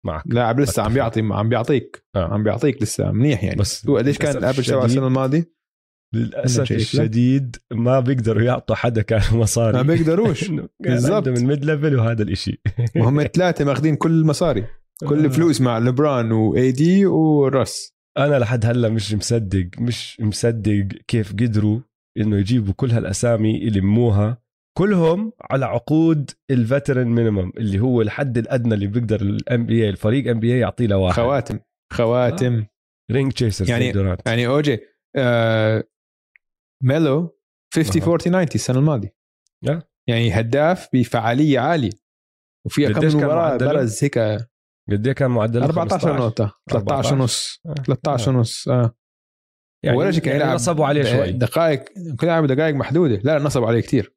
[0.07, 0.95] معك لاعب لسه عم.
[0.95, 2.35] بيعطي عم بيعطيك آه.
[2.35, 5.58] عم بيعطيك لسه منيح يعني بس هو قديش كان ال average تبعه الشديد- السنة الماضية؟
[6.15, 9.77] للأسف؟ الشديد ما بيقدروا يعطوا حدا كان مصاري.
[9.77, 10.51] ما بيقدروش.
[10.81, 11.13] بالضبط.
[11.13, 12.61] عندهم ال mid level وهذا الإشي.
[12.97, 14.65] وهم ثلاثة ماخذين كل المصاري
[15.07, 15.25] كل آه.
[15.25, 21.81] الفلوس مع لبران واي دي وراس أنا لحد هلأ مش مصدق مش مصدق كيف قدروا
[22.19, 24.39] إنه يجيبوا كل هالأسامي يلموها
[24.79, 30.31] كلهم على عقود ال veteran minimum اللي هو الحد الأدنى اللي بيقدر ال NBA الفريق
[30.31, 31.17] NBA يعطيه لواحد.
[31.17, 31.59] خواتم.
[31.93, 32.65] خواتم.
[33.13, 34.79] ring chaser يعني- يعني يعني أوجي
[35.17, 35.85] آه
[36.85, 37.39] ميلو
[37.75, 38.09] 50 أها.
[38.09, 39.17] 40 90 السنة الماضية.
[39.69, 39.83] آه.
[40.09, 41.91] يعني هداف بفعالية عالية.
[42.67, 44.19] وفي كم مباراة؟ برز هيك
[44.91, 46.59] قد إيه كان معدل 14 نقطة.
[46.71, 48.95] 13 ونص 13 ونص آه.
[49.85, 51.33] يعني ولا شيء كان يعني يلعب نصبوا عليه شوي.
[51.33, 53.17] دقائق كان يلعب دقائق محدودة.
[53.17, 54.15] لا لا نصب عليه كتير.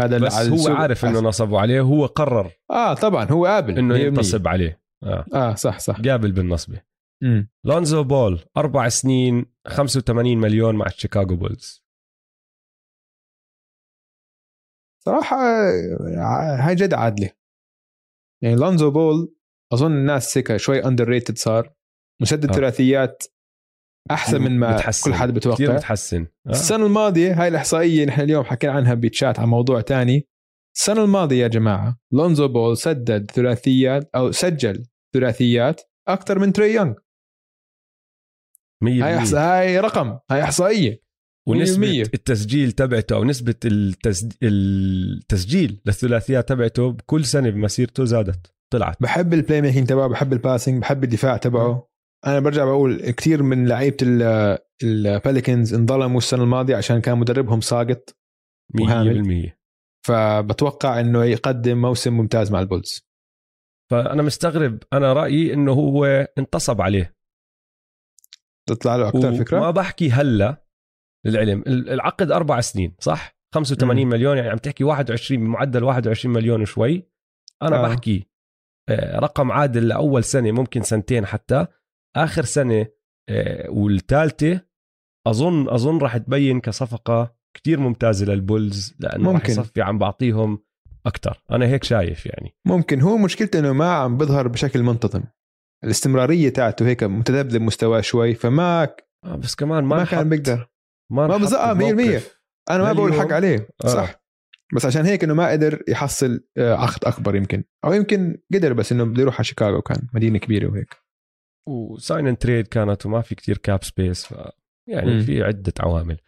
[0.00, 0.76] هذا بس على هو.
[0.76, 3.78] عارف إنه نصبوا عليه هو قرر آه طبعا هو قابل.
[3.78, 4.00] إنه 100%.
[4.00, 4.82] ينتصب عليه.
[5.04, 5.24] آه.
[5.34, 6.00] آه صح صح.
[6.00, 6.80] قابل بالنصبة.
[7.66, 11.84] لونزو بول أربع سنين 85 مليون مع الشيكاغو بولز.
[15.04, 15.36] صراحة
[16.66, 17.30] هاي جد عادلة.
[18.42, 19.34] يعني لونزو بول
[19.72, 21.74] أظن الناس هيك شوي underrated صار.
[22.22, 22.54] مسدد آه.
[22.54, 23.22] ثلاثيات
[24.10, 25.10] أحسن من ما متحسن.
[25.10, 26.26] كل حد كثير بتوقع متحسن.
[26.46, 26.50] آه.
[26.50, 30.28] السنة الماضية هاي الإحصائية نحن اليوم حكينا عنها بتشات عن موضوع تاني.
[30.76, 36.94] السنة الماضية يا جماعة لونزو بول سدد ثلاثيات أو سجل ثلاثيات أكثر من تري يونغ.
[38.84, 39.34] 100% هاي أحص...
[39.34, 41.09] هاي رقم هاي إحصائية.
[41.48, 42.08] ونسبة 100%.
[42.14, 44.32] التسجيل تبعته أو نسبة التسج...
[44.42, 49.02] التسجيل للثلاثيات تبعته بكل سنة بمسيرته زادت طلعت.
[49.02, 51.90] بحب ال playmaking تبعه بحب ال passing بحب الدفاع تبعه.
[52.26, 53.96] أنا برجع بقول كثير من لعيبة
[54.82, 58.16] البيليكنز انظلموا السنة الماضية عشان كان مدربهم ساقط
[58.76, 59.50] 100%
[60.06, 63.10] فبتوقع إنه يقدم موسم ممتاز مع البولز.
[63.90, 66.04] فأنا مستغرب أنا رأيي إنه هو
[66.38, 67.16] انتصب عليه.
[68.68, 70.64] تطلع له أكثر فكرة؟ ما بحكي هلأ
[71.26, 71.64] للعلم.
[71.66, 74.08] العقد أربع سنين صح؟ 85 م.
[74.08, 77.10] مليون يعني عم تحكي 21 بمعدل 21 مليون وشوي.
[77.62, 77.88] أنا آه.
[77.88, 78.26] بحكي
[78.88, 81.66] آه، رقم عادل لأول سنة ممكن سنتين حتى.
[82.16, 82.86] آخر سنة
[83.28, 84.60] آه، والثالثة
[85.26, 89.52] أظن أظن راح تبين كصفقة كتير ممتازة للبولز لأنه ممكن.
[89.52, 90.64] يصفي عم بعطيهم
[91.06, 92.54] أكثر أنا هيك شايف يعني.
[92.66, 93.00] ممكن.
[93.00, 95.22] هو مشكلته إنه ما عم بيظهر بشكل منتظم.
[95.84, 98.88] الاستمرارية تاعته هيك متذبذب مستواه شوي فما
[99.24, 100.69] آه بس كمان ما, ما كان بيقدر.
[101.10, 102.22] ما, ما بزقها 100%
[102.70, 103.88] أنا ما بقول حق عليه آه.
[103.88, 104.20] صح.
[104.74, 107.64] بس عشان هيك إنه ما قدر يحصل آه، عقد أكبر يمكن.
[107.84, 110.96] أو يمكن قدر بس إنه بده يروح على شيكاغو كان مدينة كبيرة وهيك.
[111.68, 114.34] و sign and trade كانت وما في كتير cap space ف
[114.88, 115.20] يعني م.
[115.20, 116.20] في عدة عوامل.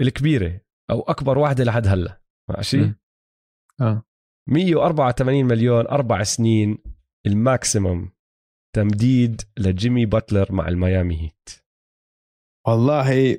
[0.00, 0.60] الكبيرة
[0.90, 2.94] أو أكبر واحدة لحد هلأ ماشي؟ م.
[3.80, 4.04] آه.
[4.48, 6.78] 184 مليون أربع سنين
[7.26, 8.12] ال maximum
[8.76, 11.48] تمديد لجيمي باتلر مع الميامي هيت.
[12.66, 13.38] والله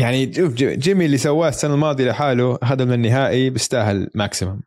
[0.00, 4.60] يعني شوف جيمي اللي سواه السنة الماضية لحاله اخذهم النهائي بيستاهل maximum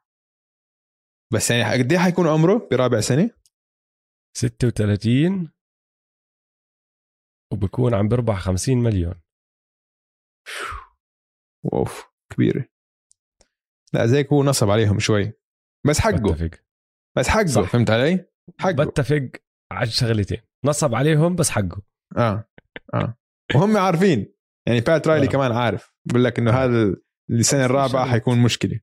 [1.34, 3.32] بس يعني قد إيه حيكون عمره برابع سنة؟
[4.38, 5.51] 36
[7.53, 9.21] وبكون عم بربح 50 مليون.
[11.73, 12.65] أوف كبيرة.
[13.93, 15.34] لا زيك هو نصب عليهم شوي.
[15.88, 16.34] بس حقه.
[16.34, 16.63] بتفق.
[17.17, 17.45] بس حقه.
[17.45, 17.71] صح.
[17.71, 18.25] فهمت علي؟
[18.59, 18.86] حقه.
[18.86, 19.30] بتفق
[19.71, 21.82] على شغلتين نصب عليهم بس حقه.
[22.17, 22.49] آه.
[22.93, 23.17] آه.
[23.55, 24.37] وهم عارفين.
[24.68, 25.30] يعني بات رايلي آه.
[25.30, 26.65] كمان عارف بقول لك إنه آه.
[26.65, 26.95] هذا
[27.30, 28.80] السنة الرابعة حيكون مشكلة.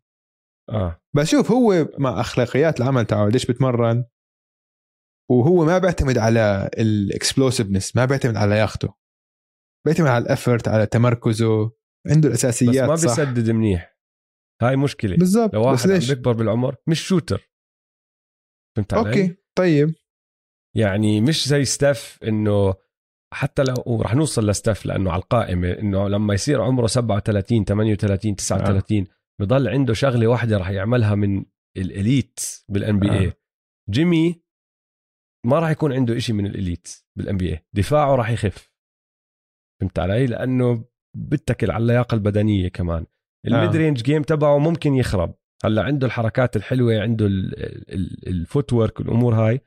[0.71, 1.03] آه.
[1.17, 4.05] بس شوف هو مع أخلاقيات العمل تاعه ليش بتمرن؟
[5.31, 8.95] وهو ما بيعتمد على الإكسبلوسيفنس ما بيعتمد على ياخته
[9.87, 11.73] بيعتمد على ال effort على تمركزه
[12.11, 13.97] عنده الأساسيات بس ما بيسدد منيح.
[14.63, 15.17] هاي مشكلة.
[15.17, 15.55] بالضبط.
[15.55, 17.51] لو واحد بس ليش؟ بيكبر بالعمر مش shooter.
[18.77, 19.95] فهمت علي؟ okay طيب.
[20.77, 22.75] يعني مش زي ستيف إنه
[23.35, 28.99] حتى لو رح نوصل لستيف لأنه على القائمة إنه لما يصير عمره 37 38 39
[28.99, 29.07] آه.
[29.41, 31.45] بضل عنده شغلة واحدة رح يعملها من
[31.77, 33.33] ال elite بال NBA
[33.91, 34.43] جيمي
[35.47, 38.73] ما راح يكون عنده إشي من ال elite بال NBA دفاعه راح يخف.
[39.81, 40.85] فهمت علي؟ لأنه
[41.17, 43.07] بتكل على اللياقة البدنية كمان.
[43.47, 45.35] ال mid-range game تبعه ممكن يخرب.
[45.65, 47.27] هلأ عنده الحركات الحلوة عنده
[48.27, 49.61] ال footwork والامور هاي.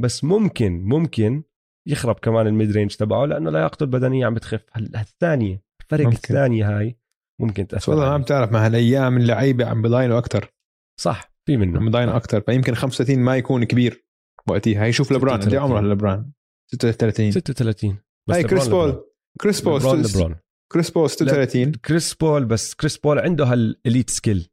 [0.00, 1.42] بس ممكن ممكن
[1.88, 4.64] يخرب كمان ال mid-range تبعه لأنه لياقته البدنيه عم بتخف.
[4.76, 6.16] الثانية الفرق ممكن.
[6.16, 6.98] الثانية هاي
[7.40, 10.52] ممكن تأثر والله ما عم تعرف ما هالأيام اللعيبة عم بضاينوا أكثر
[11.00, 14.04] صح في منه عم بضاينوا أكثر فيمكن 35 ما يكون كبير
[14.48, 14.84] وقتها.
[14.84, 16.32] هي شوف لبران قد عمره لبران؟
[16.72, 19.04] 36 36 بس هاي كريس بول.
[19.40, 20.36] كريس بول لبران
[20.72, 24.48] كريس بول 36 كريس بول بس كريس بول عنده هال elite skill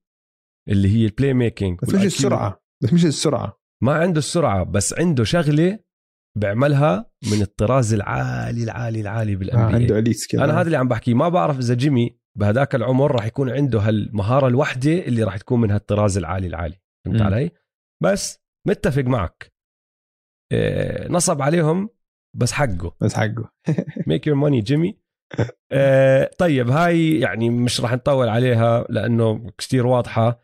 [0.70, 2.64] اللي هي ال playmaking بس مش السرعة.
[2.84, 3.60] بس مش السرعة.
[3.84, 5.80] ما عنده السرعة بس عنده شغلة
[6.38, 10.88] بيعملها من الطراز العالي العالي العالي بال NBA عنده elite skill أنا هذا اللي عم
[10.88, 11.14] بحكيه.
[11.14, 15.72] ما بعرف إذا جيمي بهداك العمر راح يكون عنده هالمهارة الوحدة اللي راح تكون من
[15.72, 16.82] هالطراز العالي العالي.
[17.06, 17.52] فهمت علي؟
[18.04, 19.54] بس متفق معك.
[20.52, 21.90] إيه نصب عليهم
[22.38, 22.96] بس حقه.
[23.02, 23.52] بس حقه.
[24.08, 25.02] make your money جيمي.
[25.72, 30.28] آه طيب هاي يعني مش راح نطول عليها لأنه كثير واضحة.
[30.28, 30.42] آه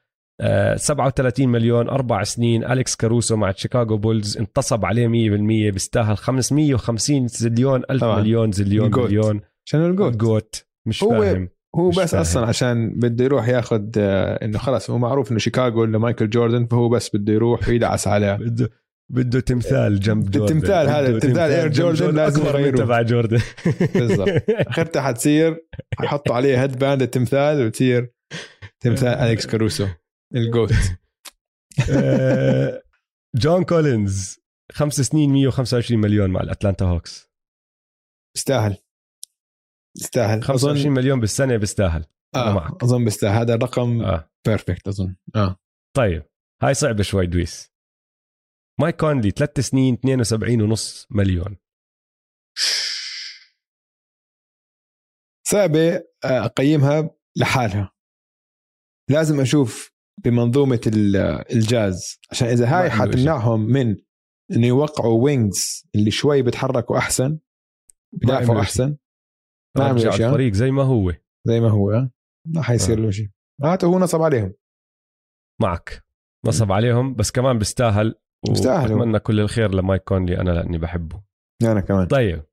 [0.75, 7.83] 37 مليون أربع سنين أليكس كاروسو مع شيكاغو بولز انتصب عليه 100% بيستاهل 550 زليون
[7.91, 8.21] ألف طبعا.
[8.21, 9.09] مليون زليون ال GOAT.
[9.09, 9.41] مليون.
[9.67, 11.49] عشان ال GOAT؟ GOAT مش هو فاهم.
[11.75, 12.21] هو بس فاهم.
[12.21, 16.65] أصلا عشان بده يروح ياخذ آه إنه خلص هو معروف إنه شيكاغو ولا مايكل جوردن
[16.65, 18.33] فهو بس بده يروح ويدعس عليه.
[18.35, 18.69] بده
[19.11, 20.57] بده تمثال جنب جوردن.
[20.57, 22.85] التمثال هذا التمثال إير جوردن لازم يغيروه.
[22.85, 23.39] تبع جوردن.
[23.95, 24.29] بالضبط.
[24.49, 25.65] اخرتها حتصير
[25.99, 28.13] حيحطوا عليه headband التمثال وتصير
[28.79, 29.87] تمثال أليكس كاروسو.
[30.35, 30.71] ال GOAT.
[31.91, 32.83] آه،
[33.35, 34.39] جون كولينز
[34.71, 37.29] خمس سنين 125 مليون مع الأتلانتا هوكس.
[38.35, 38.77] يستاهل.
[39.97, 40.43] يستاهل.
[40.43, 40.89] 25 أظن...
[40.89, 42.05] مليون بالسنة بيستاهل
[42.35, 42.83] آه معك.
[42.83, 43.39] أظن بيستاهل.
[43.39, 44.31] هذا الرقم آه.
[44.47, 45.15] perfect أظن.
[45.35, 45.59] آه.
[45.95, 46.23] طيب
[46.63, 47.71] هاي صعبة شوي دويس.
[48.79, 51.57] مايك كونلي ثلاث سنين 72 ونص مليون.
[55.47, 57.91] صعبة آه، أقيمها لحالها.
[59.09, 60.81] لازم أشوف بمنظومة
[61.51, 62.19] الجاز.
[62.31, 63.97] عشان إذا هاي حتمنعهم من
[64.51, 67.39] إنه يوقعوا wings اللي شوي بيتحركوا أحسن
[68.13, 68.97] بدافعوا أحسن.
[69.77, 71.13] ما عملوا شيء الفريق زي ما هو.
[71.47, 72.09] زي ما هو
[72.45, 73.01] ما حيصير آه.
[73.01, 73.29] له شيء
[73.61, 74.53] معناته هو نصب عليهم.
[75.61, 76.03] معك.
[76.45, 78.15] نصب عليهم بس كمان بيستاهل.
[78.49, 79.01] مستاهل هو.
[79.01, 81.23] اتمنى كل الخير لمايك كونلي أنا لأني بحبه.
[81.61, 82.07] أنا كمان.
[82.07, 82.43] طيب.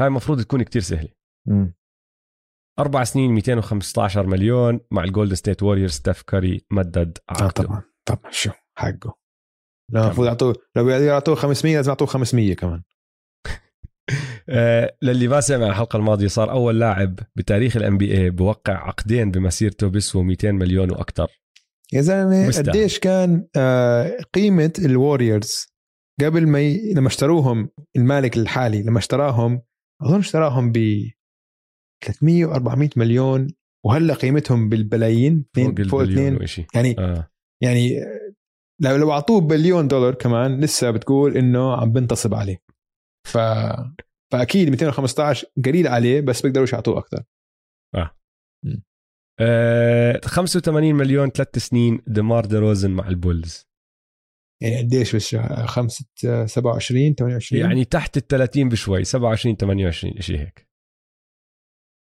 [0.00, 1.08] هاي المفروض تكون كتير سهلة.
[1.48, 1.74] مم.
[2.78, 7.48] أربع سنين 215 مليون مع الجولدن ستيت ووريرز ستيف كاري مدد آه عقده.
[7.48, 9.18] طبعا طبعا شو حقه.
[9.92, 12.82] لا المفروض يعطوه لو يعطوه 500 لازم يعطوه 500 كمان.
[14.48, 19.30] آه للي ما سمع الحلقة الماضية صار أول لاعب بتاريخ الان بي اي بوقع عقدين
[19.30, 21.28] بمسيرته بيسووا 200 مليون وأكثر.
[21.92, 22.50] يا زلمة.
[22.50, 25.66] قديش كان آه قيمة الوريورز
[26.20, 26.92] قبل ما ي...
[26.94, 29.62] لما اشتروهم المالك الحالي لما اشتراهم
[30.02, 30.78] أظن اشتراهم ب
[32.04, 33.48] 300 و 400 مليون
[33.86, 35.44] وهلا قيمتهم بالبلايين
[35.88, 36.38] فوق اثنين-
[36.74, 37.30] يعني آه.
[37.62, 38.00] يعني
[38.82, 42.62] لو لو أعطوه بليون دولار كمان لسه بتقول إنه عم بنتصب عليه.
[43.28, 43.38] ف
[44.32, 47.24] فأكيد 215 قليل عليه بس بيقدروش يعطوه أكثر
[47.94, 48.10] آه.
[50.24, 53.68] 85 مليون ثلاث سنين ديمار دي روزن مع البولز.
[54.62, 55.36] يعني قديش بس؟
[55.66, 56.04] خمسة
[56.46, 60.67] 27 28 يعني تحت ال 30 بشوي 27 28 شيء هيك.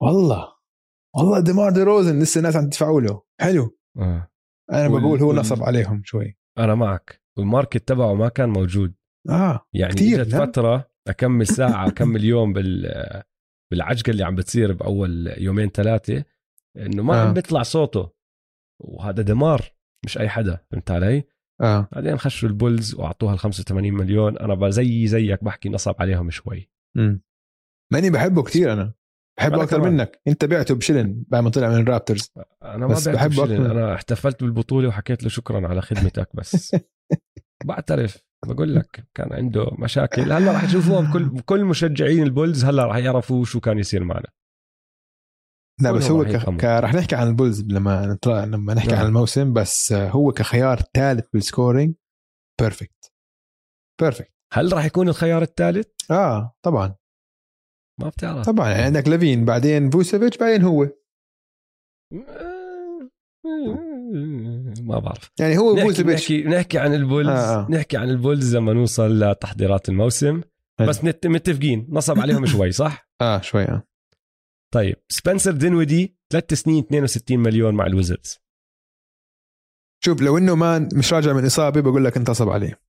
[0.02, 0.54] والله.
[1.16, 3.24] والله ديمار دي روزن لسه الناس عم تدفعوا له.
[3.42, 3.78] حلو.
[3.98, 4.32] آه.
[4.72, 6.38] أنا وال- بقول هو نصب عليهم شوي.
[6.58, 7.22] أنا معك.
[7.38, 8.94] وال market تبعه ما كان موجود.
[9.30, 12.92] آه يعني كتير، إجت؟ فترة أكمل ساعة أكمل يوم بال
[13.72, 16.24] بالعجقة اللي عم بتصير بأول يومين ثلاثة
[16.78, 17.28] إنه ما آه.
[17.28, 18.10] عم بيطلع صوته.
[18.82, 19.62] وهذا دمار
[20.06, 21.24] مش أي حدا فهمت علي؟
[21.62, 21.88] آه.
[21.92, 24.38] بعدين خشوا البولز وأعطوها ال 85 مليون.
[24.38, 26.70] أنا زي زيك بحكي نصب عليهم شوي.
[26.98, 27.22] امم
[27.94, 28.94] ماني بحبه كثير أنا.
[29.38, 29.94] بحبه أكثر كمان.
[29.94, 32.32] منك إنت بعته بشلن بعد ما طلع من الرابترز
[32.64, 33.44] أنا ما بس بعرف بحبه.
[33.44, 33.72] أكثر.
[33.72, 36.76] أنا احتفلت بالبطولة وحكيت له شكرا على خدمتك بس
[37.66, 42.96] بعترف بقول لك كان عنده مشاكل هلأ رح تشوفوها بكل كل مشجعين البولز هلأ رح
[42.96, 44.28] يعرفوا شو كان يصير معنا
[45.82, 46.62] لا بس هو راح ك...
[46.62, 46.66] ك...
[46.66, 49.00] رح نحكي عن البولز لما نطلع لما نحكي نعم.
[49.00, 51.96] عن الموسم بس هو كخيار ثالث بال scoring
[52.62, 53.12] perfect
[54.02, 56.96] perfect هل رح يكون الخيار الثالث؟ آه طبعا
[58.00, 58.46] ما بتعرف.
[58.46, 60.90] طبعا يعني عندك لافين بعدين فوسيفيتش بعدين هو.
[64.82, 65.32] ما بعرف.
[65.40, 66.32] يعني هو نحكي, فوسيفيتش.
[66.32, 67.28] نحكي نحكي عن البولز.
[67.28, 67.72] آه، آه.
[67.72, 70.42] نحكي عن البولز لما نوصل لتحضيرات الموسم.
[70.80, 70.90] حلو.
[70.90, 73.84] بس متفقين نصب عليهم شوي صح؟ آه شوي آه.
[74.74, 78.40] طيب سبنسر دينودي ثلاث سنين 62 مليون مع الويزردز.
[80.04, 82.80] شوف لو إنه ما مش راجع من إصابة بقول لك انتصب عليه.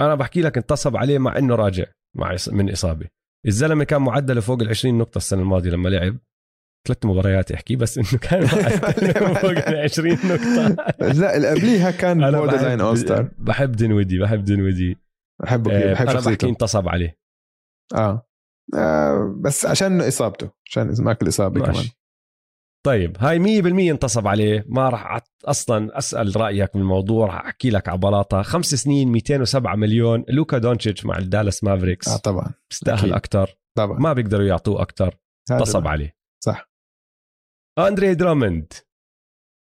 [0.00, 1.84] أنا بحكي لك انتصب عليه مع إنه راجع
[2.16, 3.08] مع من إصابة.
[3.46, 6.16] الزلمة كان معدله فوق ال 20 نقطة السنة الماضية لما لعب.
[6.86, 10.68] ثلاث مباريات احكي بس إنه كان معدله فوق ال 20 نقطة.
[11.00, 14.98] لا اللي قبليها كان borderline all star بحب, دينودي بحب دينودي
[15.42, 17.18] بحبه كثير آه، بحب أنا بحكي انتصب عليه.
[17.94, 18.26] آه.
[18.74, 21.84] آه بس عشان إصابته عشان ماكل إصابة كمان.
[22.86, 24.64] طيب هاي 100% انتصب عليه.
[24.68, 28.42] ما راح أصلا أسأل رأيك بالموضوع راح أحكي لك على بلاطة.
[28.42, 30.24] خمس سنين 207 مليون.
[30.28, 32.08] لوكا دونتشيتش مع الدالاس مافريكس.
[32.08, 32.54] آه طبعا.
[32.86, 33.12] أكيد.
[33.12, 33.98] أكثر طبعا.
[33.98, 35.16] ما بيقدروا يعطوه أكثر
[35.50, 35.86] انتصب.
[35.86, 36.16] عليه.
[36.44, 36.70] صح.
[37.78, 38.72] أندري درامند.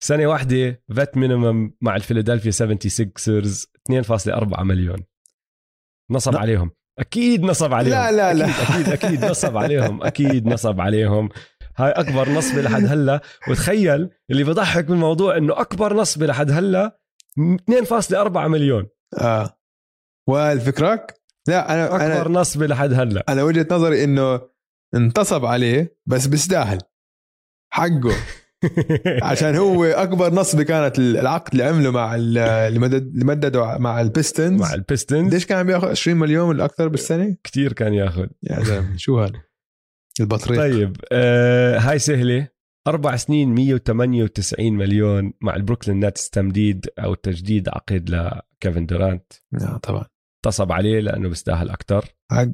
[0.03, 5.03] سنة واحدة vet minimum مع الفيلادلفيا 76رز 2.4 مليون.
[6.11, 6.39] نصب لا.
[6.39, 6.71] عليهم.
[6.99, 7.93] أكيد نصب عليهم.
[7.93, 8.45] لا، لا، لا.
[8.45, 10.03] أكيد أكيد, أكيد نصب عليهم.
[10.03, 11.29] أكيد نصب عليهم.
[11.77, 13.21] هاي أكبر نصبه لحد هلأ.
[13.49, 16.99] وتخيل اللي بضحك بالموضوع إنه أكبر نصبه لحد هلأ
[17.71, 18.87] 2.4 مليون.
[19.21, 19.57] آه.
[20.29, 23.23] والفكرك لا أنا أكبر أنا نصبه لحد هلأ.
[23.29, 24.41] أنا وجهة نظري إنه
[24.95, 26.79] انتصب عليه بس بيستاهل.
[27.73, 28.15] حقه.
[29.29, 34.01] عشان هو أكبر نصبه كانت العقد اللي عمله مع ال- اللي مدد اللي مدده مع
[34.01, 34.61] البيستونز.
[34.61, 35.27] مع البيستونز.
[35.27, 38.27] قديش كان بياخذ 20 مليون ولا أكثر بالسنة؟ كتير كان ياخذ.
[38.43, 39.41] يا زلمة شو هذا؟
[40.19, 40.59] البطريق.
[40.59, 42.47] طيب آه هاي سهلة.
[42.87, 49.33] أربع سنين 198 مليون مع البروكلين نتس تمديد أو تجديد عقد لكيفن دورانت.
[49.61, 50.05] آه طبعا.
[50.45, 52.53] انتصب عليه لأنه بيستاهل أكثر حق.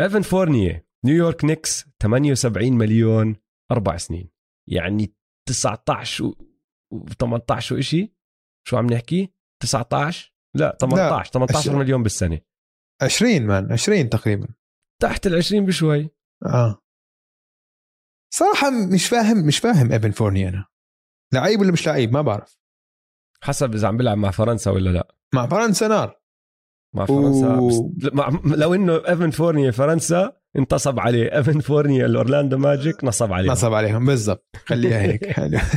[0.00, 3.36] إيفن فورنيه نيويورك نيكس 78 مليون
[3.72, 4.30] أربع سنين.
[4.70, 5.14] يعني
[5.48, 6.34] 19 و
[7.20, 8.14] 18 وإشي؟
[8.68, 9.32] شو عم نحكي؟
[9.62, 11.78] 19 لا 18 18 عشرين.
[11.78, 12.40] مليون بالسنة.
[13.02, 14.48] 20 مليون 20 تقريبا.
[15.02, 16.10] تحت ال 20 بشوي.
[16.46, 16.80] آه.
[18.34, 20.66] صراحة مش فاهم مش فاهم ايفن فورنيه أنا
[21.34, 22.58] لعيب ولا مش لعيب؟ ما بعرف.
[23.42, 25.14] حسب إذا عم بيلعب مع فرنسا ولا لا.
[25.34, 26.20] مع فرنسا نار.
[26.94, 31.36] مع فرنسا و- مع لو إنه ايفن فورنيا فرنسا انتصب عليه.
[31.36, 34.56] ايفن فورنيا الأورلاندو ماجيك نصب عليه نصب عليهم بالضبط.
[34.66, 35.26] خليها هيك.
[35.36, 35.58] حلو.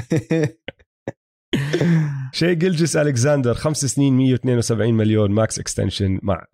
[2.33, 6.45] شي جلجس ألكساندر خمس سنين 172 مليون max extension مع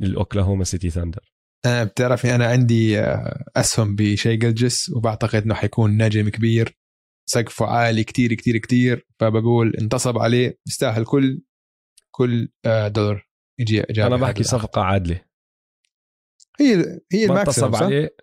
[0.00, 1.32] الأوكلاهوما سيتي ثاندر.
[1.66, 6.78] أنا بتعرفني أنا عندي آه، أسهم بشي جلجس وبعتقد إنه حيكون نجم كبير.
[7.30, 9.06] سقفه عالي كتير كتير كتير.
[9.20, 11.42] فبقول انتصب عليه بيستاهل كل
[12.10, 13.28] كل آه، دولار
[13.60, 14.42] يجي أنا بحكي.
[14.42, 15.20] صفقة عادلة.
[16.60, 18.16] هي هي ما ال maximum؟ عليه؟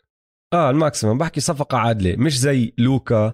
[0.54, 1.18] آه ال maximum.
[1.18, 2.16] بحكي صفقة عادلة.
[2.16, 3.34] مش زي لوكا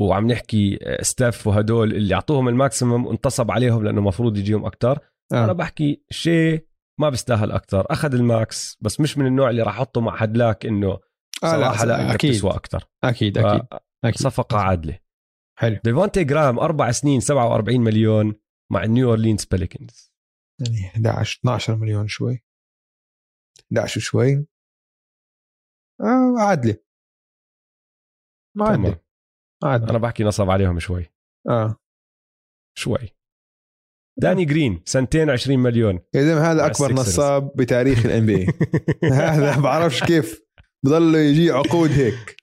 [0.00, 4.98] وعم نحكي آه، ستاف وهدول اللي أعطوهم الماكسيمم وانتصب عليهم لأنه المفروض يجيهم أكثر
[5.32, 5.44] آه.
[5.44, 6.66] أنا بحكي شيء
[7.00, 10.88] ما بيستاهل أكثر أخذ الماكس بس مش من النوع اللي راح أحطه مع حدلاك إنه
[10.90, 11.00] آه
[11.52, 12.32] صراحة لا, أكيد.
[12.32, 13.66] تسوى أكثر أكيد أكيد
[14.04, 14.20] أكيد.
[14.22, 14.98] صفقه عادلة.
[15.58, 15.80] حلو.
[15.84, 18.34] ديفونتي جرام أربع سنين 47 مليون
[18.72, 20.12] مع نيو اورلينز بليكنز
[20.60, 22.42] يعني 11 12 مليون شوي.
[23.72, 24.46] 11 شوي.
[26.00, 26.76] آه عادلة.
[28.60, 29.00] عادلة.
[29.64, 29.90] عادلة.
[29.90, 31.12] أنا بحكي نصب عليهم شوي.
[31.48, 31.76] آه.
[32.78, 33.08] شوي.
[34.16, 35.98] داني جرين سنتين 20 مليون.
[36.14, 36.92] يا زلمه هذا أكبر.
[36.92, 38.46] نصاب بتاريخ الان بي
[39.12, 40.42] هذا بعرفش كيف.
[40.84, 42.36] بضل يجي عقود هيك.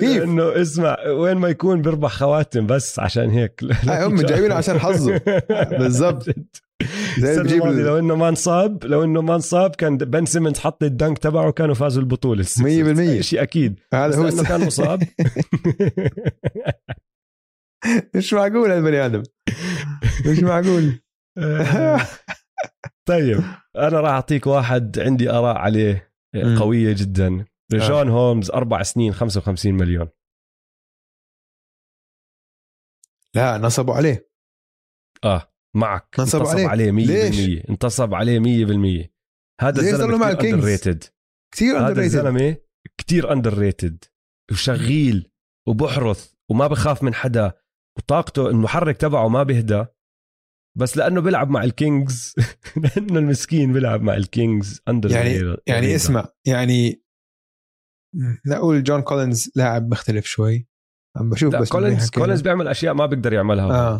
[0.00, 3.64] كيف؟ إنه اسمع وين ما يكون بيربح خواتم بس عشان هيك.
[3.64, 5.20] هاي هم جايبينه عشان حظه.
[5.78, 6.26] بالضبط.
[7.18, 10.89] زي بجيب لو إنه ما انصاب لو إنه ما انصاب كان بن سيمونز حط ال
[10.89, 12.44] dunk تبعه كانوا فازوا البطولة.
[12.44, 13.20] 100%.
[13.20, 13.80] شيء أكيد.
[13.94, 15.02] هذا هو كان مصاب.
[18.14, 19.22] مش معقول هالبني آدم؟
[20.26, 21.03] مش معقول؟
[23.08, 23.38] طيب
[23.76, 26.58] أنا راح أعطيك واحد عندي آراء عليه مم.
[26.58, 27.44] قوية جدا.
[27.72, 30.08] ريشون هولمز أربع سنين 55 مليون.
[33.36, 34.30] لا نصبوا عليه.
[35.24, 36.08] آه معك.
[36.18, 36.68] نصب انتصب عليه.
[36.68, 39.08] عليه 100% ليش؟ انتصب عليه 100%
[39.60, 41.04] هذا الزلمة كثير؟ underrated
[41.54, 42.56] كثير هذا underrated الزلمة
[42.98, 44.04] كثير underrated
[44.52, 45.30] وشغيل
[45.68, 47.52] وبحرث وما بخاف من حدا.
[47.98, 49.86] وطاقته المحرك تبعه ما بيهدى.
[50.78, 52.34] بس لأنه بيلعب مع الكينجز.
[52.82, 57.04] لأنه المسكين بيلعب مع الكينجز under يعني يعني اسمع يعني
[58.44, 60.68] لا أقول جون كولينز لاعب مختلف شوي.
[61.16, 63.70] عم بشوف بس كولينز كولينز بيعمل أشياء ما بيقدر يعملها.
[63.70, 63.98] آه.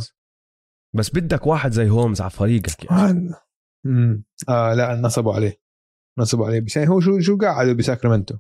[0.97, 3.31] بس بدك واحد زي هولمز على فريقك يعني.
[3.87, 4.22] آه.
[4.49, 5.61] آه لا نصبوا عليه.
[6.18, 6.61] نصبوا عليه.
[6.61, 8.35] بس يعني هو شو شو قاعد بساكرامنتو؟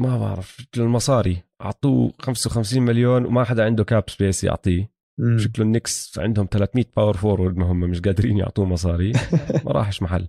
[0.00, 4.92] ما بعرف المصاري أعطوه 55 مليون وما حدا عنده cap space يعطيه.
[5.38, 9.12] شكله النيكس عندهم 300 power forward ما هم مش قادرين يعطوه مصاري.
[9.64, 10.28] ما راحش محل.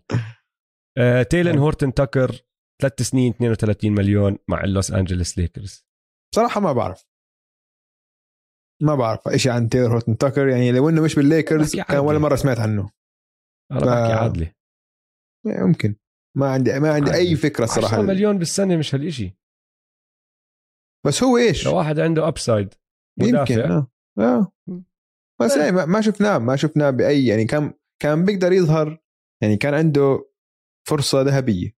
[0.98, 2.42] آه تيلين هورتن تاكر
[2.82, 5.86] ثلاث سنين 32 مليون مع اللوس انجلوس ليكرز.
[6.34, 7.06] بصراحة ما بعرف.
[8.82, 10.48] ما بعرف شيء عن تيلين هورتن تاكر.
[10.48, 12.20] يعني لو إنه مش بالليكرز كان ولا.
[12.20, 12.90] مرة سمعت عنه.
[13.72, 14.54] أنا ف- بحكي عادله
[15.46, 15.96] ممكن.
[16.38, 17.22] ما عندي ما عندي عادي.
[17.30, 19.34] أي فكرة 10 الصراحه مليون بالسنة مش هالشيء
[21.06, 22.74] بس هو إيش؟ لو واحد عنده upside
[23.20, 23.86] يمكن مدافع
[24.20, 24.84] آه آه
[25.42, 25.64] بس إيه.
[25.64, 29.04] يعني ما- شفناه ما شفناه بأي يعني كان كان بيقدر يظهر
[29.42, 30.30] يعني كان عنده
[30.88, 31.76] فرصة ذهبية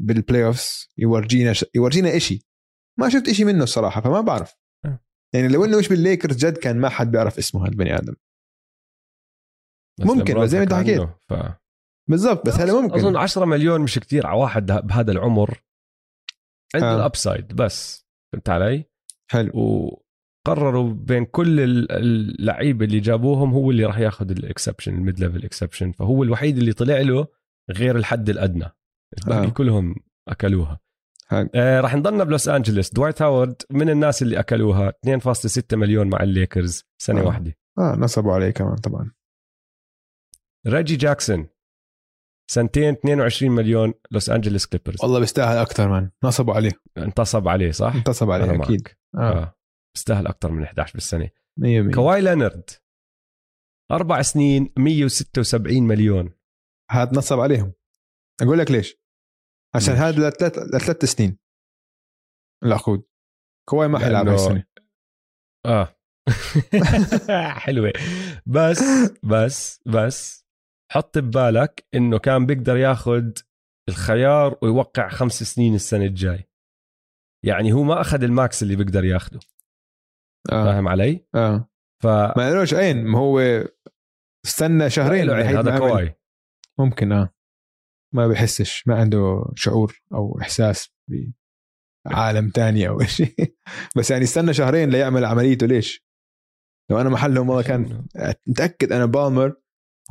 [0.00, 1.64] بال playoffs يورجينا ش...
[1.74, 2.46] يورجينا إشي
[2.98, 4.54] ما شفت إشي منه الصراحة فما بعرف
[4.84, 5.00] آه.
[5.34, 8.14] يعني لو إنه مش بالليكرز جد كان ما حد بيعرف اسمه هذا البني آدم
[10.00, 11.08] ممكن، بس زي ما حكى حكيت.
[11.28, 11.34] ف...
[12.10, 15.64] بالضبط بس هذا ممكن أظن 10 مليون مش كتير على واحد بهذا العمر
[16.74, 16.96] عنده آه.
[16.96, 18.84] ال upside بس فهمت علي؟
[19.30, 20.03] حلو
[20.48, 25.44] وقرروا بين كل ال- اللعيبه اللي جابوهم هو اللي راح ياخذ ال exception ال mid-level
[25.44, 27.26] exception فهو الوحيد اللي طلع له
[27.70, 28.64] غير الحد الأدنى.
[29.18, 29.50] الباقي آه.
[29.50, 29.94] كلهم
[30.28, 30.80] أكلوها.
[31.54, 34.92] آه راح نضلنا بلوس انجلوس دوايت هاورد من الناس اللي أكلوها.
[35.06, 36.84] 2.6 مليون مع الليكرز.
[37.02, 37.24] سنة آه.
[37.26, 37.56] واحدة.
[37.78, 39.10] آه نصبوا عليه كمان طبعا.
[40.66, 41.46] ريجي جاكسون.
[42.50, 44.96] سنتين 22 مليون لوس انجلوس كليبرز.
[45.02, 46.72] والله بيستاهل أكثر من نصبوا عليه.
[46.98, 48.62] انتصب عليه صح؟ انتصب عليه.
[48.62, 48.88] أكيد.
[49.14, 49.18] آه.
[49.18, 49.54] آه.
[49.94, 51.30] بيستاهل أكثر من 11 بالسنة.
[51.60, 52.70] 100% كواي لينارد.
[53.92, 56.34] أربع سنين 176 مليون.
[56.90, 57.72] هذا نصب عليهم.
[58.42, 58.96] أقول لك ليش.
[59.74, 61.38] عشان؟ هذا لثلاث لثلاث سنين.
[62.64, 63.02] العقود
[63.68, 64.64] كواي ما حيلعب لأنه- هاي السنة.
[65.66, 65.96] آه.
[67.64, 67.92] حلوة.
[68.46, 68.80] بس
[69.22, 70.46] بس بس
[70.92, 73.32] حط ببالك إنه كان بيقدر ياخذ
[73.88, 76.48] الخيار ويوقع خمس سنين السنة الجاي.
[77.44, 79.40] يعني هو ما أخذ ال max اللي بيقدر ياخده.
[80.52, 80.64] آه.
[80.64, 81.68] فاهم علي؟ آه.
[82.02, 83.40] ف ما لهش عين ما هو
[84.46, 85.78] استنى شهرين ما هذا.
[85.78, 86.16] كواي.
[86.78, 87.34] ممكن آه.
[88.14, 90.94] ما بحسش ما عنده شعور أو إحساس
[92.06, 93.56] بعالم تاني أو شيء.
[93.96, 96.04] بس يعني استنى شهرين ليعمل عمليته ليش؟
[96.90, 98.06] لو أنا محلهم والله كان
[98.46, 99.56] متأكد أنا بالمر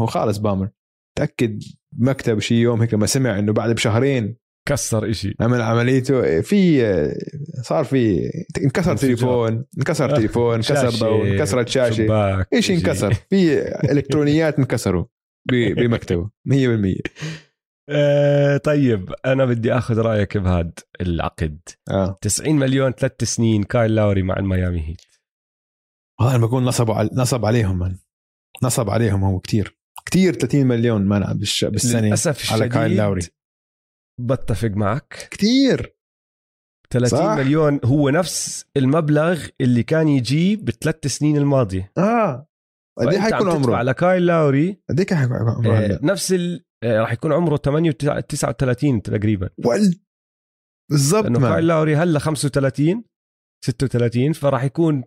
[0.02, 0.70] هو خالص بالمر
[1.18, 1.60] متأكد
[1.98, 5.36] مكتب شي يوم هيك لما سمع إنه بعد بشهرين كسر إشي.
[5.40, 6.82] عمل عمليته في
[7.62, 8.30] صار في
[8.64, 9.16] انكسر انفجار.
[9.16, 12.72] تليفون انكسر تليفون انكسر ضوء انكسرت شاشه إيش.
[12.72, 13.62] انكسر؟ في
[13.92, 15.06] إلكترونيات انكسروا
[15.78, 17.02] بمكتبه 100%
[17.90, 21.60] آه طيب أنا بدي آخذ رأيك بهاد العقد.
[21.90, 22.18] آه.
[22.22, 25.02] 90 مليون ثلاث سنين كايل لاوري مع الميامي هيت.
[26.20, 27.10] والله أنا بقول نصبوا على...
[27.14, 27.96] نصب عليهم من
[28.64, 29.78] نصب عليهم هو كتير.
[30.06, 31.66] كتير 30 مليون منع بالش...
[31.66, 33.22] بالسنة للأسف على كايل لاوري.
[34.22, 35.98] بتفق معك كتير
[36.94, 37.38] 30 صح.
[37.38, 42.48] مليون هو نفس المبلغ اللي كان يجيب بالثلاث سنين الماضية آه
[43.00, 46.66] قد إيه حيكون عمره؟ على كايل لاوري قد إيه حيكون عمره آه،؟ نفس ال...
[46.84, 50.00] آه، راح يكون عمره 8 39 تقريبا وال
[50.92, 53.04] بالضبط لأنه كايل لاوري هلا 35
[53.66, 55.04] 36 فراح يكون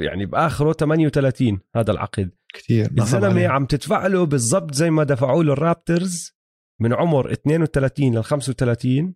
[0.00, 3.48] يعني بآخره 38 هذا العقد كثير الزلمة.
[3.48, 6.41] عم تدفع له بالضبط زي ما دفعوا له الرابتورز
[6.82, 9.14] من عمر 32 لل 35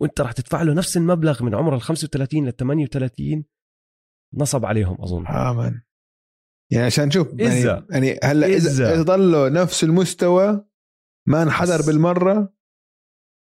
[0.00, 3.44] وانت راح تدفع له نفس المبلغ من عمر ال 35 لل 38
[4.34, 5.22] نصب عليهم أظن.
[5.22, 5.82] man
[6.72, 8.94] يعني عشان نشوف يعني, إذا- يعني هلا إذا.
[8.94, 9.02] إذا.
[9.02, 10.64] ضلوا نفس المستوى
[11.28, 11.86] ما انحدر.
[11.86, 12.54] بالمرة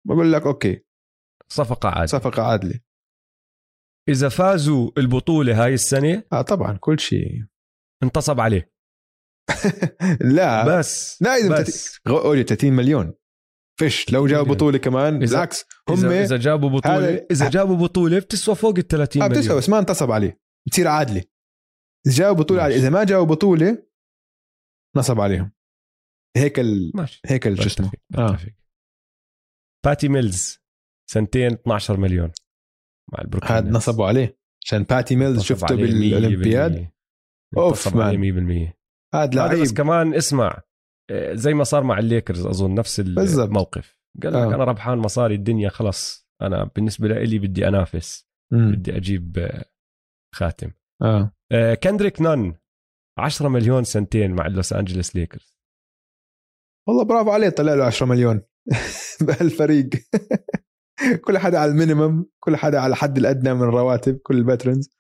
[0.07, 0.85] بقول لك أوكي.
[1.49, 2.81] صفقة عادله صفقة عادلة.
[4.09, 7.47] إذا فازوا البطولة هاي السنة آه طبعا كل شيء.
[8.03, 8.73] انتصب عليه.
[10.37, 13.15] لا بس لا إذا بس قولي 30 مليون
[13.81, 14.55] فيش لو جابوا.
[14.55, 19.23] بطولة كمان إذا- بالعكس هم اذا جابوا بطوله إذا جابوا بطولة بتسوى فوق ال 30
[19.23, 21.25] آه بتسوى مليون بس ما انتصب عليه بتصير عادلة
[22.07, 22.63] إذا جابوا بطولة.
[22.63, 22.79] عادلة.
[22.79, 23.87] إذا ما جابوا بطولة
[24.97, 25.53] نصب عليهم
[26.37, 26.93] هيك ال...
[26.95, 28.39] ماشي هيك شو اسمه آه.
[29.85, 30.59] باتي ميلز
[31.11, 32.33] سنتين 12 مليون
[33.13, 33.71] مع البروكلين هذا.
[33.71, 37.59] نصبوا عليه عشان باتي ميلز شفته بالأولمبياد 100%.
[37.59, 38.69] أوف، انتصب عليه man.
[38.73, 38.78] 100%
[39.15, 40.63] هذا هذا بس لعيب كمان اسمع
[41.11, 43.01] آه، زي ما صار مع الليكرز أظن نفس.
[43.01, 43.99] الموقف.
[44.23, 44.55] قال لك آه.
[44.55, 48.73] أنا ربحان مصاري الدنيا خلص أنا بالنسبة لي بدي أنافس مم.
[48.73, 49.65] بدي أجيب آه،
[50.35, 50.71] خاتم.
[51.03, 51.33] آه.
[51.53, 52.55] آه، كندريك نان
[53.19, 55.59] 10 مليون سنتين مع اللوس انجلوس ليكرز.
[56.89, 58.43] والله برافو عليه طلع له 10 مليون
[59.27, 59.89] بهالفريق.
[61.25, 64.98] كل حدا على ال minimum كل حدا على الحد الأدنى من الرواتب كل ال veterans.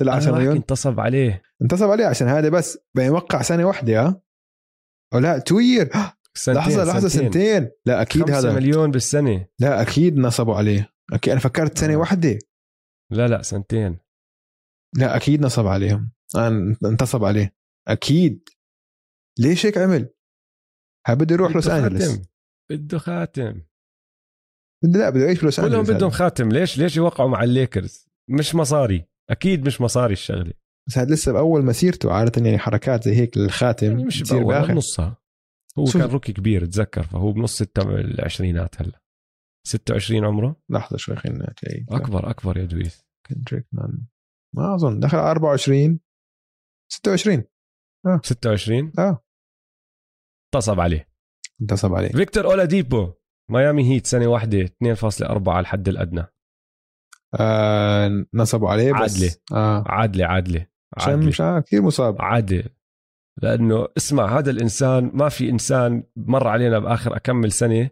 [0.00, 1.42] طلع أنا 10 بحكي مليون انتصب عليه.
[1.62, 2.78] انتصب عليه عشان هذا بس.
[2.94, 4.22] بيوقع سنه واحدة ها؟
[5.14, 5.90] أو لا two year
[6.34, 7.70] سنتين لحظة لحظة سنتين.
[7.86, 8.52] لا أكيد هذا.
[8.52, 9.46] مليون بالسنة.
[9.58, 10.92] لا أكيد نصبوا عليه.
[11.12, 11.96] أكيد أنا فكرت سنه آه.
[11.96, 12.38] واحدة.
[13.12, 13.98] لا لا سنتين.
[14.96, 16.12] لا أكيد نصب عليهم.
[16.36, 17.54] أنا انتصب عليه.
[17.88, 18.48] أكيد.
[19.38, 20.08] ليش هيك عمل؟
[21.08, 22.22] بده يروح لوس خاتم.
[22.70, 23.62] بده خاتم.
[24.84, 26.10] بده لا بده يعيش بلوس كلهم انجلوس بدهم.
[26.10, 26.48] خاتم.
[26.48, 29.08] ليش ليش يوقعوا مع الليكرز؟ مش مصاري.
[29.30, 30.52] أكيد مش مصاري الشغلة.
[30.88, 34.72] بس هذا لسه بأول مسيرته عادة يعني حركات زي هيك للخاتم يعني مش بآخر.
[34.72, 35.16] بنصها.
[35.78, 35.84] هو.
[35.84, 39.00] كان rookie كبير تذكر فهو بنص العشرينات هلا.
[39.66, 43.06] 26 عمره؟ لحظة شوي خلينا نلاقي أكبر أكبر يا دويس.
[43.26, 44.06] كندريك مان.
[44.56, 45.00] ما أظن.
[45.00, 46.00] دخل على 24
[46.92, 47.44] 26
[48.22, 49.24] 26 آه.
[50.54, 51.08] انتصب عليه.
[51.62, 52.08] انتصب عليه.
[52.08, 53.12] فيكتور أولاديبو
[53.50, 56.26] ميامي هيت سنة واحدة 2.4 على الحد الأدنى.
[57.40, 58.98] آه نصبوا عليه بس.
[59.00, 59.30] عادلة.
[59.52, 59.84] آه.
[59.86, 60.66] عادله عادله
[60.96, 62.22] عشان عادله مش آه كثير مصاب.
[62.22, 62.64] عادل
[63.42, 67.90] لأنه اسمع هذا الإنسان ما في إنسان مر علينا بآخر أكمل سنة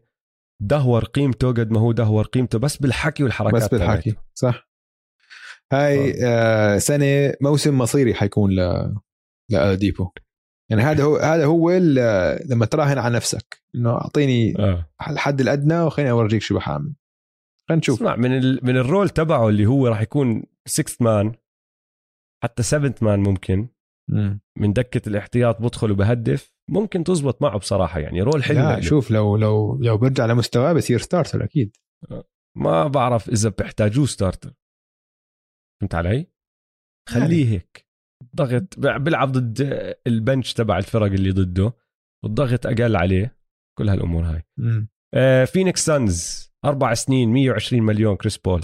[0.63, 4.11] دهور قيمته قد ما هو دهور قيمته بس بالحكي والحركات بس بالحكي.
[4.11, 4.23] تبعته.
[4.35, 4.69] صح.
[5.73, 8.93] هاي آه سنة موسم مصيري حيكون ل
[9.51, 10.11] أولاديبو
[10.71, 11.71] يعني هذا هو هذا هو
[12.51, 14.91] لما تراهن على نفسك إنه أعطيني آه.
[15.11, 16.95] الحد الأدنى وخليني اورجيك شو بعمل.
[17.73, 18.03] خلينا نشوف.
[18.03, 18.61] اسمع من ال...
[18.63, 21.35] من ال role تبعه اللي هو راح يكون 6 man
[22.45, 23.69] حتى 7 man ممكن.
[24.11, 24.41] مم.
[24.59, 26.55] من دكة الاحتياط بدخل وبهدف.
[26.71, 28.81] ممكن تزبط معه بصراحة يعني role حلو لا لإله.
[28.81, 31.77] شوف لو لو لو برجع لمستواه بصير starter أكيد.
[32.57, 34.55] ما بعرف إذا بيحتاجوه starter
[35.81, 36.27] فهمت علي؟
[37.09, 37.89] خليه هيك.
[38.37, 39.61] ضغط بيلعب ضد
[40.07, 41.73] ال bench تبع الفرق اللي ضده.
[42.25, 43.39] والضغط أقل عليه.
[43.79, 44.43] كل هالأمور هاي.
[44.59, 44.89] مم.
[45.15, 48.61] آه فينيكس سانز أربع سنين 120 مليون كريس بول.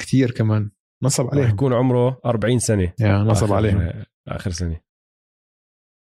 [0.00, 0.70] كثير كمان.
[1.02, 1.54] نصب راح عليهم.
[1.54, 2.94] يكون عمره 40 سنة.
[3.00, 4.04] يا نصب عليهم.
[4.28, 4.80] آخر سنة.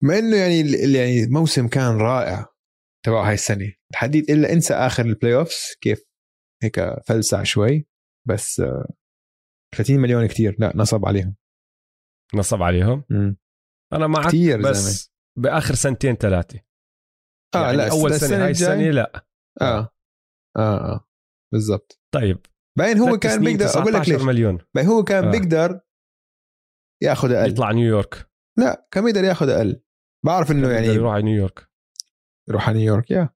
[0.03, 0.59] مع إنه يعني
[0.93, 2.45] يعني الموسم كان رائع
[3.05, 3.73] تبع هاي السنة.
[3.91, 6.03] الحديد إلا انسى آخر ال playoffs كيف
[6.63, 7.87] هيك فلسع شوي.
[8.27, 8.93] بس آه،
[9.75, 11.35] 30 مليون كتير لا نصب عليهم.
[12.35, 13.03] نصب عليهم.
[13.09, 13.37] مم.
[13.93, 16.59] أنا معك كتير بس بآخر سنتين ثلاثة.
[17.55, 19.25] آه يعني لا أول سنة هاي السنة لا.
[19.61, 19.89] آه
[20.57, 21.07] آه آه
[21.53, 22.01] بالضبط.
[22.13, 22.45] طيب.
[22.77, 24.57] بعدين هو كان بيقدر أقول لك 19 ليش؟ مليون.
[24.75, 25.31] بعدين هو كان آه.
[25.31, 25.81] بيقدر
[27.03, 27.49] ياخذ أقل.
[27.51, 28.29] يطلع نيويورك
[28.59, 29.83] لا كان بيقدر ياخذ أقل.
[30.25, 31.69] بعرف إنه يعني يروح على نيويورك
[32.49, 33.29] يروح على نيويورك يا.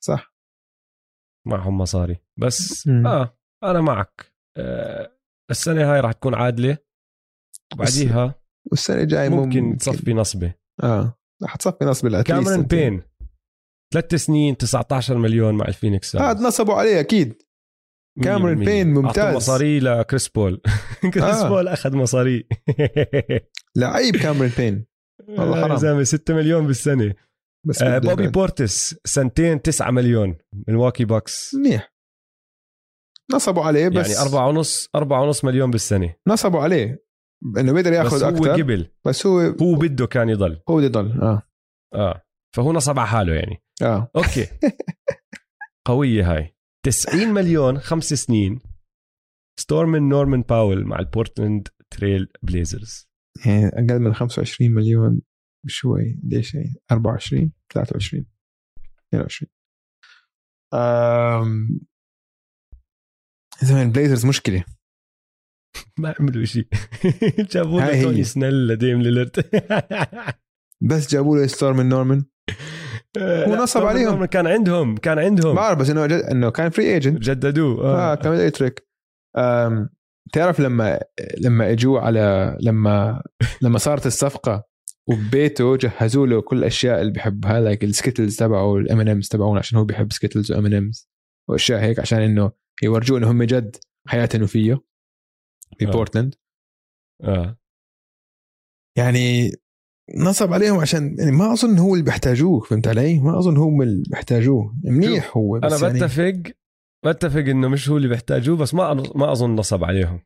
[0.00, 0.34] صح.
[1.46, 2.24] معهم مصاري.
[2.38, 3.06] بس مم.
[3.06, 4.34] آه أنا معك.
[4.56, 5.16] آه
[5.50, 6.78] السنة هاي راح تكون عادلة.
[7.76, 8.34] بعديها
[8.70, 10.54] والسنة الجاية ممكن تصفي نصبة.
[10.82, 11.18] آه.
[11.44, 13.02] رح تصفي نصبة at least كاميرون بين.
[13.94, 17.42] ثلاث سنين 19 مليون مع الفينيكس هذا نصبوا عليه أكيد.
[18.22, 18.94] كاميرون بين.
[18.94, 19.36] ممتاز.
[19.36, 20.60] مصاري لكريس بول.
[21.14, 21.48] كريس آه.
[21.48, 22.48] بول أخذ مصاري.
[23.76, 24.86] لعيب كاميرون بين.
[25.28, 25.70] والله حرام.
[25.70, 27.14] يا زلمة 6 مليون بالسنة.
[27.66, 28.32] بس آه بوبي يبعد.
[28.32, 30.38] بورتيس سنتين 9 مليون.
[30.68, 31.94] ملواكي باكس منيح.
[33.32, 34.10] نصبوا عليه بس.
[34.10, 36.14] يعني أربعة ونص أربعة ونص مليون بالسنة.
[36.28, 37.09] نصبوا عليه.
[37.58, 38.90] إنه بيقدر بس يأخذ هو أكثر قبل.
[39.06, 40.62] بس هو هو بده كان يضل.
[40.68, 41.42] هو بده يضل آه.
[41.94, 42.22] آه.
[42.56, 43.62] فهو نصب على حاله يعني.
[43.82, 44.10] آه.
[44.16, 44.46] okay.
[45.88, 46.54] قوية هاي.
[46.86, 48.60] 90 مليون خمس سنين.
[49.60, 53.08] Stormin' نورمان باول مع البورتلاند تريل بليزرز
[53.46, 55.20] يعني أقل من 25 مليون
[55.66, 56.20] بشوي.
[56.24, 58.26] ليش يعني؟ 24 23
[59.14, 59.50] 22
[60.74, 61.80] امم
[63.62, 64.64] زمان البليزرز مشكلة.
[65.98, 66.66] ما عملوا شيء.
[67.52, 68.02] جابوا له.
[68.02, 69.50] توني سنيل لديم ليلرت.
[70.88, 72.24] بس جابوا له Stormin' نورمان
[73.18, 74.24] هو نصب عليهم.
[74.24, 75.54] كان عندهم كان عندهم.
[75.56, 78.12] بعرف بس إنه جد إنه كان free agent جددوه آه.
[78.12, 78.14] آه.
[78.14, 78.86] كان يترك
[79.38, 79.88] آم،
[80.32, 81.00] تعرف لما
[81.40, 83.22] لما إجوا على لما
[83.62, 84.64] لما صارت الصفقة
[85.08, 89.78] وببيته جهزوا له كل الأشياء اللي بحبها like ال Skittles تبعه ال M&M's تبعون عشان
[89.78, 91.08] هو بيحب Skittles و M&M's
[91.48, 92.52] وأشياء هيك عشان إنه
[92.82, 93.76] يورجوه انه هم جد
[94.08, 94.80] حياتهم فيه.
[95.86, 95.92] في آه.
[97.22, 97.56] آه
[98.98, 99.52] يعني
[100.16, 104.02] نصب عليهم عشان يعني ما أظن هو اللي بيحتاجوه فهمت علي؟ ما أظن هم اللي
[104.10, 106.52] بيحتاجوه منيح هو أنا بس يعني بتفق
[107.06, 110.22] بتفق إنه مش هو اللي بيحتاجوه بس ما ما أظن نصب عليهم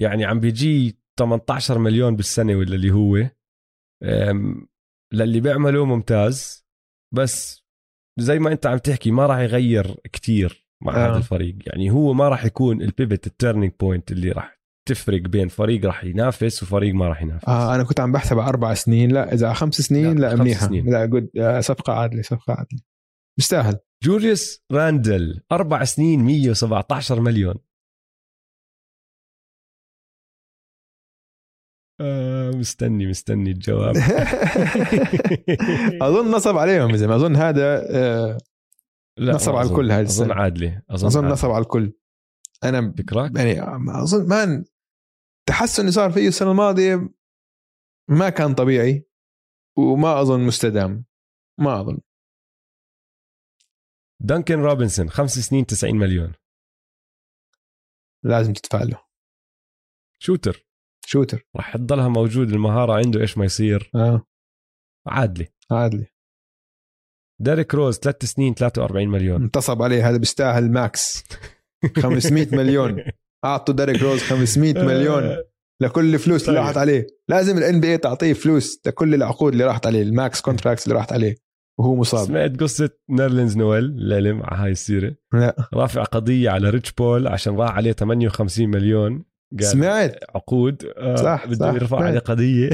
[0.00, 3.30] يعني عم بيجي 18 مليون بالسنة ولا اللي هو
[5.12, 6.66] للي بيعمله ممتاز
[7.14, 7.66] بس
[8.20, 10.96] زي ما أنت عم تحكي ما راح يغير كتير مع.
[10.96, 11.10] آه.
[11.10, 14.55] هذا الفريق يعني هو ما راح يكون ال pivot ال turning point اللي راح
[14.86, 17.48] تفرق بين فريق راح ينافس وفريق ما راح ينافس.
[17.48, 19.12] آه أنا كنت عم بحسب أربع سنين.
[19.12, 20.66] لا إذا خمس سنين لا، لا, منيحة.
[20.66, 20.90] سنين.
[20.90, 22.80] لا جود آه صفقة عادلة صفقة عادلة.
[23.38, 27.54] بيستاهل جوليوس راندل أربع سنين 117 مليون.
[32.00, 33.96] آه مستني مستني الجواب.
[36.02, 37.16] أظن نصب عليهم يا زلمة.
[37.16, 38.38] أظن هذا آه
[39.18, 39.74] لا نصب ما على أظن.
[39.74, 40.32] الكل هاي أظن.
[40.32, 40.82] عادلة.
[40.90, 41.32] أظن, أظن عادلة.
[41.32, 41.92] نصب على الكل.
[42.64, 43.62] على فكرك يعني
[44.02, 44.64] أظن man
[45.48, 47.14] التحسن اللي صار فيه السنة الماضية
[48.10, 49.06] ما كان طبيعي
[49.78, 51.04] وما أظن مستدام.
[51.60, 51.98] ما أظن.
[54.20, 56.34] دانكن روبنسون خمس سنين 90 مليون.
[58.24, 59.02] لازم تدفع له.
[60.18, 60.66] shooter.
[61.06, 61.46] shooter.
[61.56, 63.90] راح تضلها موجود المهارة عنده إيش ما يصير.
[63.94, 64.26] آه.
[65.06, 65.48] عادلة.
[65.70, 66.06] عادلة.
[67.40, 69.42] ديريك روز ثلاث سنين 43 مليون.
[69.42, 71.24] انتصب عليه هذا بيستاهل max.
[72.02, 73.04] 500 مليون.
[73.44, 75.36] أعطوا ديريك روز 500 مليون
[75.82, 76.66] لكل الفلوس اللي طيب.
[76.66, 77.06] راحت عليه.
[77.28, 81.12] لازم الان بي تعطيه فلوس لكل العقود اللي راحت عليه ال max contracts اللي راحت
[81.12, 81.36] عليه
[81.80, 82.26] وهو مصاب.
[82.26, 85.16] سمعت قصة نيرلنز نويل الليلة مع هاي السيرة.
[85.32, 85.68] لا.
[85.74, 89.24] رافع قضية على ريتش بول عشان راح عليه 58 مليون.
[89.52, 90.18] قال سمعت.
[90.34, 90.84] عقود.
[90.96, 92.04] آه صح، بده يرفع.
[92.04, 92.70] عليه قضية.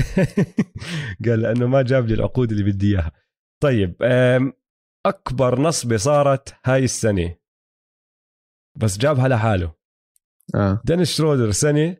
[1.26, 3.12] قال لأنه ما جاب لي العقود اللي بدي إياها.
[3.62, 3.96] طيب
[5.06, 7.34] أكبر نصبة صارت هاي السنة.
[8.78, 9.72] بس جابها لحاله.
[10.54, 10.80] آه.
[10.84, 11.96] دينيس شرودر سنة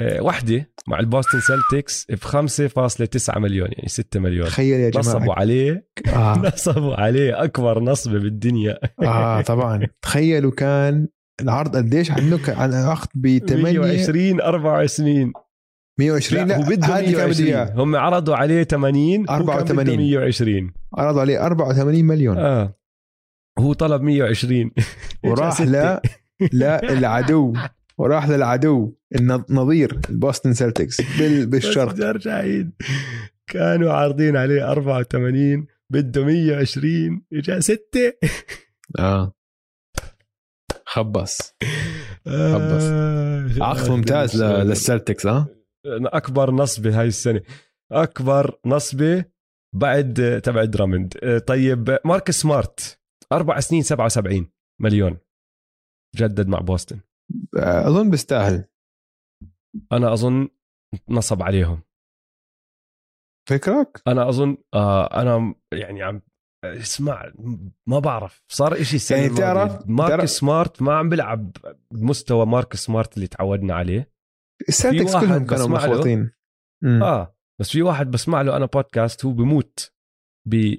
[0.00, 4.46] آه، وحدة مع البوستن سلتكس ب 5.9 مليون يعني 6 مليون.
[4.46, 5.88] تخيل يا نصبوا جماعة عليه.
[6.06, 6.38] آه.
[6.54, 8.78] نصبوا عليه أكبر نصبة بالدنيا.
[9.02, 9.86] آه طبعا.
[10.02, 11.08] تخيلوا كان
[11.40, 15.32] العرض قديش عنده كان عن عقد ب 8 120 24
[16.00, 19.18] 120 لا, لا هو بده هذا اللي كان بده 120 اياه هم عرضوا عليه 80
[19.20, 19.84] هو كان 84.
[19.84, 22.38] بده 120 عرضوا عليه 84 مليون.
[22.38, 22.74] آه.
[23.58, 24.70] هو طلب 120
[25.24, 26.00] وراح ستة.
[26.52, 27.54] لا العدو.
[27.98, 31.00] وراح للعدو النظير البوستن بس
[31.46, 32.06] بالشرق.
[32.06, 32.70] ارجع عيد
[33.46, 37.80] كانوا عارضين عليه 84 بده 120 اجى 6
[38.98, 39.32] آه.
[40.86, 41.54] خبص.
[42.26, 43.48] آه.
[43.60, 45.48] عقد ممتاز للسلتكس ها
[45.86, 47.40] أكبر نصبه هاي السنة.
[47.92, 49.24] أكبر نصبه
[49.74, 51.14] بعد تبع درامند.
[51.22, 53.00] آه، طيب مارك سمارت.
[53.32, 54.50] أربع سنين 77
[54.80, 55.18] مليون.
[56.16, 57.00] جدد مع بوسطن
[57.56, 58.64] أظن بيستاهل
[59.92, 60.48] أنا أظن
[61.08, 61.82] نصب عليهم
[63.48, 66.22] فكرك؟ أنا أظن آه أنا يعني عم
[66.64, 67.32] اسمع
[67.86, 69.34] ما بعرف صار إشي السنة يعني.
[69.34, 71.56] تعرف- مارك تعرف- سمارت ما عم بلعب
[71.90, 74.12] بمستوى ماركس سمارت اللي تعودنا عليه
[74.68, 75.68] السلتكس واحد كلهم كانوا.
[75.68, 76.30] مخلطين.
[76.84, 79.92] آه بس في واحد بسمع له أنا بودكاست هو بموت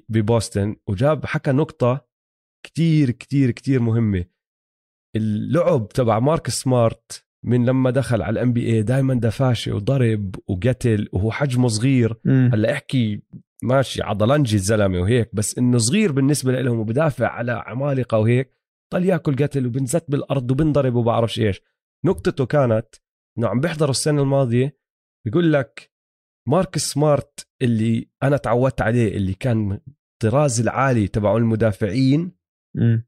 [0.08, 2.06] ببوسطن وجاب حكى نقطة
[2.66, 4.24] كتير كتير كتير مهمة
[5.16, 11.30] اللعب تبع ماركس سمارت من لما دخل على ال NBA دائما دفاشه وضرب وقتل وهو
[11.30, 12.16] حجمه صغير.
[12.26, 13.22] هلأ احكي
[13.62, 18.50] ماشي عضلنجي الزلمة وهيك بس إنه صغير بالنسبة لهم وبدافع على عمالقة وهيك
[18.92, 21.60] بطل يأكل قتل وبنزت بالأرض وبنضرب وبعرفش إيش
[22.04, 22.86] نقطته كانت
[23.38, 24.78] إنه عم بيحضروا السنة الماضية
[25.24, 25.92] بيقول لك
[26.48, 29.80] مارك سمارت اللي أنا تعودت عليه اللي كان
[30.12, 32.32] الطراز العالي تبع المدافعين.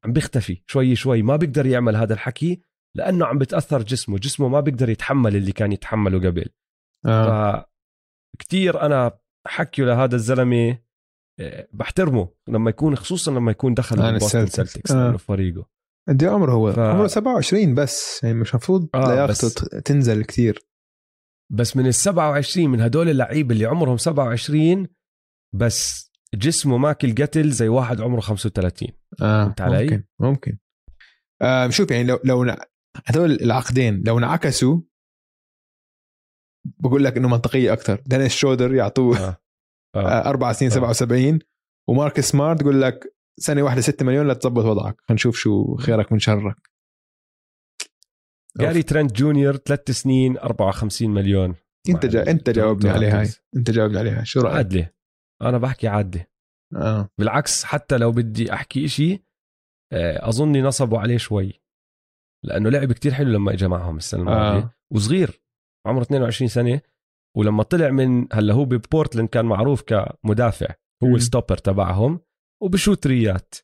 [0.05, 2.61] عم بيختفي شوي شوي ما بيقدر يعمل هذا الحكي
[2.97, 6.49] لأنه عم بتأثر جسمه جسمه ما بيقدر يتحمل اللي كان يتحمله قبل
[7.07, 7.67] آه.
[8.39, 10.79] فكتير أنا حكيه لهذا الزلمة
[11.41, 14.47] آه، بحترمه لما يكون خصوصا لما يكون دخل عن بوستن.
[14.47, 15.05] سلتكس آه.
[15.05, 15.67] لأنه فريقه
[16.09, 20.25] قد إيه عمره هو؟ ف- عمره 27 بس يعني مش المفروض آه، لياقته بس- تنزل
[20.25, 20.59] كثير
[21.53, 24.87] بس من ال 27 من هدول اللعيبه اللي عمرهم 27
[25.55, 26.06] بس
[26.39, 28.89] جسمه ماكل قتل زي واحد عمره 35
[29.23, 30.59] آه فهمت علي؟ ممكن ممكن
[31.43, 32.57] آه شوف يعني لو لو
[33.07, 34.81] هذول العقدين لو انعكسوا
[36.79, 39.37] بقول لك إنه منطقية أكثر دينيس شودر يعطوه آه.
[39.97, 39.99] آه.
[39.99, 40.29] آه.
[40.29, 40.75] أربع سنين آه.
[40.75, 41.39] 77
[41.89, 46.19] وماركس سمارت يقول لك سنة واحدة 6 مليون لتظبط وضعك خلينا نشوف شو خيرك من
[46.19, 46.57] شرك
[48.61, 51.55] جاري ترنت junior ثلاث سنين 54 مليون
[51.89, 52.31] أنت جا...
[52.31, 53.29] أنت جاوبني عليها هاي.
[53.57, 54.91] أنت جاوبني عليها شو رأيك؟ عادله
[55.43, 56.27] أنا بحكي عادله
[56.77, 59.25] آه بالعكس حتى لو بدي أحكي إشي
[59.93, 61.61] آه، اظني نصبوا عليه شوي
[62.45, 64.75] لأنه لعب كتير حلو لما اجى معهم السنة الماضية آه.
[64.93, 65.41] وصغير
[65.87, 66.81] عمره 22 سنة
[67.37, 70.67] ولما طلع من هلأ هو ببورتلاند كان معروف كمدافع
[71.05, 71.17] هو.
[71.17, 72.21] ال stopper تبعهم
[72.63, 73.55] وبشوت ريات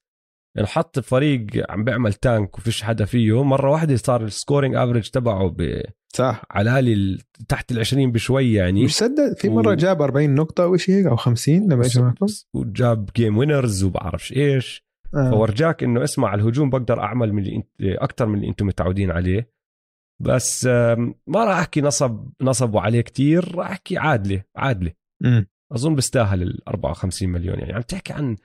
[0.56, 5.08] يعني حط فريق عم بيعمل tank وفيش حدا فيه مرة واحدة صار ال scoring average
[5.10, 5.82] تبعه ب-
[6.16, 7.18] صح؟ على
[7.48, 8.84] تحت ال 20 بشوي يعني.
[8.84, 12.00] مش صدق في مرة و- جاب 40 نقطة أو شيء هيك أو 50 لما اجى
[12.00, 12.26] معكم.
[12.54, 14.84] وجاب game winners وبعرفش إيش.
[15.14, 15.30] آه.
[15.30, 19.10] فورجى إنه اسمع على الهجوم بقدر أعمل من اللي انت أكثر من اللي إنتم متعودين
[19.10, 19.52] عليه.
[20.22, 20.64] بس
[21.26, 24.92] ما راح أحكي نصب نصبوا عليه كتير راح أحكي عادلة عادلة.
[25.22, 25.46] مم.
[25.72, 27.72] أظن بيستاهل ال 54 مليون يعني.
[27.72, 28.36] عم تحكي عن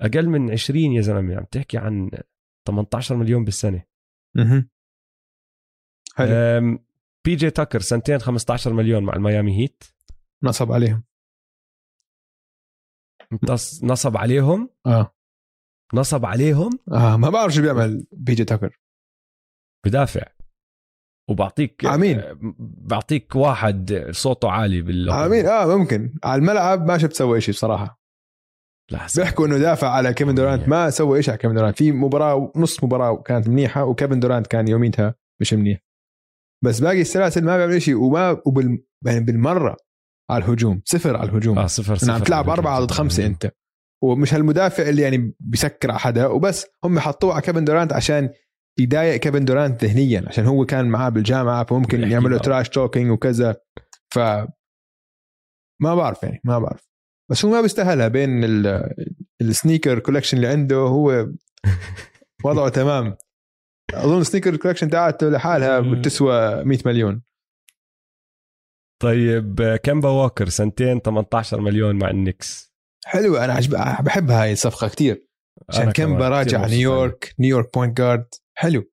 [0.00, 2.10] أقل من 20 يا زلمة عم تحكي عن
[2.68, 3.82] 18 مليون بالسنة.
[4.36, 4.68] مهم.
[6.14, 6.78] حلو.
[7.26, 9.84] بي جي تاكر سنتين 15 مليون مع الميامي هيت.
[10.42, 11.04] نصب عليهم.
[13.50, 15.14] نص- نصب عليهم؟ آه.
[15.94, 18.80] نصب عليهم؟ آه ما بعرف شو بيعمل بيجي تاكر.
[19.86, 20.22] بدافع.
[21.30, 22.22] وبعطيك عمين.
[22.60, 25.46] بعطيك واحد صوته عالي بال آمين.
[25.46, 26.14] آه ممكن.
[26.24, 28.00] على الملعب ما شفت سوى شيء بصراحة.
[28.90, 30.68] لا بيحكوا إنه دافع على كيفن دورانت.
[30.68, 31.78] ما سوى شيء على كيفن دورانت.
[31.78, 35.85] في مباراة نص مباراة كانت منيحة وكيفن دورانت كان يوميتها مش منيح.
[36.64, 39.76] بس باقي السلاسل ما بيعمل شيء وما وبال يعني بالمرة
[40.30, 41.58] على الهجوم صفر على الهجوم.
[41.58, 43.50] آه صفر صفر عم تلعب أربعة ضد خمسة أنت.
[44.02, 48.30] ومش هالمدافع اللي يعني بيسكر على حدا وبس هم حطوه على كيفن دورانت عشان
[48.78, 52.38] يضايق كيفن دورانت ذهنيا عشان هو كان معاه بالجامعة فممكن يعملوا معه.
[52.42, 53.56] trash talking وكذا.
[54.14, 54.18] ف
[55.82, 56.88] ما بعرف يعني ما بعرف.
[57.30, 58.94] بس هو ما بيستاهلها بين ال-
[59.40, 61.28] ال sneaker collection اللي عنده هو
[62.44, 63.16] وضعه تمام.
[63.94, 67.22] أظن ال sneaker collection تاعته لحالها بتسوى 100 مليون.
[69.02, 72.72] طيب آه، كمبا ووكر سنتين 18 مليون مع النكس
[73.06, 73.70] حلوة أنا عجب
[74.04, 75.26] بحب هاي الصفقة كتير.
[75.68, 78.26] عشان كمبا راجع نيويورك نيويورك point guard
[78.58, 78.90] حلو.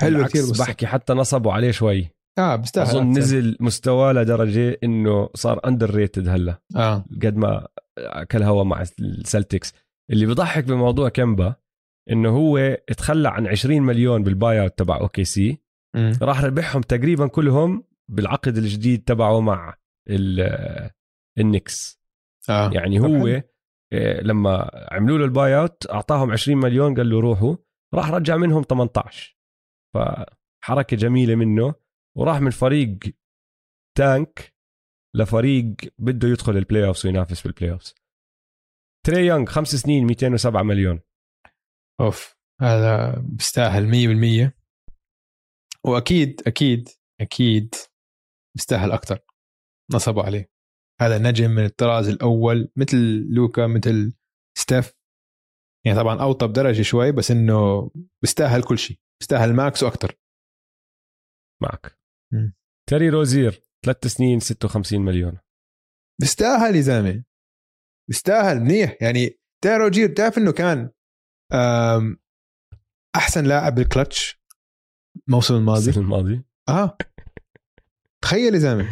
[0.00, 2.10] حلو كثير بحكي حتى نصبوا عليه شوي.
[2.38, 3.20] آه بيستاهل أظن أكثر.
[3.20, 6.60] نزل مستواه لدرجة إنه صار underrated هلا.
[6.76, 7.04] آه.
[7.22, 7.68] قد ما
[7.98, 9.72] اكل هوا مع السلتكس.
[10.10, 11.54] اللي بضحك بموضوع كمبا
[12.10, 15.58] إنه هو تخلى عن 20 مليون بال buyout تبع أوكي سي.
[16.22, 19.76] راح ربحهم تقريبا كلهم بالعقد الجديد تبعه مع
[20.10, 20.90] ال-
[21.38, 22.00] النكس.
[22.48, 22.70] آه.
[22.74, 23.42] يعني هو.
[23.92, 27.56] آه، لما عملوا له ال buyout أعطاهم 20 مليون قال له روحوا.
[27.94, 29.36] راح رجع منهم 18
[29.94, 31.74] فحركة جميلة منه.
[32.18, 32.98] وراح من فريق
[33.98, 34.54] tank
[35.16, 37.94] لفريق بده يدخل ال playoffs وينافس بال playoffs
[39.06, 41.00] تري يونغ خمس سنين 207 مليون.
[42.00, 43.88] أوف هذا بيستاهل
[44.50, 44.52] 100%
[45.86, 46.88] وأكيد أكيد
[47.20, 47.74] أكيد
[48.56, 49.18] بيستاهل أكثر
[49.92, 50.50] نصبوا عليه.
[51.00, 52.96] هذا نجم من الطراز الأول مثل
[53.30, 54.14] لوكا مثل
[54.58, 54.94] ستيف.
[55.86, 57.90] يعني طبعا أوطى بدرجة شوي بس إنه
[58.22, 58.98] بيستاهل كل شيء.
[59.20, 60.18] بيستاهل max وأكثر
[61.62, 61.98] معك
[62.32, 62.54] مم.
[62.88, 65.38] تيري روزير ثلاث سنين 56 مليون.
[66.20, 67.24] بيستاهل يا زلمة.
[68.08, 68.96] بيستاهل منيح.
[69.00, 70.90] يعني تيري روزير تعرف إنه كان
[73.16, 74.40] أحسن لاعب بالكلتش
[75.28, 75.88] الموسم الماضي.
[75.90, 76.42] السنة الماضي.
[76.68, 76.96] آه.
[78.24, 78.88] تخيل يا زلمة.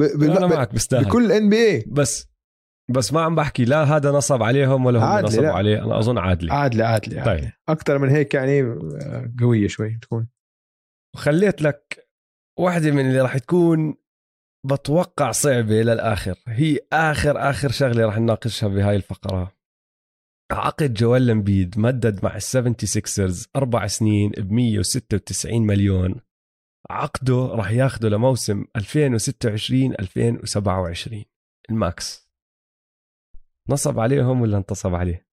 [0.00, 2.28] ب- بال- أنا ب- معك بستاهل بكل NBA بس
[2.90, 5.48] بس ما عم بحكي لا هذا نصب عليهم ولا هم نصبوا.
[5.50, 5.84] عليه.
[5.84, 6.54] أنا أظن عادلة.
[6.54, 7.40] عادلة عادلة عادلة.
[7.42, 7.50] طيب.
[7.68, 10.28] أكثر من هيك يعني آه، قوية شوي تكون
[11.14, 12.08] وخليت لك
[12.58, 13.94] واحدة من اللي راح تكون
[14.66, 16.34] بتوقع صعبة للآخر.
[16.48, 19.52] هي آخر آخر شغلة راح نناقشها بهاي الفقرة.
[20.52, 26.20] عقد جويل امبيد مدد مع ال Seventy Sixers أربع سنين ب 196 مليون.
[26.90, 31.24] عقده راح ياخده لموسم 2026 2027
[31.70, 32.30] ال max.
[33.70, 35.28] نصب عليهم ولا انتصب عليه؟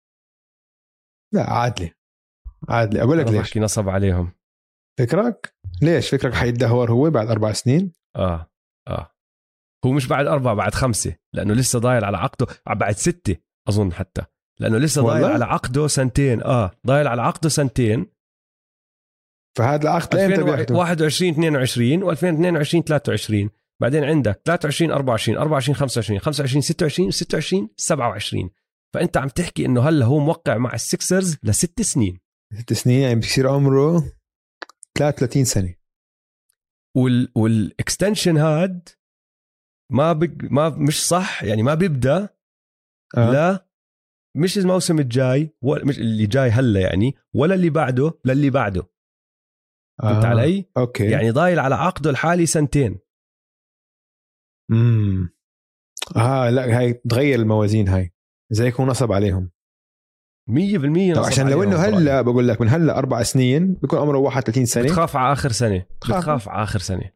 [1.33, 1.93] لا عادلي
[2.69, 3.35] عادلي أقول لك ليش.
[3.35, 4.31] بحكي نصب عليهم.
[4.99, 8.51] فكرك؟ ليش؟ فكرك حيتدهور هو بعد أربع سنين؟ آه
[8.87, 9.15] آه.
[9.85, 12.47] هو مش بعد أربعة بعد خمسة لأنه لسه ضايل على عقده.
[12.67, 13.37] بعد ستة
[13.69, 14.25] أظن حتى.
[14.61, 16.43] لأنه لسه ضايل؟ على عقده سنتين.
[16.43, 18.05] آه ضايل على عقده سنتين.
[19.57, 23.49] فهذا العقد لامتى بياخده 21 22 و2022 23
[23.81, 28.49] بعدين عندك 23 24 24 25 25 26 26 27
[28.93, 32.19] فأنت عم تحكي إنه هلأ هو موقع مع السكسرز لست سنين.
[32.59, 34.11] ست سنين يعني بصير عمره
[34.97, 35.75] 33 سنة.
[36.95, 38.89] وال وال extension هاد
[39.91, 42.29] ما بق ما مش صح يعني ما بيبدأ
[43.17, 43.31] آه.
[43.31, 43.70] لا
[44.37, 48.81] مش الموسم الجاي ولا مش اللي جاي هلا يعني ولا اللي بعده للي بعده.
[50.01, 50.27] فهمت آه.
[50.27, 51.09] علي؟ okay.
[51.09, 52.99] يعني ضايل على عقده الحالي سنتين.
[54.71, 55.29] امم
[56.15, 58.13] آه لا هاي تغير الموازين هاي.
[58.51, 59.51] زي يكون نصب عليهم.
[60.49, 61.75] 100% طب نصب عشان لو إنه.
[61.75, 64.83] هلا بقول لك من هلا أربع سنين بيكون عمره 31 سنة.
[64.83, 65.85] بتخاف على آخر سنة.
[65.97, 66.17] بتخاف.
[66.17, 67.11] بتخاف على آخر سنة.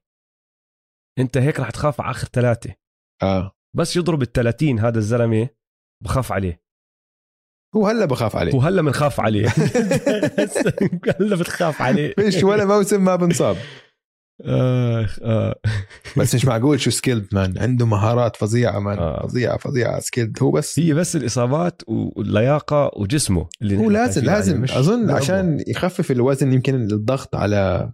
[1.20, 2.76] أنت هيك رح تخاف على آخر ثلاثة.
[3.24, 3.52] آه.
[3.76, 5.50] بس يضرب ال 30 هذا الزلمة
[6.04, 6.65] بخاف عليه.
[7.76, 8.56] هو هلا بخاف عليه.
[8.56, 9.48] وهلا بنخاف عليه.
[11.20, 12.14] هلا بتخاف عليه.
[12.20, 13.58] فيش ولا موسم ما بنصاب.
[14.46, 15.56] آخ آه.
[16.18, 19.28] بس مش معقول شو skilled man عنده مهارات فظيعة man آه.
[19.28, 24.62] فظيعة فظيعة skilled هو بس هي بس الإصابات واللياقة وجسمه اللي هو لازم لازم.
[24.62, 25.14] مش أظن لعبه.
[25.14, 27.92] عشان يخفف الوزن يمكن الضغط على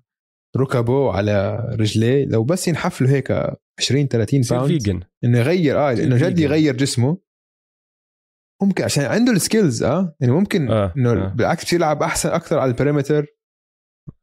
[0.57, 2.25] ركبه وعلى رجليه.
[2.25, 3.31] لو بس ينحف له هيك
[3.79, 6.39] 20 30 يصير pound إنه يغير آه إنه جد.
[6.39, 7.17] يغير جسمه.
[8.61, 11.27] ممكن عشان عنده ال skills آه؟ يعني ممكن آه، إنه آه.
[11.27, 13.25] بالعكس يلعب أحسن أكثر على ال perimeter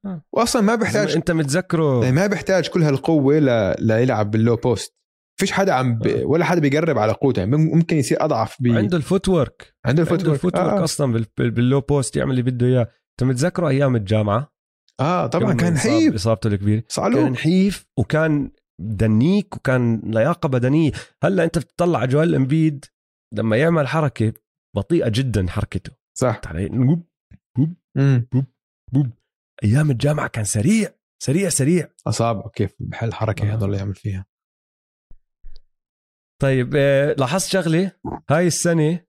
[0.07, 0.23] آه.
[0.33, 2.05] واصلا ما بيحتاج أنت متذكره.
[2.05, 3.75] يعني ما بيحتاج كل هالقوة ل...
[3.87, 4.95] ليلعب بال low post
[5.41, 6.07] فيش حدا عم ب...
[6.07, 6.25] آه.
[6.25, 7.41] ولا حدا بيقرب على قوته.
[7.41, 8.67] يعني ممكن يصير أضعف ب...
[8.67, 10.85] عنده ال footwork عنده ال foot عنده work ال footwork آه.
[10.85, 12.83] أصلا بال- بال- بال low post يعمل اللي بده إياه.
[13.11, 14.53] أنت متذكره أيام الجامعة؟
[15.01, 16.15] آه طبعا كان انصاب حيف.
[16.15, 16.81] إصابته الكبيرة.
[16.81, 18.51] كان صعلوك نحيف وكان
[18.81, 20.93] دنيك وكان لياقة بدنية.
[21.25, 22.85] هلأ أنت بتطلع على جوال امبيد
[23.35, 24.33] لما يعمل حركة
[24.77, 25.93] بطيئة جدا حركته.
[26.19, 26.41] صح.
[26.47, 27.09] علي؟ نوب
[27.97, 28.29] امم
[28.93, 29.11] بوب
[29.65, 31.89] أيام الجامعة كان سريع سريع سريع.
[32.07, 33.55] اصابعه كيف بحل حركة آه.
[33.55, 34.27] هذول يعمل فيها.
[36.43, 37.93] طيب آه، لاحظت شغلة؟
[38.31, 39.05] هاي السنة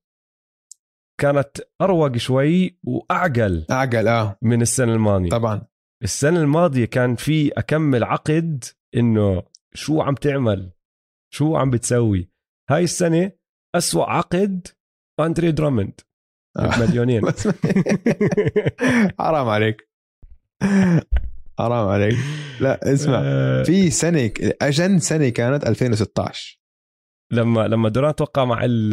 [1.22, 4.38] كانت أروق شوي وأعقل أعقل آه.
[4.42, 5.30] من السنة الماضية.
[5.30, 5.68] طبعا.
[6.04, 8.64] السنة الماضية كان في أكمل عقد
[8.96, 9.44] إنه
[9.74, 10.72] شو عم تعمل؟
[11.34, 12.32] شو عم بتسوي؟
[12.70, 13.32] هاي السنة
[13.76, 14.68] أسوأ عقد
[15.20, 16.02] أندري درامند.
[16.58, 16.80] آه.
[16.80, 17.22] مليونين
[19.20, 19.90] حرام عليك.
[21.60, 22.18] حرام عليك.
[22.60, 23.22] لا اسمع.
[23.24, 24.32] آه، في سنة
[24.62, 26.60] أجن سنة كانت 2016
[27.34, 28.90] لما لما دورانت وقع مع ال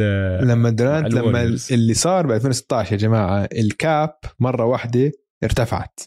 [0.49, 1.57] لما دورانت مع لما.
[1.71, 5.13] اللي صار ب 2016 يا جماعة ال cap مرة واحدة
[5.45, 6.01] ارتفعت.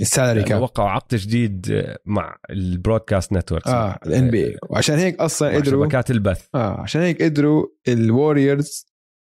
[0.00, 5.20] ال salary cap وقعوا عقد جديد مع ال broadcast network آه ال NBA وعشان هيك
[5.20, 6.48] أصلا قدروا شبكات البث.
[6.54, 8.86] آه عشان هيك قدروا ال Warriors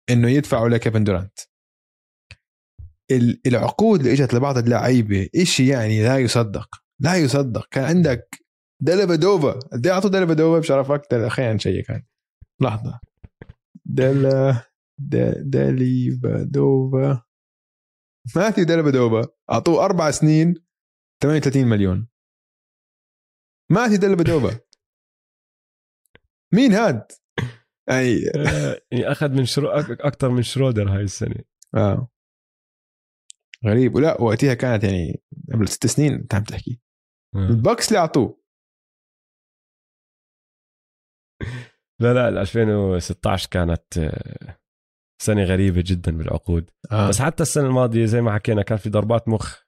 [0.10, 1.40] إنه يدفعوا لكيفن دورانت.
[3.12, 6.70] ال- العقود اللي إجت لبعض اللعيبة إشي يعني لا يصدق.
[7.02, 7.68] لا يصدق.
[7.72, 8.40] كان عندك
[8.82, 12.06] ديليفادوفا قد إيه أعطوا ديليفادوفا بشرف أكثر خلينا نشيك هاي.
[12.62, 13.00] لحظة.
[13.86, 14.64] ديلا
[18.36, 20.54] ماثيو ديليفادوفا أعطوه أربع سنين
[21.24, 22.08] 38 مليون.
[23.72, 24.60] ماثيو ديليفادوفا
[26.54, 27.12] مين هاد؟
[27.90, 31.44] اي آه، يعني أخذ من شرو أكثر من شرودر هاي السنة.
[31.76, 32.10] آه.
[33.66, 33.96] غريب.
[33.96, 35.24] ولا وقتها كانت يعني
[35.54, 36.82] قبل ست سنين أنت عم تحكي.
[37.36, 37.50] آه.
[37.50, 38.44] البوكس اللي أعطوه.
[42.00, 44.63] لا لا ال 2016 كانت آه،
[45.24, 47.10] سنة غريبة جدا بالعقود آه.
[47.10, 49.60] بس حتى السنة الماضية زي ما حكينا كان في ضربات مخ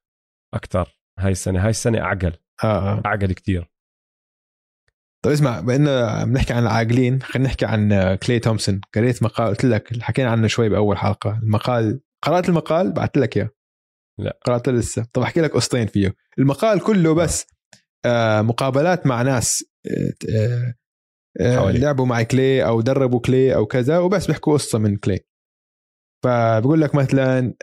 [0.54, 2.34] أكثر هاي السنة هاي السنة أعقل
[2.64, 2.98] آه.
[2.98, 3.02] آه.
[3.06, 3.72] أعقل كتير
[5.26, 9.66] طيب اسمع بإنه عم نحكي عن العاقلين خلينا نحكي عن كلي تومسون قريت مقال قلت
[9.66, 13.50] لك حكينا عنه شوي بأول حلقة المقال قرأت المقال بعثت لك إياه
[14.20, 14.40] لا.
[14.46, 17.48] قرأته لسه طب أحكي لك قصتين فيه المقال كله بس
[18.06, 20.76] آه مقابلات مع ناس آه آه
[21.42, 21.72] آه.
[21.72, 25.20] لعبوا مع كلي أو دربوا كلي أو كذا وبس بيحكوا قصة من كلي
[26.26, 27.54] فبقول لك مثلا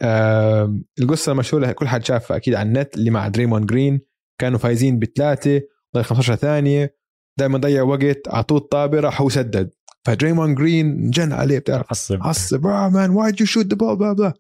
[1.01, 4.01] القصة المشهورة كل حد شافها أكيد على النت اللي مع دريمون جرين.
[4.41, 5.63] كانوا فايزين بثلاثة
[5.97, 6.97] ضل 15 ثانية.
[7.39, 9.71] دائما ضيع وقت أعطوه الطابه راح هو سدد.
[10.07, 12.23] فدريمون جرين جن عليه بتعرف؟ عصب.
[12.23, 12.67] عصب.
[12.67, 14.35] آه man why you shoot the ball blah blah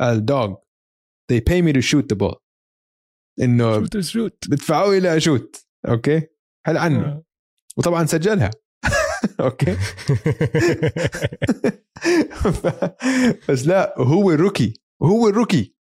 [0.00, 0.54] قال dawg
[1.32, 2.36] they pay me to shoot the ball.
[3.40, 3.78] إنه
[4.48, 6.22] بدفعوا لي أ shoot okay؟
[6.66, 7.24] هل عني آه.
[7.76, 8.50] وطبعا سجلها.
[9.40, 9.76] okay.
[13.48, 15.74] بس لا هو ال rookie هو ال rookie.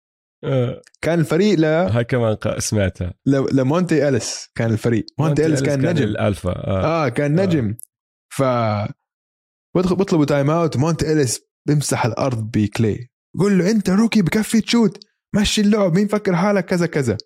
[0.45, 1.65] آه، كان الفريق ل...
[1.65, 3.15] هاي كمان سمعتها.
[3.27, 3.57] ل...
[3.57, 5.07] لمونتي إليس كان الفريق.
[5.19, 6.05] مونتي إليس كان نجم.
[6.05, 7.07] الألفا آه.
[7.07, 7.77] آه كان نجم.
[8.33, 8.43] ف
[9.77, 13.09] بدخل بيطلبوا timeout مونتي إليس بيمسح الأرض بكلي.
[13.37, 15.05] بقول له أنت rookie بكفي ت shoot
[15.37, 17.17] مشي اللعب مين فكر حالك كذا كذا.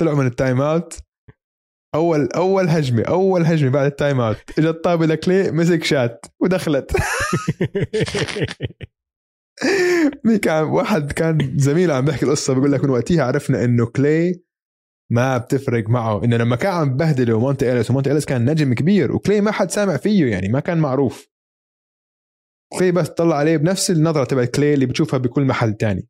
[0.00, 0.98] طلعوا من ال timeout
[1.94, 4.58] اول أول هجمة أول هجمة بعد ال timeout.
[4.58, 6.92] اجى الطابة لكلي مسك shot ودخلت.
[10.24, 14.42] مين واحد كان زميله عم بيحكي القصة بيقول لك من وقتها عرفنا إنه كلي
[15.10, 16.24] ما بتفرق معه.
[16.24, 19.70] إنه لما كان عم بهدله مونتي إليس ومونتي إليس كان نجم كبير وكلي ما حد
[19.70, 21.28] سامع فيه يعني ما كان معروف.
[22.72, 26.08] كلي بس طلع عليه بنفس النظرة تبع كلي اللي بتشوفها بكل محل تاني.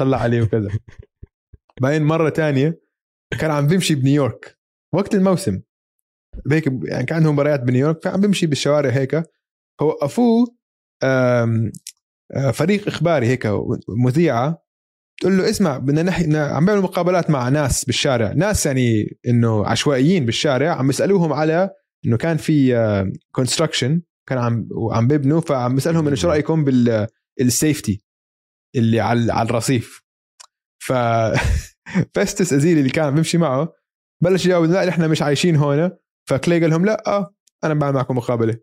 [0.00, 0.70] طلع عليه وكذا.
[1.80, 2.80] بعدين مرة تانية
[3.40, 4.59] كان عم بيمشي بنيويورك.
[4.94, 5.60] وقت الموسم.
[6.50, 9.22] هيك يعني كان عندهم مباريات بنيويورك فعم بيمشي بالشوارع هيك.
[9.80, 10.56] فوقفوه
[11.02, 11.70] آه،
[12.52, 13.48] فريق إخباري هيك
[13.88, 14.62] مذيعة.
[15.20, 18.32] تقول له اسمع بدنا نحكي عم بيعملوا مقابلات مع ناس بالشارع.
[18.32, 21.70] ناس يعني إنه عشوائيين بالشارع عم يسألوهم على
[22.06, 22.74] إنه كان في
[23.32, 26.64] construction كان عم وعم بيبنوا فعم بيسالهم إنه شو رأيكم
[27.38, 28.02] بال safety
[28.76, 30.02] اللي على على الرصيف.
[30.82, 30.92] ف
[32.14, 33.72] فيستس ازيلي اللي كان بيمشي معه
[34.20, 35.90] بلش يجاوب لا إحنا مش عايشين هون.
[36.28, 37.34] فكلي قال لهم لا آه
[37.64, 38.56] أنا بعمل معكم مقابلة.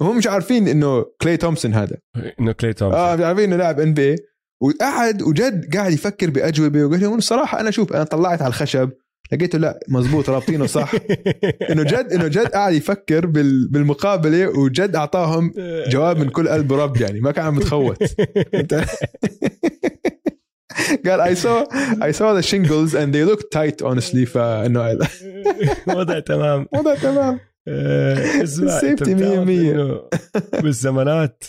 [0.00, 1.96] وهم مش عارفين إنه كلي تومسون هذا.
[2.40, 3.00] إنه كلي تومسون.
[3.00, 4.16] آه مش عارفين إنه لاعب NBA
[4.62, 8.90] وقعد وجد قاعد يفكر بأجوبة وقال لهم الصراحه أنا شوف أنا طلعت على الخشب
[9.32, 10.92] لقيته لا مزبوط رابطينه صح.
[11.70, 15.52] إنه جد إنه جد قاعد يفكر بال- بالمقابلة وجد أعطاهم
[15.88, 17.98] جواب من كل قلب ورب يعني ما كان عم بتخوت
[21.06, 21.66] قال I saw
[22.00, 24.98] I saw the shingles and they look tight honestly فانه
[25.96, 28.80] وضع تمام وضع تمام آه، اسمع
[29.44, 29.72] مية.
[29.72, 30.02] إنه
[30.62, 31.44] بالزمانات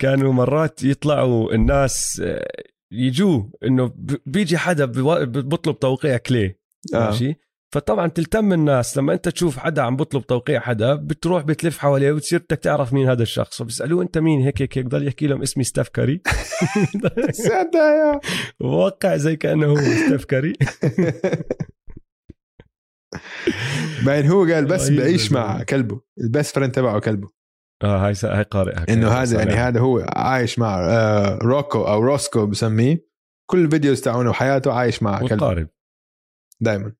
[0.00, 2.48] كانوا مرات يطلعوا الناس آه،
[2.92, 3.92] يجوا إنه
[4.26, 4.84] بيجي حدا
[5.24, 6.56] بيطلب توقيع كلي
[6.94, 7.10] آه.
[7.10, 7.36] ماشي
[7.74, 12.38] فطبعا تلتم الناس لما أنت تشوف حدا عم بيطلب توقيع حدا بتروح بتلف حواليه وتصير
[12.38, 13.62] بدك تعرف مين هذا الشخص.
[13.62, 16.20] فبيسألوه أنت مين هيك هيك هيك ضل يحكي لهم اسمي ستيف كاري.
[18.60, 20.52] ووقع زي كأنه هو ستيف كاري.
[24.06, 25.62] بعدين هو قال بس بعيش مع.
[25.62, 27.28] كلبه ال best friend تبعه كلبه.
[27.82, 32.46] آه هاي هاي قارئها إنه هذا يعني هذا هو عايش مع آه، روكو أو روسكو
[32.46, 33.08] بسميه.
[33.50, 35.32] كل الفيديوز تاعونه وحياته عايش مع كلبه.
[35.32, 35.68] والقارب
[36.60, 36.92] دائما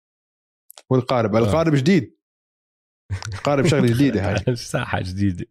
[0.90, 1.34] والقارب.
[1.36, 1.38] آه.
[1.38, 2.18] القارب جديد.
[3.44, 4.56] قارب شغلة جديدة هاي.
[4.74, 5.46] ساحة جديدة.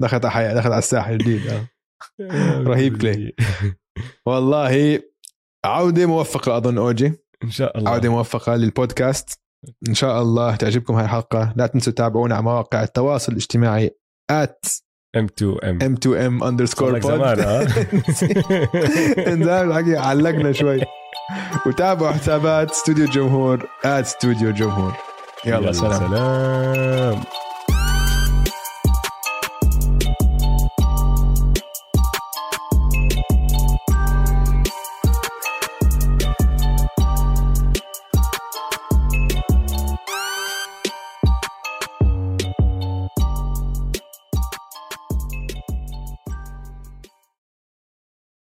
[0.00, 1.66] دخلت على حياة دخلت على الساحة الجديد آه.
[2.68, 3.32] رهيب كلي.
[4.26, 5.00] والله
[5.66, 7.12] عودة موفقة أظن اوجي
[7.44, 7.90] إن شاء الله.
[7.90, 9.40] عودة موفقة للبودكاست.
[9.88, 11.52] إن شاء الله تعجبكم هاي الحلقة.
[11.56, 13.90] لا تنسوا تتابعونا على مواقع التواصل الاجتماعي
[14.32, 14.80] at
[15.16, 17.62] ام 2 ام m2m underscore زمان ها
[19.32, 20.80] إنزين الحقيقة علقنا شوي.
[21.66, 24.92] وتابعوا حسابات استوديو الجمهور at استوديو الجمهور
[25.44, 26.08] يلا سلام.
[26.08, 27.45] سلام.